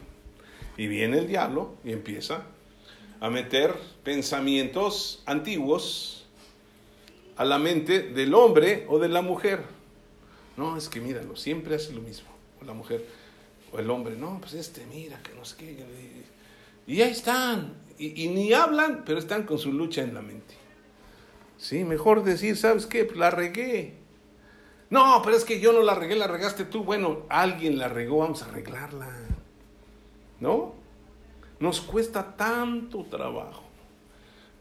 Y 0.76 0.86
viene 0.86 1.18
el 1.18 1.28
diablo 1.28 1.74
y 1.84 1.92
empieza 1.92 2.46
a 3.20 3.30
meter 3.30 3.74
pensamientos 4.02 5.22
antiguos 5.26 6.13
a 7.36 7.44
la 7.44 7.58
mente 7.58 8.00
del 8.00 8.34
hombre 8.34 8.86
o 8.88 8.98
de 8.98 9.08
la 9.08 9.22
mujer. 9.22 9.62
No, 10.56 10.76
es 10.76 10.88
que 10.88 11.00
míralo, 11.00 11.36
siempre 11.36 11.74
hace 11.74 11.92
lo 11.92 12.00
mismo. 12.00 12.28
O 12.60 12.64
la 12.64 12.74
mujer 12.74 13.04
o 13.72 13.78
el 13.78 13.90
hombre, 13.90 14.16
no, 14.16 14.38
pues 14.40 14.54
este, 14.54 14.86
mira, 14.86 15.20
que 15.22 15.34
no 15.34 15.44
sé 15.44 15.56
qué. 15.56 15.84
Y 16.86 17.02
ahí 17.02 17.10
están. 17.10 17.74
Y, 17.98 18.28
ni 18.28 18.52
hablan, 18.52 19.02
pero 19.04 19.18
están 19.18 19.44
con 19.44 19.58
su 19.58 19.72
lucha 19.72 20.02
en 20.02 20.14
la 20.14 20.22
mente. 20.22 20.54
Sí, 21.58 21.84
mejor 21.84 22.24
decir, 22.24 22.56
¿sabes 22.56 22.86
qué? 22.86 23.04
Pues 23.04 23.16
la 23.16 23.30
regué. 23.30 23.94
No, 24.90 25.22
pero 25.24 25.36
es 25.36 25.44
que 25.44 25.60
yo 25.60 25.72
no 25.72 25.82
la 25.82 25.94
regué, 25.94 26.14
la 26.14 26.26
regaste 26.26 26.64
tú. 26.64 26.84
Bueno, 26.84 27.22
alguien 27.28 27.78
la 27.78 27.88
regó, 27.88 28.18
vamos 28.18 28.42
a 28.42 28.46
arreglarla. 28.46 29.08
¿No? 30.40 30.74
Nos 31.58 31.80
cuesta 31.80 32.36
tanto 32.36 33.04
trabajo. 33.04 33.63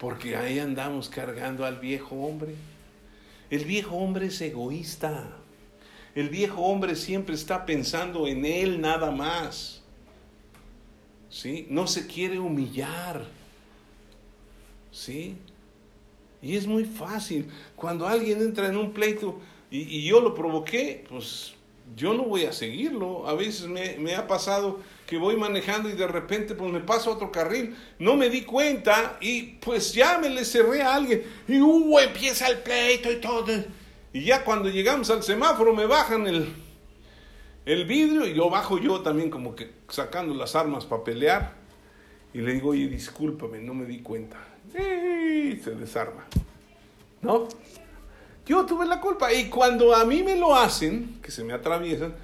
Porque 0.03 0.35
ahí 0.35 0.59
andamos 0.59 1.07
cargando 1.07 1.63
al 1.63 1.79
viejo 1.79 2.17
hombre. 2.17 2.55
El 3.49 3.63
viejo 3.63 3.95
hombre 3.95 4.25
es 4.25 4.41
egoísta. 4.41 5.29
El 6.13 6.27
viejo 6.27 6.61
hombre 6.61 6.97
siempre 6.97 7.35
está 7.35 7.65
pensando 7.65 8.27
en 8.27 8.43
él 8.43 8.81
nada 8.81 9.11
más. 9.11 9.81
¿sí? 11.29 11.67
No 11.69 11.87
se 11.87 12.05
quiere 12.05 12.37
humillar, 12.37 13.25
¿sí? 14.91 15.37
Y 16.41 16.57
es 16.57 16.67
muy 16.67 16.83
fácil. 16.83 17.49
Cuando 17.77 18.05
alguien 18.05 18.41
entra 18.41 18.67
en 18.67 18.75
un 18.75 18.91
pleito 18.91 19.39
y, 19.71 20.03
yo 20.03 20.19
lo 20.19 20.35
provoqué, 20.35 21.05
pues 21.07 21.53
yo 21.95 22.13
no 22.13 22.23
voy 22.23 22.43
a 22.43 22.51
seguirlo. 22.51 23.25
A 23.25 23.35
veces 23.35 23.67
me, 23.67 24.15
ha 24.15 24.27
pasado 24.27 24.81
que 25.05 25.17
voy 25.17 25.35
manejando 25.35 25.89
y 25.89 25.93
de 25.93 26.07
repente 26.07 26.55
pues 26.55 26.71
me 26.71 26.79
paso 26.79 27.11
a 27.11 27.13
otro 27.15 27.31
carril, 27.31 27.75
no 27.99 28.15
me 28.15 28.29
di 28.29 28.43
cuenta 28.43 29.17
y 29.21 29.57
pues 29.59 29.93
ya 29.93 30.17
me 30.17 30.29
le 30.29 30.45
cerré 30.45 30.81
a 30.81 30.95
alguien 30.95 31.23
y 31.47 31.59
uh, 31.59 31.99
empieza 31.99 32.47
el 32.47 32.59
pleito 32.59 33.11
y 33.11 33.17
todo. 33.17 33.51
Y 34.13 34.23
ya 34.23 34.43
cuando 34.43 34.69
llegamos 34.69 35.09
al 35.09 35.23
semáforo 35.23 35.73
me 35.73 35.85
bajan 35.85 36.27
el, 36.27 36.53
el 37.65 37.85
vidrio 37.85 38.27
y 38.27 38.33
yo 38.33 38.49
bajo 38.49 38.77
yo 38.77 39.01
también 39.01 39.29
como 39.29 39.55
que 39.55 39.71
sacando 39.89 40.33
las 40.33 40.55
armas 40.55 40.85
para 40.85 41.03
pelear 41.03 41.63
y 42.33 42.39
le 42.39 42.53
digo, 42.53 42.69
oye, 42.69 42.87
discúlpame, 42.87 43.59
no 43.59 43.73
me 43.73 43.85
di 43.85 43.99
cuenta. 43.99 44.37
Y 44.73 45.55
se 45.57 45.71
desarma. 45.75 46.25
¿No? 47.21 47.47
Yo 48.45 48.65
tuve 48.65 48.85
la 48.85 48.99
culpa. 48.99 49.31
Y 49.31 49.49
cuando 49.49 49.95
a 49.95 50.03
mí 50.03 50.23
me 50.23 50.35
lo 50.35 50.55
hacen, 50.55 51.19
que 51.21 51.29
se 51.29 51.43
me 51.43 51.53
atraviesan, 51.53 52.15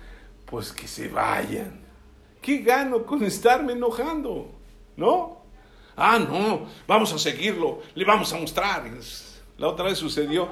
pues 0.45 0.71
que 0.71 0.87
se 0.87 1.09
vayan. 1.09 1.79
¿Qué 2.41 2.59
gano 2.59 3.05
con 3.05 3.23
estarme 3.23 3.73
enojando? 3.73 4.51
¿No? 4.95 5.39
Ah, 5.95 6.17
no, 6.17 6.67
vamos 6.87 7.11
a 7.11 7.19
seguirlo, 7.19 7.81
le 7.93 8.05
vamos 8.05 8.31
a 8.31 8.37
mostrar. 8.37 8.89
La 9.57 9.67
otra 9.67 9.85
vez 9.85 9.97
sucedió 9.97 10.47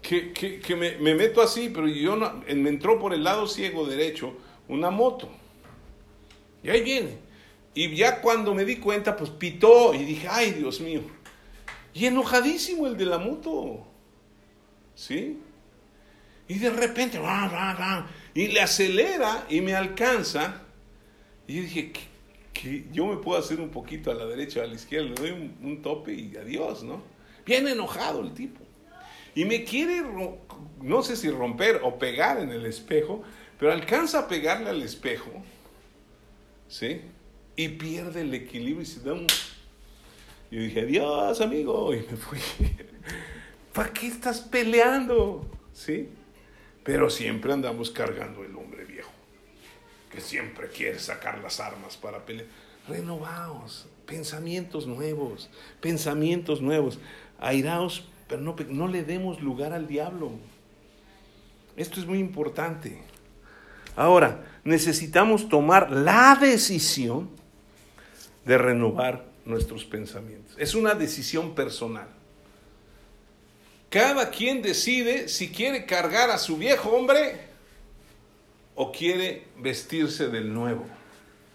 que, 0.00 0.32
que, 0.32 0.76
me, 0.76 0.96
me, 0.98 1.14
meto 1.14 1.42
así, 1.42 1.70
pero 1.74 1.88
yo 1.88 2.14
no, 2.14 2.32
me 2.46 2.70
entró 2.70 2.98
por 3.00 3.12
el 3.12 3.24
lado 3.24 3.48
ciego 3.48 3.84
derecho 3.84 4.34
una 4.68 4.90
moto. 4.90 5.28
Y 6.62 6.70
ahí 6.70 6.82
viene. 6.82 7.18
Y 7.74 7.94
ya 7.96 8.20
cuando 8.20 8.54
me 8.54 8.64
di 8.64 8.76
cuenta, 8.76 9.16
pues 9.16 9.30
pitó 9.30 9.92
y 9.92 10.04
dije, 10.04 10.28
ay 10.30 10.52
Dios 10.52 10.80
mío. 10.80 11.02
Y 11.92 12.06
enojadísimo 12.06 12.86
el 12.86 12.96
de 12.96 13.06
la 13.06 13.18
moto. 13.18 13.84
¿Sí? 14.94 15.38
Y 16.48 16.58
de 16.58 16.70
repente, 16.70 17.20
y 18.34 18.48
le 18.48 18.60
acelera 18.60 19.46
y 19.48 19.60
me 19.60 19.74
alcanza. 19.74 20.62
Y 21.46 21.56
yo 21.56 21.62
dije, 21.62 21.92
que, 22.52 22.84
yo 22.92 23.06
me 23.06 23.16
puedo 23.16 23.38
hacer 23.38 23.60
un 23.60 23.70
poquito 23.70 24.10
a 24.10 24.14
la 24.14 24.26
derecha 24.26 24.60
o 24.60 24.64
a 24.64 24.66
la 24.66 24.74
izquierda, 24.74 25.08
le 25.08 25.14
doy 25.14 25.30
un, 25.30 25.56
un 25.62 25.82
tope 25.82 26.12
y 26.12 26.36
adiós, 26.36 26.82
¿no? 26.82 27.02
Bien 27.44 27.66
enojado 27.68 28.20
el 28.20 28.32
tipo. 28.32 28.60
Y 29.36 29.44
me 29.44 29.64
quiere, 29.64 30.02
no 30.80 31.02
sé 31.02 31.14
si 31.14 31.28
romper 31.28 31.80
o 31.84 31.98
pegar 31.98 32.40
en 32.40 32.50
el 32.50 32.64
espejo, 32.64 33.22
pero 33.58 33.70
alcanza 33.70 34.20
a 34.20 34.28
pegarle 34.28 34.70
al 34.70 34.82
espejo, 34.82 35.30
¿sí? 36.68 37.02
Y 37.54 37.68
pierde 37.68 38.22
el 38.22 38.32
equilibrio 38.32 38.82
y 38.82 38.86
se 38.86 39.00
da 39.00 39.12
un... 39.12 39.26
Y 40.50 40.56
dije, 40.56 40.80
adiós, 40.80 41.40
amigo, 41.42 41.92
y 41.94 41.98
me 41.98 42.16
fui. 42.16 42.38
¿Para 43.74 43.92
qué 43.92 44.06
estás 44.06 44.40
peleando? 44.40 45.46
¿Sí? 45.74 46.08
Pero 46.82 47.10
siempre 47.10 47.52
andamos 47.52 47.90
cargando 47.90 48.42
el 48.42 48.56
hombre 48.56 48.86
viejo, 48.86 48.95
que 50.16 50.22
siempre 50.22 50.68
quiere 50.68 50.98
sacar 50.98 51.38
las 51.40 51.60
armas 51.60 51.98
para 51.98 52.24
pelear. 52.24 52.48
Renovaos, 52.88 53.86
pensamientos 54.06 54.86
nuevos, 54.86 55.50
pensamientos 55.82 56.62
nuevos. 56.62 56.98
Airaos, 57.38 58.04
pero 58.26 58.40
no, 58.40 58.56
no 58.70 58.88
le 58.88 59.04
demos 59.04 59.42
lugar 59.42 59.74
al 59.74 59.86
diablo. 59.86 60.30
Esto 61.76 62.00
es 62.00 62.06
muy 62.06 62.18
importante. 62.18 62.98
Ahora, 63.94 64.42
necesitamos 64.64 65.50
tomar 65.50 65.90
la 65.90 66.38
decisión 66.40 67.28
de 68.46 68.56
renovar 68.56 69.26
nuestros 69.44 69.84
pensamientos. 69.84 70.56
Es 70.58 70.74
una 70.74 70.94
decisión 70.94 71.54
personal. 71.54 72.08
Cada 73.90 74.30
quien 74.30 74.62
decide 74.62 75.28
si 75.28 75.50
quiere 75.50 75.84
cargar 75.84 76.30
a 76.30 76.38
su 76.38 76.56
viejo 76.56 76.88
hombre 76.88 77.45
o 78.76 78.92
quiere 78.92 79.48
vestirse 79.58 80.28
del 80.28 80.54
nuevo. 80.54 80.84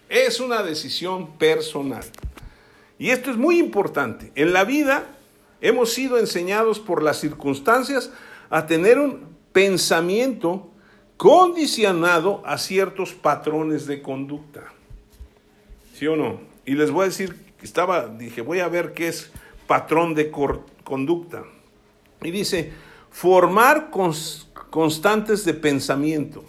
Es 0.10 0.42
una 0.42 0.62
decisión 0.62 1.38
personal. 1.38 2.04
Y 3.00 3.12
esto 3.12 3.32
es 3.32 3.38
muy 3.38 3.58
importante. 3.58 4.32
En 4.36 4.52
la 4.52 4.66
vida 4.66 5.06
hemos 5.62 5.94
sido 5.94 6.20
enseñados 6.20 6.80
por 6.80 7.02
las 7.02 7.20
circunstancias 7.20 8.12
a 8.50 8.68
tener 8.68 9.00
un 9.00 9.32
pensamiento 9.54 10.70
condicionado 11.16 12.42
a 12.46 12.58
ciertos 12.58 13.14
patrones 13.14 13.86
de 13.86 14.02
conducta. 14.02 14.64
¿Sí 15.94 16.08
o 16.08 16.16
no? 16.16 16.42
Y 16.66 16.74
les 16.74 16.92
voy 16.92 17.04
a 17.04 17.10
decir, 17.10 17.36
estaba, 17.62 18.08
dije, 18.08 18.42
voy 18.42 18.60
a 18.60 18.68
ver 18.68 18.94
qué 18.94 19.08
es 19.08 19.32
patrón 19.68 20.16
de 20.16 20.32
conducta. 20.84 21.44
Y 22.24 22.32
dice, 22.32 22.74
formar 23.10 23.90
constantes 24.70 25.46
de 25.46 25.54
pensamiento, 25.54 26.44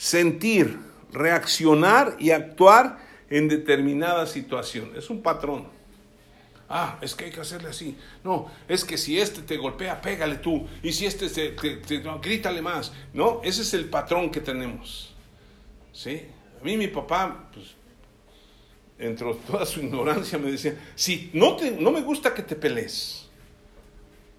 sentir, 0.00 0.78
reaccionar 1.12 2.16
y 2.18 2.30
actuar 2.30 2.98
en 3.28 3.48
determinada 3.48 4.26
situación. 4.26 4.92
Es 4.96 5.10
un 5.10 5.20
patrón. 5.20 5.68
Ah, 6.70 6.98
es 7.02 7.14
que 7.14 7.26
hay 7.26 7.30
que 7.30 7.40
hacerle 7.40 7.68
así. 7.68 7.98
No, 8.24 8.50
es 8.66 8.82
que 8.82 8.96
si 8.96 9.20
este 9.20 9.42
te 9.42 9.58
golpea, 9.58 10.00
pégale 10.00 10.36
tú. 10.36 10.66
Y 10.82 10.92
si 10.92 11.04
este 11.04 11.28
te, 11.28 11.50
te, 11.50 12.02
grítale 12.22 12.62
más. 12.62 12.92
No, 13.12 13.42
ese 13.44 13.60
es 13.60 13.74
el 13.74 13.90
patrón 13.90 14.30
que 14.30 14.40
tenemos. 14.40 15.14
¿Sí? 15.92 16.22
A 16.58 16.64
mí 16.64 16.78
mi 16.78 16.88
papá, 16.88 17.50
pues, 17.52 17.66
entre 18.98 19.34
toda 19.50 19.66
su 19.66 19.80
ignorancia, 19.80 20.38
me 20.38 20.50
decía, 20.50 20.76
si 20.94 21.30
no, 21.34 21.56
te, 21.56 21.72
no 21.72 21.90
me 21.90 22.00
gusta 22.00 22.32
que 22.32 22.42
te 22.42 22.56
pelees. 22.56 23.28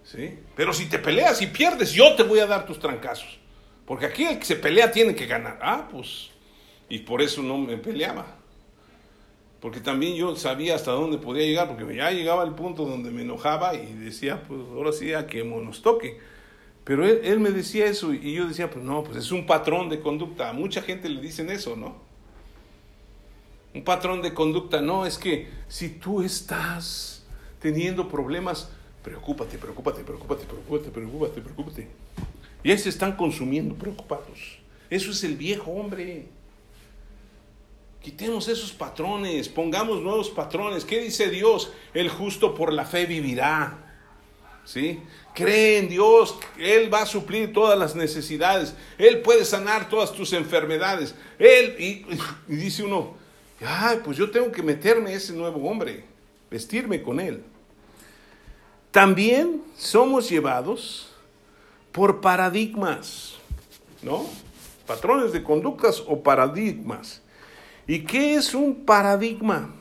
¿Sí? 0.05 0.39
Pero 0.55 0.73
si 0.73 0.87
te 0.87 0.97
peleas 0.97 1.39
y 1.43 1.47
pierdes, 1.47 1.91
yo 1.91 2.15
te 2.15 2.23
voy 2.23 2.39
a 2.39 2.47
dar 2.47 2.65
tus 2.65 2.79
trancazos. 2.79 3.40
Porque 3.91 4.05
aquí 4.05 4.23
el 4.23 4.39
que 4.39 4.45
se 4.45 4.55
pelea 4.55 4.89
tiene 4.89 5.13
que 5.13 5.25
ganar. 5.25 5.59
Ah, 5.61 5.89
pues. 5.91 6.29
Y 6.87 6.99
por 6.99 7.21
eso 7.21 7.43
no 7.43 7.57
me 7.57 7.75
peleaba 7.75 8.37
porque 9.61 9.79
también 9.79 10.15
yo 10.15 10.35
sabía 10.35 10.73
hasta 10.73 10.91
dónde 10.91 11.19
podía 11.19 11.45
llegar, 11.45 11.67
porque 11.67 11.95
ya 11.95 12.09
llegaba 12.09 12.41
al 12.41 12.55
punto 12.55 12.83
donde 12.83 13.11
me 13.11 13.21
enojaba 13.21 13.75
y 13.75 13.93
decía, 13.93 14.41
pues 14.47 14.59
ahora 14.73 14.91
sí, 14.91 15.13
a 15.13 15.27
que 15.27 15.43
nos 15.43 15.83
toque. 15.83 16.19
Pero 16.83 17.07
él, 17.07 17.39
me 17.39 17.51
decía 17.51 17.85
eso 17.85 18.11
y 18.11 18.33
yo 18.33 18.47
decía, 18.47 18.71
pues 18.71 18.83
no, 18.83 19.03
pues 19.03 19.17
es 19.17 19.31
un 19.31 19.45
patrón 19.45 19.87
de 19.87 19.99
conducta. 19.99 20.49
A 20.49 20.53
mucha 20.53 20.81
gente 20.81 21.07
le 21.09 21.21
dicen 21.21 21.51
eso, 21.51 21.75
¿no? 21.75 21.95
Un 23.75 23.83
patrón 23.83 24.23
de 24.23 24.33
conducta, 24.33 24.81
no, 24.81 25.05
es 25.05 25.19
que 25.19 25.47
si 25.67 25.89
tú 25.89 26.23
estás 26.23 27.23
teniendo 27.59 28.09
problemas, 28.09 28.71
preocúpate, 29.03 29.59
preocúpate, 29.59 30.03
preocúpate, 30.03 30.45
preocúpate, 30.45 30.89
preocúpate, 30.89 31.41
preocúpate. 31.41 31.87
Ahí 32.69 32.77
se 32.77 32.89
están 32.89 33.15
consumiendo 33.15 33.73
preocupados. 33.73 34.59
Eso 34.89 35.11
es 35.11 35.23
el 35.23 35.35
viejo 35.35 35.71
hombre. 35.71 36.27
Quitemos 38.01 38.47
esos 38.47 38.71
patrones, 38.71 39.47
pongamos 39.47 40.01
nuevos 40.01 40.29
patrones. 40.29 40.85
¿Qué 40.85 40.99
dice 41.01 41.29
Dios? 41.29 41.71
El 41.93 42.09
justo 42.09 42.53
por 42.53 42.73
la 42.73 42.85
fe 42.85 43.05
vivirá. 43.05 43.77
¿Sí? 44.65 44.99
Cree 45.33 45.79
en 45.79 45.89
Dios, 45.89 46.37
Él 46.57 46.93
va 46.93 47.03
a 47.03 47.05
suplir 47.05 47.53
todas 47.53 47.79
las 47.79 47.95
necesidades, 47.95 48.75
Él 48.97 49.21
puede 49.21 49.45
sanar 49.45 49.89
todas 49.89 50.11
tus 50.11 50.33
enfermedades. 50.33 51.15
Él, 51.39 51.75
y, 51.79 52.05
dice 52.47 52.83
uno, 52.83 53.15
ay, 53.65 54.01
pues 54.03 54.17
yo 54.17 54.29
tengo 54.29 54.51
que 54.51 54.61
meterme 54.61 55.13
ese 55.13 55.33
nuevo 55.33 55.67
hombre, 55.67 56.03
vestirme 56.49 57.01
con 57.01 57.19
Él. 57.19 57.41
También 58.91 59.61
somos 59.77 60.29
llevados 60.29 61.10
por 61.91 62.21
paradigmas, 62.21 63.35
¿no? 64.01 64.25
Patrones 64.87 65.31
de 65.31 65.43
conductas 65.43 66.03
o 66.07 66.21
paradigmas. 66.21 67.21
¿Y 67.87 67.99
qué 67.99 68.35
es 68.35 68.53
un 68.53 68.85
paradigma? 68.85 69.73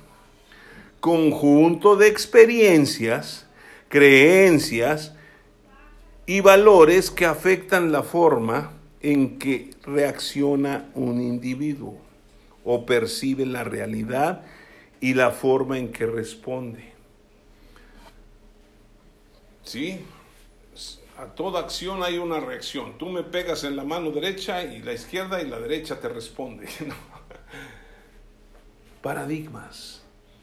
Conjunto 1.00 1.96
de 1.96 2.08
experiencias, 2.08 3.46
creencias 3.88 5.14
y 6.26 6.40
valores 6.40 7.10
que 7.10 7.26
afectan 7.26 7.92
la 7.92 8.02
forma 8.02 8.72
en 9.00 9.38
que 9.38 9.70
reacciona 9.82 10.90
un 10.94 11.20
individuo 11.20 11.96
o 12.64 12.84
percibe 12.84 13.46
la 13.46 13.64
realidad 13.64 14.42
y 15.00 15.14
la 15.14 15.30
forma 15.30 15.78
en 15.78 15.90
que 15.90 16.06
responde. 16.06 16.92
¿Sí? 19.62 20.00
A 21.20 21.26
toda 21.34 21.60
acción 21.60 22.02
hay 22.02 22.16
una 22.16 22.40
reacción. 22.40 22.96
Tú 22.96 23.10
me 23.10 23.22
pegas 23.22 23.64
en 23.64 23.76
la 23.76 23.84
mano 23.84 24.10
derecha 24.10 24.64
y 24.64 24.80
la 24.80 24.94
izquierda 24.94 25.42
y 25.42 25.46
la 25.46 25.60
derecha 25.60 26.00
te 26.00 26.08
responde. 26.08 26.66
paradigmas. 29.02 30.02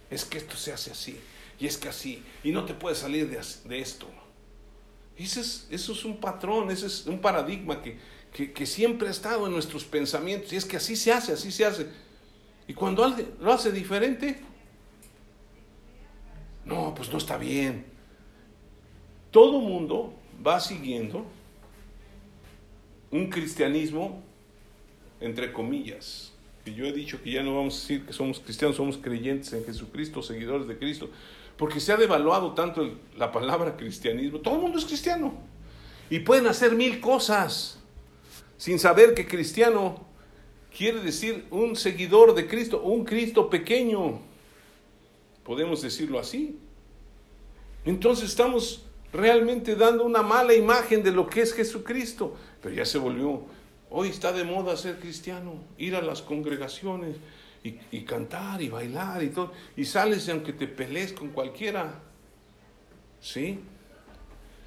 Es 0.09 0.25
que 0.25 0.37
esto 0.37 0.55
se 0.55 0.71
hace 0.71 0.91
así, 0.91 1.19
y 1.59 1.67
es 1.67 1.77
que 1.77 1.89
así, 1.89 2.23
y 2.43 2.51
no 2.51 2.63
te 2.63 2.73
puedes 2.73 2.99
salir 2.99 3.29
de, 3.29 3.79
esto. 3.79 4.07
Eso 5.17 5.41
es, 5.41 5.67
eso 5.69 5.91
es, 5.91 6.05
un 6.05 6.17
patrón, 6.17 6.71
ese 6.71 6.85
es 6.85 7.07
un 7.07 7.19
paradigma 7.19 7.81
que, 7.81 7.99
que, 8.31 8.65
siempre 8.65 9.09
ha 9.09 9.11
estado 9.11 9.47
en 9.47 9.53
nuestros 9.53 9.83
pensamientos, 9.83 10.53
y 10.53 10.55
es 10.55 10.63
que 10.63 10.77
así 10.77 10.95
se 10.95 11.11
hace, 11.11 11.33
así 11.33 11.51
se 11.51 11.65
hace. 11.65 11.87
Y 12.67 12.73
cuando 12.73 13.03
alguien 13.03 13.33
lo 13.41 13.51
hace 13.51 13.71
diferente, 13.71 14.39
no, 16.63 16.93
pues 16.95 17.11
no 17.11 17.17
está 17.17 17.37
bien. 17.37 17.85
Todo 19.31 19.59
mundo 19.59 20.13
va 20.45 20.59
siguiendo 20.59 21.25
un 23.11 23.29
cristianismo 23.29 24.21
entre 25.19 25.51
comillas, 25.51 26.31
que 26.63 26.73
yo 26.73 26.85
he 26.85 26.91
dicho 26.91 27.21
que 27.21 27.31
ya 27.31 27.43
no 27.43 27.55
vamos 27.55 27.75
a 27.75 27.79
decir 27.79 28.05
que 28.05 28.13
somos 28.13 28.39
cristianos, 28.39 28.77
somos 28.77 28.97
creyentes 28.97 29.51
en 29.53 29.65
Jesucristo, 29.65 30.21
seguidores 30.21 30.67
de 30.67 30.77
Cristo, 30.77 31.09
porque 31.57 31.79
se 31.79 31.91
ha 31.91 31.97
devaluado 31.97 32.53
tanto 32.53 32.97
la 33.17 33.31
palabra 33.31 33.77
cristianismo. 33.77 34.39
Todo 34.39 34.55
el 34.55 34.61
mundo 34.61 34.77
es 34.77 34.85
cristiano 34.85 35.33
y 36.09 36.19
pueden 36.19 36.47
hacer 36.47 36.75
mil 36.75 36.99
cosas 36.99 37.79
sin 38.57 38.79
saber 38.79 39.13
que 39.13 39.27
cristiano 39.27 40.05
quiere 40.75 40.99
decir 40.99 41.45
un 41.49 41.75
seguidor 41.75 42.35
de 42.35 42.47
Cristo, 42.47 42.81
un 42.81 43.05
Cristo 43.05 43.49
pequeño. 43.49 44.19
Podemos 45.43 45.81
decirlo 45.81 46.19
así. 46.19 46.59
Entonces 47.85 48.29
estamos 48.29 48.83
realmente 49.13 49.75
dando 49.75 50.03
una 50.03 50.21
mala 50.21 50.53
imagen 50.53 51.03
de 51.03 51.11
lo 51.11 51.27
que 51.27 51.41
es 51.41 51.53
Jesucristo. 51.53 52.35
Pero 52.61 52.75
ya 52.75 52.85
se 52.85 52.97
volvió, 52.97 53.43
hoy 53.89 54.09
está 54.09 54.31
de 54.31 54.43
moda 54.43 54.75
ser 54.77 54.99
cristiano, 54.99 55.55
ir 55.77 55.95
a 55.95 56.01
las 56.01 56.21
congregaciones 56.21 57.17
y, 57.63 58.01
cantar 58.01 58.61
y 58.61 58.69
bailar 58.69 59.23
y 59.23 59.29
todo. 59.29 59.51
Y 59.75 59.85
sales 59.85 60.27
aunque 60.29 60.53
te 60.53 60.67
pelees 60.67 61.13
con 61.13 61.29
cualquiera. 61.29 62.01
¿Sí? 63.19 63.59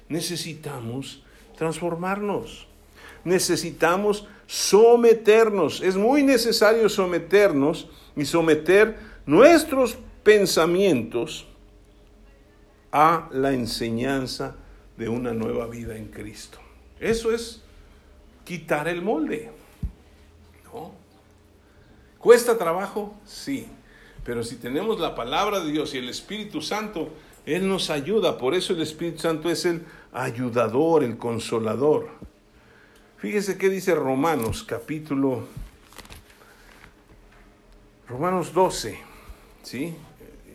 Necesitamos 0.09 1.23
transformarnos. 1.57 2.67
Necesitamos 3.23 4.27
someternos. 4.47 5.81
Es 5.81 5.95
muy 5.95 6.23
necesario 6.23 6.89
someternos 6.89 7.87
y 8.15 8.25
someter 8.25 8.97
nuestros 9.25 9.97
pensamientos 10.23 11.47
a 12.91 13.29
la 13.31 13.53
enseñanza 13.53 14.55
de 14.97 15.09
una 15.09 15.33
nueva 15.33 15.67
vida 15.67 15.95
en 15.95 16.07
Cristo. 16.07 16.59
Eso 16.99 17.31
es 17.31 17.61
quitar 18.43 18.87
el 18.87 19.01
molde. 19.01 19.51
¿No? 20.65 20.93
¿Cuesta 22.17 22.57
trabajo? 22.57 23.15
Sí. 23.25 23.67
Pero 24.23 24.43
si 24.43 24.55
tenemos 24.55 24.99
la 24.99 25.15
palabra 25.15 25.59
de 25.59 25.71
Dios 25.71 25.93
y 25.95 25.97
el 25.97 26.09
Espíritu 26.09 26.61
Santo, 26.61 27.09
Él 27.45 27.67
nos 27.67 27.89
ayuda. 27.89 28.37
Por 28.37 28.53
eso 28.53 28.73
el 28.73 28.81
Espíritu 28.81 29.19
Santo 29.19 29.49
es 29.49 29.65
el 29.65 29.83
ayudador, 30.13 31.03
el 31.03 31.17
consolador. 31.17 32.09
Fíjese 33.17 33.57
qué 33.57 33.69
dice 33.69 33.93
Romanos 33.93 34.63
capítulo 34.63 35.47
Romanos 38.07 38.51
12, 38.53 38.99
¿sí? 39.63 39.95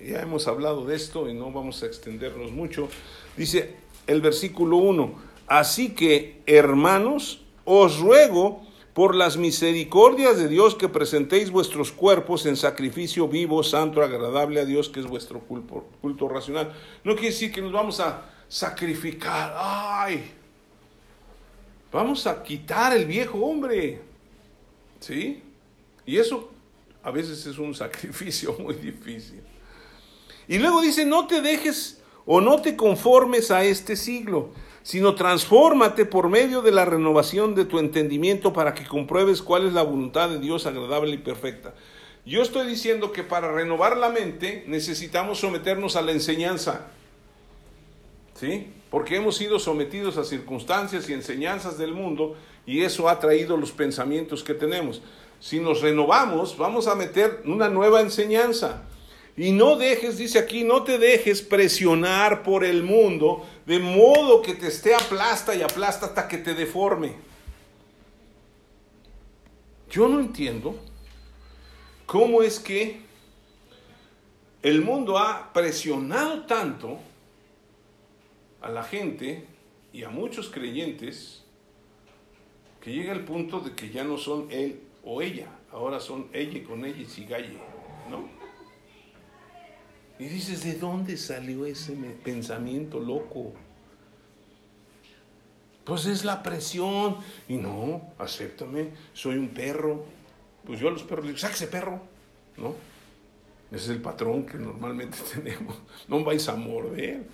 Ya 0.05 0.21
hemos 0.21 0.47
hablado 0.49 0.85
de 0.85 0.97
esto 0.97 1.29
y 1.29 1.35
no 1.35 1.51
vamos 1.53 1.83
a 1.83 1.87
extendernos 1.87 2.53
mucho. 2.53 2.89
Dice 3.37 3.77
el 4.07 4.21
versículo 4.21 4.77
1, 4.77 5.15
así 5.47 5.95
que 5.95 6.43
hermanos, 6.47 7.43
os 7.65 7.99
ruego 7.99 8.63
por 8.95 9.15
las 9.15 9.37
misericordias 9.37 10.39
de 10.39 10.49
Dios 10.49 10.75
que 10.75 10.89
presentéis 10.89 11.51
vuestros 11.51 11.93
cuerpos 11.93 12.47
en 12.47 12.57
sacrificio 12.57 13.29
vivo, 13.29 13.63
santo, 13.63 14.03
agradable 14.03 14.61
a 14.61 14.65
Dios, 14.65 14.89
que 14.89 15.01
es 15.01 15.07
vuestro 15.07 15.41
culto, 15.41 15.85
culto 16.01 16.29
racional. 16.29 16.73
No 17.05 17.15
quiere 17.15 17.29
decir 17.29 17.53
que 17.53 17.61
nos 17.61 17.73
vamos 17.73 18.01
a 18.01 18.31
sacrificar, 18.49 19.55
ay, 19.55 20.31
vamos 21.93 22.27
a 22.27 22.43
quitar 22.43 22.97
el 22.97 23.05
viejo 23.05 23.39
hombre, 23.39 24.01
¿sí? 25.01 25.43
Y 26.07 26.17
eso 26.17 26.51
a 27.03 27.11
veces 27.11 27.45
es 27.45 27.59
un 27.59 27.75
sacrificio 27.75 28.57
muy 28.59 28.75
difícil. 28.77 29.43
Y 30.49 30.59
luego 30.59 30.81
dice, 30.81 31.05
no 31.05 31.27
te 31.27 31.41
dejes 31.41 32.01
o 32.25 32.41
no 32.41 32.61
te 32.61 32.77
conformes 32.77 33.51
a 33.51 33.65
este 33.65 33.97
siglo, 33.97 34.51
sino 34.83 35.15
transfórmate 35.15 36.05
por 36.05 36.29
medio 36.29 36.63
de 36.63 36.73
la 36.73 36.85
renovación 36.85 37.55
de 37.55 37.65
tu 37.65 37.79
entendimiento 37.79 38.53
para 38.53 38.75
que 38.75 38.87
compruebes 38.87 39.43
cuál 39.43 39.67
es 39.67 39.73
la 39.73 39.83
voluntad 39.83 40.29
de 40.29 40.39
Dios 40.39 40.67
agradable 40.67 41.13
y 41.13 41.19
perfecta. 41.19 41.75
Yo 42.25 42.43
estoy 42.43 42.67
diciendo 42.67 43.13
que 43.13 43.23
para 43.23 43.53
renovar 43.53 43.97
la 43.97 44.09
mente 44.09 44.65
necesitamos 44.67 45.39
someternos 45.39 45.95
a 45.95 46.03
la 46.03 46.13
enseñanza. 46.13 46.89
¿Sí? 48.35 48.69
Porque 48.91 49.17
hemos 49.17 49.37
sido 49.37 49.59
sometidos 49.59 50.19
a 50.19 50.25
circunstancias 50.25 51.09
y 51.09 51.15
enseñanzas 51.15 51.79
del 51.79 51.93
mundo 51.93 52.37
y 52.67 52.83
eso 52.83 53.09
ha 53.09 53.21
traído 53.21 53.57
los 53.57 53.73
pensamientos 53.73 54.43
que 54.43 54.55
tenemos. 54.55 55.03
Si 55.41 55.61
nos 55.61 55.81
renovamos, 55.83 56.59
vamos 56.59 56.89
a 56.89 56.95
meter 56.95 57.43
una 57.45 57.69
nueva 57.69 58.01
enseñanza. 58.01 58.83
Y 59.37 59.53
no 59.53 59.77
dejes, 59.77 60.17
dice 60.17 60.39
aquí, 60.39 60.65
no 60.65 60.83
te 60.83 60.99
dejes 60.99 61.43
presionar 61.43 62.43
por 62.43 62.65
el 62.65 62.83
mundo 62.83 63.47
de 63.67 63.79
modo 63.79 64.41
que 64.41 64.55
te 64.55 64.69
esté 64.69 64.95
aplasta 64.95 65.55
y 65.55 65.61
aplasta 65.61 66.07
hasta 66.07 66.27
que 66.27 66.39
te 66.39 66.55
deforme. 66.55 67.17
Yo 69.91 70.09
no 70.09 70.21
entiendo 70.21 70.79
cómo 72.07 72.43
es 72.43 72.59
que 72.59 73.01
el 74.63 74.81
mundo 74.83 75.19
ha 75.19 75.53
presionado 75.53 76.45
tanto 76.47 76.99
a 78.63 78.71
la 78.71 78.85
gente 78.85 79.47
y 79.93 80.03
a 80.03 80.09
muchos 80.09 80.49
creyentes 80.49 81.45
que 82.81 82.93
llega 82.93 83.13
el 83.13 83.25
punto 83.25 83.61
de 83.61 83.75
que 83.75 83.91
ya 83.91 84.03
no 84.03 84.17
son 84.17 84.49
él 84.51 84.81
o 85.05 85.21
ella, 85.21 85.49
ahora 85.71 86.01
son 86.01 86.29
ella 86.33 86.65
con 86.67 86.85
ella 86.85 87.01
y 87.01 87.05
sigalle, 87.05 87.59
¿no? 88.11 88.36
Y 90.19 90.25
dices, 90.25 90.65
¿de 90.65 90.75
dónde 90.75 91.17
salió 91.17 91.67
ese 91.67 91.93
pensamiento 92.25 92.99
loco? 92.99 93.53
Pues 95.85 96.07
es 96.07 96.25
la 96.25 96.43
presión. 96.43 97.17
Y 97.49 97.57
no, 97.57 98.03
acéptame, 98.19 98.89
soy 99.13 99.37
un 99.37 99.49
perro. 99.49 100.05
Pues 100.65 100.81
yo 100.81 100.89
a 100.89 100.91
los 100.91 101.03
perros 101.03 101.27
les 101.27 101.37
digo, 101.37 101.47
sáquese 101.47 101.67
perro, 101.69 102.01
¿no? 102.57 102.75
Ese 103.71 103.85
es 103.85 103.91
el 103.91 104.01
patrón 104.01 104.47
que 104.47 104.57
normalmente 104.57 105.19
tenemos. 105.35 105.77
No 106.09 106.25
vais 106.25 106.49
a 106.49 106.57
morder. 106.57 107.25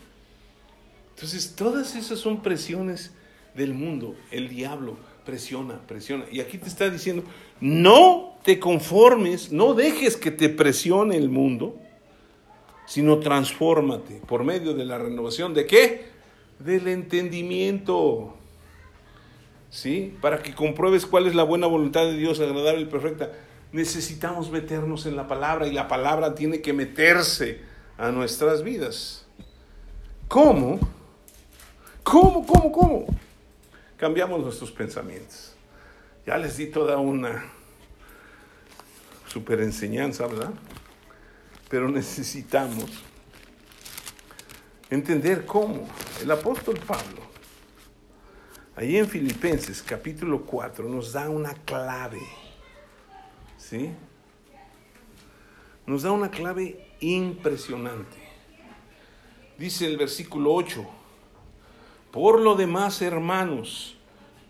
Entonces, 1.15 1.55
todas 1.55 1.95
esas 1.95 2.19
son 2.19 2.43
presiones 2.43 3.13
del 3.55 3.75
mundo. 3.75 4.17
El 4.31 4.49
diablo 4.49 4.97
presiona, 5.25 5.79
presiona. 5.87 6.25
Y 6.33 6.41
aquí 6.41 6.59
te 6.59 6.69
está 6.69 6.91
diciendo, 6.91 7.23
no 7.61 8.39
te 8.43 8.59
conformes, 8.59 9.53
no 9.53 9.75
dejes 9.75 10.17
que 10.17 10.33
te 10.33 10.49
presione 10.49 11.17
el 11.17 11.29
mundo 11.29 11.79
sino 12.93 13.21
transfórmate 13.21 14.21
por 14.29 14.45
medio 14.45 14.75
de 14.75 14.85
la 14.85 14.99
renovación 14.99 15.55
de 15.55 15.65
qué? 15.65 16.09
Del 16.59 16.89
entendimiento. 16.89 18.37
¿Sí? 19.71 20.15
Para 20.21 20.43
que 20.43 20.55
compruebes 20.55 21.07
cuál 21.07 21.27
es 21.27 21.35
la 21.35 21.43
buena 21.43 21.67
voluntad 21.67 22.03
de 22.03 22.19
Dios, 22.19 22.39
agradable 22.39 22.83
y 22.83 22.85
perfecta. 22.85 23.33
Necesitamos 23.73 24.51
meternos 24.51 25.07
en 25.07 25.17
la 25.17 25.27
palabra 25.27 25.67
y 25.67 25.73
la 25.73 25.89
palabra 25.89 26.35
tiene 26.35 26.61
que 26.61 26.75
meterse 26.75 27.63
a 27.97 28.11
nuestras 28.11 28.63
vidas. 28.63 29.27
¿Cómo? 30.29 30.79
¿Cómo, 32.03 32.47
cómo, 32.47 32.73
cómo? 32.73 33.07
Cambiamos 33.97 34.43
nuestros 34.43 34.71
pensamientos. 34.71 35.55
Ya 36.27 36.37
les 36.37 36.59
di 36.59 36.67
toda 36.67 36.99
una 36.99 37.51
super 39.29 39.63
enseñanza, 39.63 40.27
¿verdad? 40.27 40.53
Pero 41.73 41.89
necesitamos 41.91 42.91
entender 44.91 45.47
cómo 45.47 45.89
el 46.21 46.31
apóstol 46.31 46.79
Pablo, 46.87 47.23
ahí 48.77 48.99
en 48.99 49.09
Filipenses 49.09 49.83
capítulo 49.83 50.43
4, 50.43 50.87
nos 50.87 51.15
da 51.15 51.31
una 51.31 51.55
clave, 51.55 52.21
¿sí? 53.57 53.91
Nos 55.87 56.03
da 56.03 56.13
una 56.13 56.31
clave 56.31 56.91
impresionante. 57.01 58.19
Dice 59.57 59.87
el 59.87 59.97
versículo 59.97 60.53
8, 60.53 60.85
por 62.11 62.39
lo 62.39 62.55
demás, 62.55 63.01
hermanos, 63.01 63.97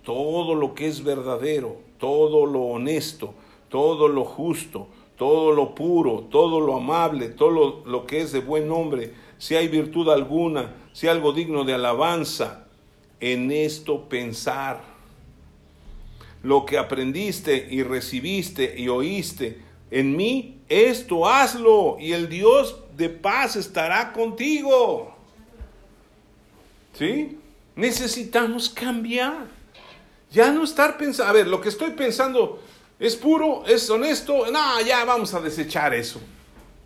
todo 0.02 0.56
lo 0.56 0.74
que 0.74 0.88
es 0.88 1.04
verdadero, 1.04 1.82
todo 1.98 2.46
lo 2.46 2.62
honesto, 2.62 3.32
todo 3.68 4.08
lo 4.08 4.24
justo, 4.24 4.88
todo 5.22 5.52
lo 5.52 5.72
puro, 5.72 6.26
todo 6.32 6.60
lo 6.60 6.74
amable, 6.74 7.28
todo 7.28 7.84
lo, 7.86 8.06
que 8.08 8.22
es 8.22 8.32
de 8.32 8.40
buen 8.40 8.66
nombre, 8.66 9.14
si 9.38 9.54
hay 9.54 9.68
virtud 9.68 10.08
alguna, 10.08 10.74
si 10.92 11.06
algo 11.06 11.32
digno 11.32 11.62
de 11.62 11.74
alabanza, 11.74 12.66
en 13.20 13.52
esto 13.52 14.08
pensar. 14.08 14.82
Lo 16.42 16.66
que 16.66 16.76
aprendiste 16.76 17.68
y 17.70 17.84
recibiste 17.84 18.74
y 18.76 18.88
oíste 18.88 19.60
en 19.92 20.16
mí, 20.16 20.58
esto 20.68 21.28
hazlo 21.28 21.98
y 22.00 22.14
el 22.14 22.28
Dios 22.28 22.80
de 22.96 23.08
paz 23.08 23.54
estará 23.54 24.12
contigo. 24.12 25.14
¿Sí? 26.98 27.38
Necesitamos 27.76 28.68
cambiar. 28.68 29.46
Ya 30.32 30.50
no 30.50 30.64
estar 30.64 30.98
pensando, 30.98 31.30
a 31.30 31.32
ver, 31.32 31.46
lo 31.46 31.60
que 31.60 31.68
estoy 31.68 31.92
pensando 31.92 32.60
es 33.02 33.16
puro, 33.16 33.64
es 33.66 33.90
honesto, 33.90 34.48
no, 34.52 34.80
ya 34.80 35.04
vamos 35.04 35.34
a 35.34 35.40
desechar 35.40 35.92
eso. 35.92 36.20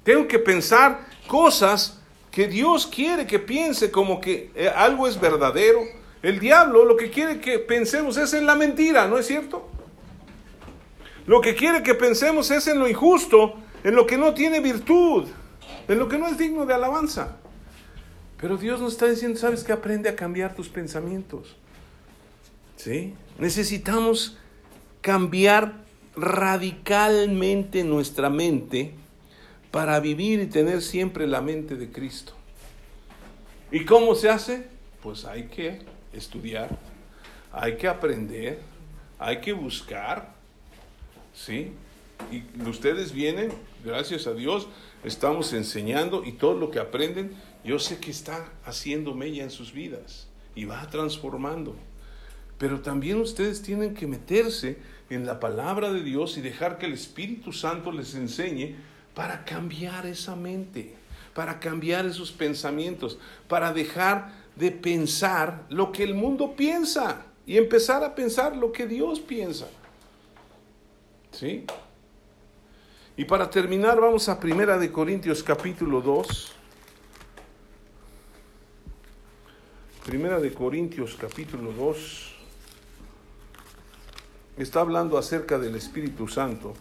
Tengo 0.02 0.26
que 0.26 0.38
pensar 0.38 1.06
cosas 1.26 2.00
que 2.30 2.48
Dios 2.48 2.86
quiere 2.86 3.26
que 3.26 3.38
piense 3.38 3.90
como 3.90 4.18
que 4.18 4.50
eh, 4.54 4.66
algo 4.74 5.06
es 5.06 5.20
verdadero. 5.20 5.82
El 6.22 6.40
diablo 6.40 6.86
lo 6.86 6.96
que 6.96 7.10
quiere 7.10 7.38
que 7.38 7.58
pensemos 7.58 8.16
es 8.16 8.32
en 8.32 8.46
la 8.46 8.54
mentira, 8.54 9.06
¿no 9.08 9.18
es 9.18 9.26
cierto? 9.26 9.68
Lo 11.26 11.42
que 11.42 11.54
quiere 11.54 11.82
que 11.82 11.94
pensemos 11.94 12.50
es 12.50 12.66
en 12.66 12.78
lo 12.78 12.88
injusto, 12.88 13.56
en 13.84 13.94
lo 13.94 14.06
que 14.06 14.16
no 14.16 14.32
tiene 14.32 14.60
virtud, 14.60 15.28
en 15.86 15.98
lo 15.98 16.08
que 16.08 16.16
no 16.16 16.28
es 16.28 16.38
digno 16.38 16.64
de 16.64 16.72
alabanza. 16.72 17.36
Pero 18.40 18.56
Dios 18.56 18.80
nos 18.80 18.94
está 18.94 19.04
diciendo, 19.04 19.38
¿sabes 19.38 19.64
que 19.64 19.72
Aprende 19.72 20.08
a 20.08 20.16
cambiar 20.16 20.54
tus 20.54 20.70
pensamientos. 20.70 21.56
¿Sí? 22.76 23.12
Necesitamos 23.38 24.38
cambiar 25.02 25.85
radicalmente 26.16 27.84
nuestra 27.84 28.30
mente 28.30 28.92
para 29.70 30.00
vivir 30.00 30.40
y 30.40 30.46
tener 30.46 30.80
siempre 30.80 31.26
la 31.26 31.42
mente 31.42 31.76
de 31.76 31.90
Cristo. 31.90 32.32
¿Y 33.70 33.84
cómo 33.84 34.14
se 34.14 34.30
hace? 34.30 34.66
Pues 35.02 35.24
hay 35.24 35.44
que 35.48 35.80
estudiar, 36.12 36.78
hay 37.52 37.76
que 37.76 37.86
aprender, 37.86 38.60
hay 39.18 39.40
que 39.40 39.52
buscar, 39.52 40.34
¿sí? 41.34 41.72
Y 42.30 42.44
ustedes 42.66 43.12
vienen, 43.12 43.52
gracias 43.84 44.26
a 44.26 44.32
Dios, 44.32 44.68
estamos 45.04 45.52
enseñando 45.52 46.24
y 46.24 46.32
todo 46.32 46.54
lo 46.54 46.70
que 46.70 46.78
aprenden, 46.78 47.34
yo 47.64 47.78
sé 47.78 47.98
que 47.98 48.10
está 48.10 48.50
haciendo 48.64 49.14
mella 49.14 49.42
en 49.42 49.50
sus 49.50 49.72
vidas 49.72 50.28
y 50.54 50.64
va 50.64 50.88
transformando. 50.88 51.76
Pero 52.58 52.80
también 52.80 53.20
ustedes 53.20 53.60
tienen 53.60 53.94
que 53.94 54.06
meterse 54.06 54.78
en 55.10 55.26
la 55.26 55.38
palabra 55.38 55.92
de 55.92 56.02
Dios 56.02 56.36
y 56.36 56.40
dejar 56.40 56.78
que 56.78 56.86
el 56.86 56.92
Espíritu 56.92 57.52
Santo 57.52 57.92
les 57.92 58.14
enseñe 58.14 58.76
para 59.14 59.44
cambiar 59.44 60.06
esa 60.06 60.34
mente, 60.34 60.94
para 61.34 61.60
cambiar 61.60 62.06
esos 62.06 62.32
pensamientos, 62.32 63.18
para 63.48 63.72
dejar 63.72 64.32
de 64.56 64.70
pensar 64.70 65.64
lo 65.68 65.92
que 65.92 66.02
el 66.02 66.14
mundo 66.14 66.54
piensa 66.56 67.24
y 67.46 67.56
empezar 67.56 68.02
a 68.02 68.14
pensar 68.14 68.56
lo 68.56 68.72
que 68.72 68.86
Dios 68.86 69.20
piensa. 69.20 69.68
¿Sí? 71.30 71.64
Y 73.16 73.24
para 73.24 73.48
terminar 73.48 74.00
vamos 74.00 74.28
a 74.28 74.40
Primera 74.40 74.76
de 74.76 74.90
Corintios 74.90 75.42
capítulo 75.42 76.00
2. 76.00 76.52
Primera 80.04 80.38
de 80.40 80.52
Corintios 80.52 81.16
capítulo 81.18 81.72
2 81.72 82.35
está 84.56 84.80
hablando 84.80 85.18
acerca 85.18 85.58
del 85.58 85.74
Espíritu 85.74 86.28
Santo. 86.28 86.74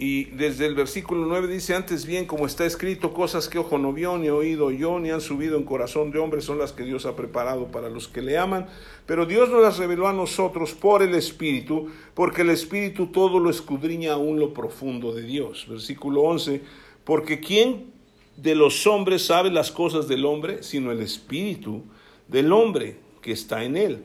Y 0.00 0.26
desde 0.26 0.66
el 0.66 0.76
versículo 0.76 1.26
9 1.26 1.48
dice, 1.48 1.74
antes 1.74 2.06
bien, 2.06 2.26
como 2.26 2.46
está 2.46 2.64
escrito, 2.64 3.12
cosas 3.12 3.48
que 3.48 3.58
ojo 3.58 3.78
no 3.78 3.92
vio, 3.92 4.16
ni 4.16 4.28
oído 4.28 4.70
yo, 4.70 5.00
ni 5.00 5.10
han 5.10 5.20
subido 5.20 5.56
en 5.56 5.64
corazón 5.64 6.12
de 6.12 6.20
hombre, 6.20 6.40
son 6.40 6.58
las 6.58 6.72
que 6.72 6.84
Dios 6.84 7.04
ha 7.04 7.16
preparado 7.16 7.66
para 7.66 7.88
los 7.88 8.06
que 8.06 8.22
le 8.22 8.38
aman. 8.38 8.68
Pero 9.06 9.26
Dios 9.26 9.50
nos 9.50 9.60
las 9.60 9.78
reveló 9.78 10.06
a 10.06 10.12
nosotros 10.12 10.72
por 10.72 11.02
el 11.02 11.16
Espíritu, 11.16 11.88
porque 12.14 12.42
el 12.42 12.50
Espíritu 12.50 13.08
todo 13.08 13.40
lo 13.40 13.50
escudriña 13.50 14.12
aún 14.12 14.38
lo 14.38 14.54
profundo 14.54 15.12
de 15.12 15.22
Dios. 15.22 15.66
Versículo 15.68 16.22
11, 16.22 16.62
porque 17.02 17.40
¿quién 17.40 17.86
de 18.36 18.54
los 18.54 18.86
hombres 18.86 19.26
sabe 19.26 19.50
las 19.50 19.72
cosas 19.72 20.06
del 20.06 20.24
hombre, 20.26 20.62
sino 20.62 20.92
el 20.92 21.00
Espíritu 21.00 21.82
del 22.28 22.52
hombre 22.52 22.98
que 23.20 23.32
está 23.32 23.64
en 23.64 23.76
él? 23.76 24.04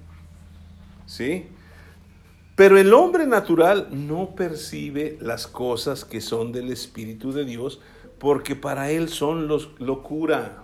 ¿Sí? 1.11 1.47
Pero 2.55 2.77
el 2.77 2.93
hombre 2.93 3.27
natural 3.27 3.89
no 3.91 4.33
percibe 4.33 5.17
las 5.19 5.45
cosas 5.45 6.05
que 6.05 6.21
son 6.21 6.53
del 6.53 6.71
Espíritu 6.71 7.33
de 7.33 7.43
Dios 7.43 7.81
porque 8.17 8.55
para 8.55 8.91
él 8.91 9.09
son 9.09 9.49
los, 9.49 9.71
locura 9.77 10.63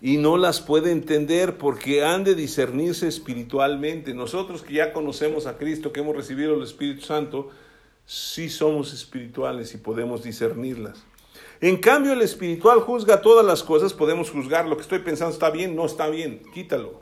y 0.00 0.18
no 0.18 0.36
las 0.36 0.60
puede 0.60 0.92
entender 0.92 1.58
porque 1.58 2.04
han 2.04 2.22
de 2.22 2.36
discernirse 2.36 3.08
espiritualmente. 3.08 4.14
Nosotros 4.14 4.62
que 4.62 4.74
ya 4.74 4.92
conocemos 4.92 5.46
a 5.46 5.58
Cristo, 5.58 5.92
que 5.92 6.00
hemos 6.00 6.14
recibido 6.14 6.54
el 6.54 6.62
Espíritu 6.62 7.02
Santo, 7.02 7.50
sí 8.06 8.48
somos 8.48 8.92
espirituales 8.92 9.74
y 9.74 9.78
podemos 9.78 10.22
discernirlas. 10.22 11.02
En 11.60 11.78
cambio, 11.78 12.12
el 12.12 12.22
espiritual 12.22 12.78
juzga 12.78 13.22
todas 13.22 13.44
las 13.44 13.64
cosas, 13.64 13.92
podemos 13.92 14.30
juzgar 14.30 14.68
lo 14.68 14.76
que 14.76 14.82
estoy 14.82 15.00
pensando 15.00 15.32
está 15.32 15.50
bien, 15.50 15.74
no 15.74 15.84
está 15.86 16.08
bien, 16.08 16.42
quítalo. 16.54 17.00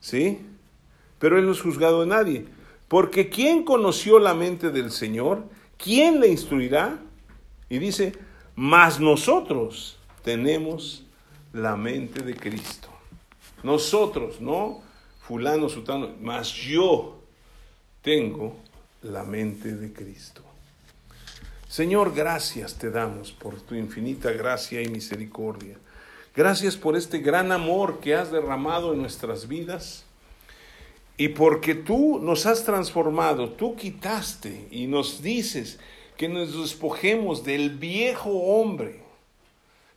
¿Sí? 0.00 0.40
Pero 1.22 1.38
él 1.38 1.46
no 1.46 1.52
es 1.52 1.60
juzgado 1.60 2.00
de 2.00 2.08
nadie. 2.08 2.46
Porque 2.88 3.28
¿quién 3.28 3.62
conoció 3.62 4.18
la 4.18 4.34
mente 4.34 4.70
del 4.70 4.90
Señor? 4.90 5.44
¿Quién 5.76 6.18
le 6.18 6.26
instruirá? 6.26 6.98
Y 7.70 7.78
dice, 7.78 8.12
mas 8.56 8.98
nosotros 8.98 9.98
tenemos 10.24 11.04
la 11.52 11.76
mente 11.76 12.24
de 12.24 12.34
Cristo. 12.34 12.88
Nosotros, 13.62 14.40
no 14.40 14.82
fulano, 15.20 15.68
sutano, 15.68 16.10
mas 16.20 16.52
yo 16.52 17.20
tengo 18.02 18.56
la 19.02 19.22
mente 19.22 19.76
de 19.76 19.92
Cristo. 19.92 20.42
Señor, 21.68 22.12
gracias 22.12 22.78
te 22.78 22.90
damos 22.90 23.30
por 23.30 23.60
tu 23.60 23.76
infinita 23.76 24.32
gracia 24.32 24.82
y 24.82 24.88
misericordia. 24.88 25.76
Gracias 26.34 26.76
por 26.76 26.96
este 26.96 27.20
gran 27.20 27.52
amor 27.52 28.00
que 28.00 28.16
has 28.16 28.32
derramado 28.32 28.92
en 28.92 29.02
nuestras 29.02 29.46
vidas 29.46 30.04
y 31.22 31.28
porque 31.28 31.76
tú 31.76 32.18
nos 32.18 32.46
has 32.46 32.64
transformado, 32.64 33.50
tú 33.50 33.76
quitaste 33.76 34.66
y 34.72 34.88
nos 34.88 35.22
dices 35.22 35.78
que 36.16 36.28
nos 36.28 36.60
despojemos 36.60 37.44
del 37.44 37.70
viejo 37.70 38.30
hombre, 38.30 39.04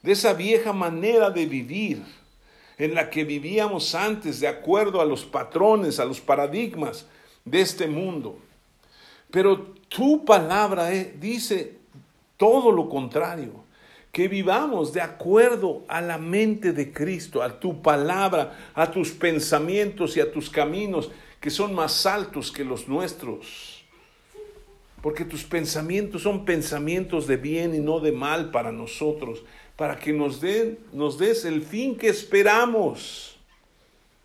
de 0.03 0.11
esa 0.11 0.34
vieja 0.34 0.71
manera 0.71 1.32
de 1.32 1.47
vivir 1.47 2.03
en 2.78 2.93
la 2.93 3.09
que 3.09 3.23
vivíamos 3.23 3.95
antes 3.95 4.39
de 4.39 4.47
acuerdo 4.47 5.01
a 5.01 5.05
los 5.05 5.26
patrones, 5.26 5.99
a 5.99 6.05
los 6.05 6.21
paradigmas 6.21 7.07
de 7.43 7.61
este 7.61 7.88
mundo. 7.88 8.38
Pero 9.32 9.73
tu 9.89 10.23
palabra 10.26 10.93
eh, 10.93 11.15
dice 11.19 11.80
todo 12.38 12.71
lo 12.71 12.88
contrario 12.88 13.64
que 14.16 14.30
vivamos 14.30 14.93
de 14.93 15.01
acuerdo 15.01 15.84
a 15.89 15.99
la 15.99 16.18
mente 16.18 16.72
de 16.72 16.93
Cristo, 16.93 17.43
a 17.43 17.59
tu 17.59 17.82
palabra, 17.82 18.72
a 18.74 18.89
tus 18.89 19.11
pensamientos 19.11 20.16
y 20.16 20.22
a 20.22 20.32
tus 20.32 20.49
caminos 20.49 21.11
que 21.41 21.49
son 21.49 21.76
más 21.76 22.05
altos 22.05 22.49
que 22.49 22.63
los 22.63 22.88
nuestros. 22.88 23.84
Porque 25.01 25.26
tus 25.26 25.43
pensamientos 25.43 26.22
son 26.22 26.45
pensamientos 26.45 27.28
de 27.28 27.36
bien 27.36 27.76
y 27.76 27.80
no 27.80 27.99
de 27.99 28.13
mal 28.13 28.51
para 28.51 28.72
nosotros, 28.72 29.43
para 29.76 29.99
que 29.99 30.13
nos, 30.13 30.39
den, 30.39 30.80
nos 30.93 31.18
des 31.18 31.43
el 31.43 31.61
fin 31.61 31.97
que 31.97 32.07
esperamos. 32.07 33.38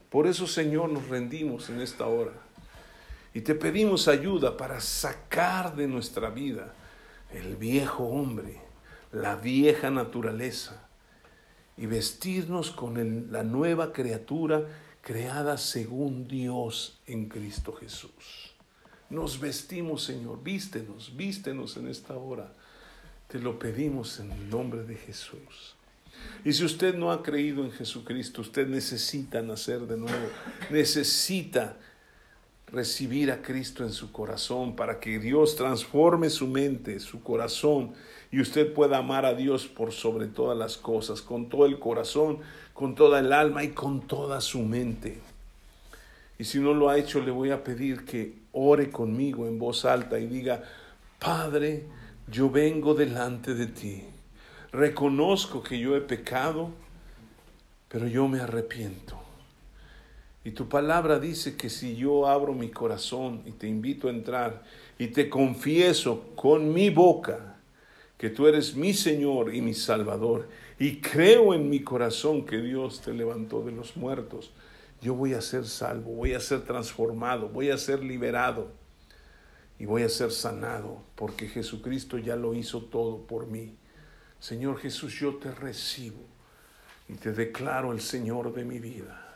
Por 0.08 0.28
eso, 0.28 0.46
Señor, 0.46 0.88
nos 0.90 1.08
rendimos 1.08 1.68
en 1.68 1.80
esta 1.80 2.06
hora 2.06 2.34
y 3.34 3.40
te 3.40 3.56
pedimos 3.56 4.06
ayuda 4.06 4.56
para 4.56 4.78
sacar 4.78 5.74
de 5.74 5.88
nuestra 5.88 6.30
vida 6.30 6.76
el 7.34 7.56
viejo 7.56 8.04
hombre 8.04 8.69
la 9.12 9.36
vieja 9.36 9.90
naturaleza 9.90 10.88
y 11.76 11.86
vestirnos 11.86 12.70
con 12.70 13.32
la 13.32 13.42
nueva 13.42 13.92
criatura 13.92 14.66
creada 15.02 15.56
según 15.58 16.28
Dios 16.28 17.00
en 17.06 17.28
Cristo 17.28 17.72
Jesús. 17.72 18.54
Nos 19.08 19.40
vestimos, 19.40 20.04
Señor, 20.04 20.42
vístenos, 20.42 21.16
vístenos 21.16 21.76
en 21.76 21.88
esta 21.88 22.14
hora. 22.14 22.52
Te 23.26 23.38
lo 23.38 23.58
pedimos 23.58 24.20
en 24.20 24.30
el 24.30 24.50
nombre 24.50 24.84
de 24.84 24.94
Jesús. 24.96 25.74
Y 26.44 26.52
si 26.52 26.64
usted 26.64 26.94
no 26.94 27.10
ha 27.10 27.22
creído 27.22 27.64
en 27.64 27.72
Jesucristo, 27.72 28.42
usted 28.42 28.68
necesita 28.68 29.42
nacer 29.42 29.80
de 29.80 29.96
nuevo, 29.96 30.28
necesita 30.70 31.76
recibir 32.66 33.32
a 33.32 33.42
Cristo 33.42 33.84
en 33.84 33.92
su 33.92 34.12
corazón 34.12 34.76
para 34.76 35.00
que 35.00 35.18
Dios 35.18 35.56
transforme 35.56 36.30
su 36.30 36.46
mente, 36.46 37.00
su 37.00 37.22
corazón 37.22 37.94
y 38.32 38.40
usted 38.40 38.72
pueda 38.72 38.98
amar 38.98 39.26
a 39.26 39.34
Dios 39.34 39.66
por 39.66 39.92
sobre 39.92 40.26
todas 40.26 40.56
las 40.56 40.76
cosas, 40.76 41.20
con 41.20 41.48
todo 41.48 41.66
el 41.66 41.78
corazón, 41.78 42.38
con 42.72 42.94
toda 42.94 43.18
el 43.18 43.32
alma 43.32 43.64
y 43.64 43.70
con 43.70 44.02
toda 44.02 44.40
su 44.40 44.60
mente. 44.60 45.18
Y 46.38 46.44
si 46.44 46.58
no 46.58 46.72
lo 46.72 46.88
ha 46.88 46.96
hecho, 46.96 47.20
le 47.20 47.30
voy 47.30 47.50
a 47.50 47.64
pedir 47.64 48.04
que 48.04 48.34
ore 48.52 48.90
conmigo 48.90 49.46
en 49.46 49.58
voz 49.58 49.84
alta 49.84 50.18
y 50.18 50.26
diga, 50.26 50.62
Padre, 51.18 51.84
yo 52.30 52.50
vengo 52.50 52.94
delante 52.94 53.54
de 53.54 53.66
ti. 53.66 54.04
Reconozco 54.72 55.62
que 55.62 55.78
yo 55.78 55.96
he 55.96 56.00
pecado, 56.00 56.70
pero 57.88 58.06
yo 58.06 58.28
me 58.28 58.40
arrepiento. 58.40 59.18
Y 60.44 60.52
tu 60.52 60.68
palabra 60.68 61.18
dice 61.18 61.56
que 61.56 61.68
si 61.68 61.96
yo 61.96 62.26
abro 62.26 62.54
mi 62.54 62.70
corazón 62.70 63.42
y 63.44 63.50
te 63.50 63.66
invito 63.66 64.06
a 64.06 64.10
entrar 64.10 64.62
y 64.98 65.08
te 65.08 65.28
confieso 65.28 66.30
con 66.36 66.72
mi 66.72 66.88
boca 66.88 67.49
que 68.20 68.28
tú 68.28 68.46
eres 68.46 68.76
mi 68.76 68.92
Señor 68.92 69.54
y 69.54 69.62
mi 69.62 69.72
Salvador 69.72 70.46
y 70.78 71.00
creo 71.00 71.54
en 71.54 71.70
mi 71.70 71.80
corazón 71.80 72.44
que 72.44 72.58
Dios 72.58 73.00
te 73.00 73.14
levantó 73.14 73.62
de 73.62 73.72
los 73.72 73.96
muertos, 73.96 74.52
yo 75.00 75.14
voy 75.14 75.32
a 75.32 75.40
ser 75.40 75.66
salvo, 75.66 76.12
voy 76.12 76.34
a 76.34 76.40
ser 76.40 76.60
transformado, 76.66 77.48
voy 77.48 77.70
a 77.70 77.78
ser 77.78 78.04
liberado 78.04 78.72
y 79.78 79.86
voy 79.86 80.02
a 80.02 80.10
ser 80.10 80.32
sanado 80.32 81.02
porque 81.14 81.48
Jesucristo 81.48 82.18
ya 82.18 82.36
lo 82.36 82.52
hizo 82.52 82.82
todo 82.82 83.26
por 83.26 83.46
mí. 83.46 83.74
Señor 84.38 84.76
Jesús, 84.80 85.18
yo 85.18 85.36
te 85.36 85.50
recibo 85.50 86.20
y 87.08 87.14
te 87.14 87.32
declaro 87.32 87.90
el 87.90 88.02
Señor 88.02 88.52
de 88.52 88.66
mi 88.66 88.80
vida. 88.80 89.34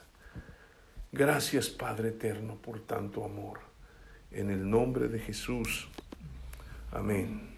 Gracias 1.11 1.71
Padre 1.71 2.11
eterno 2.11 2.57
por 2.57 2.81
tanto 2.81 3.25
amor. 3.25 3.61
En 4.31 4.51
el 4.51 4.69
nombre 4.69 5.09
de 5.09 5.21
Jesús. 5.21 5.89
Amén. 6.93 7.54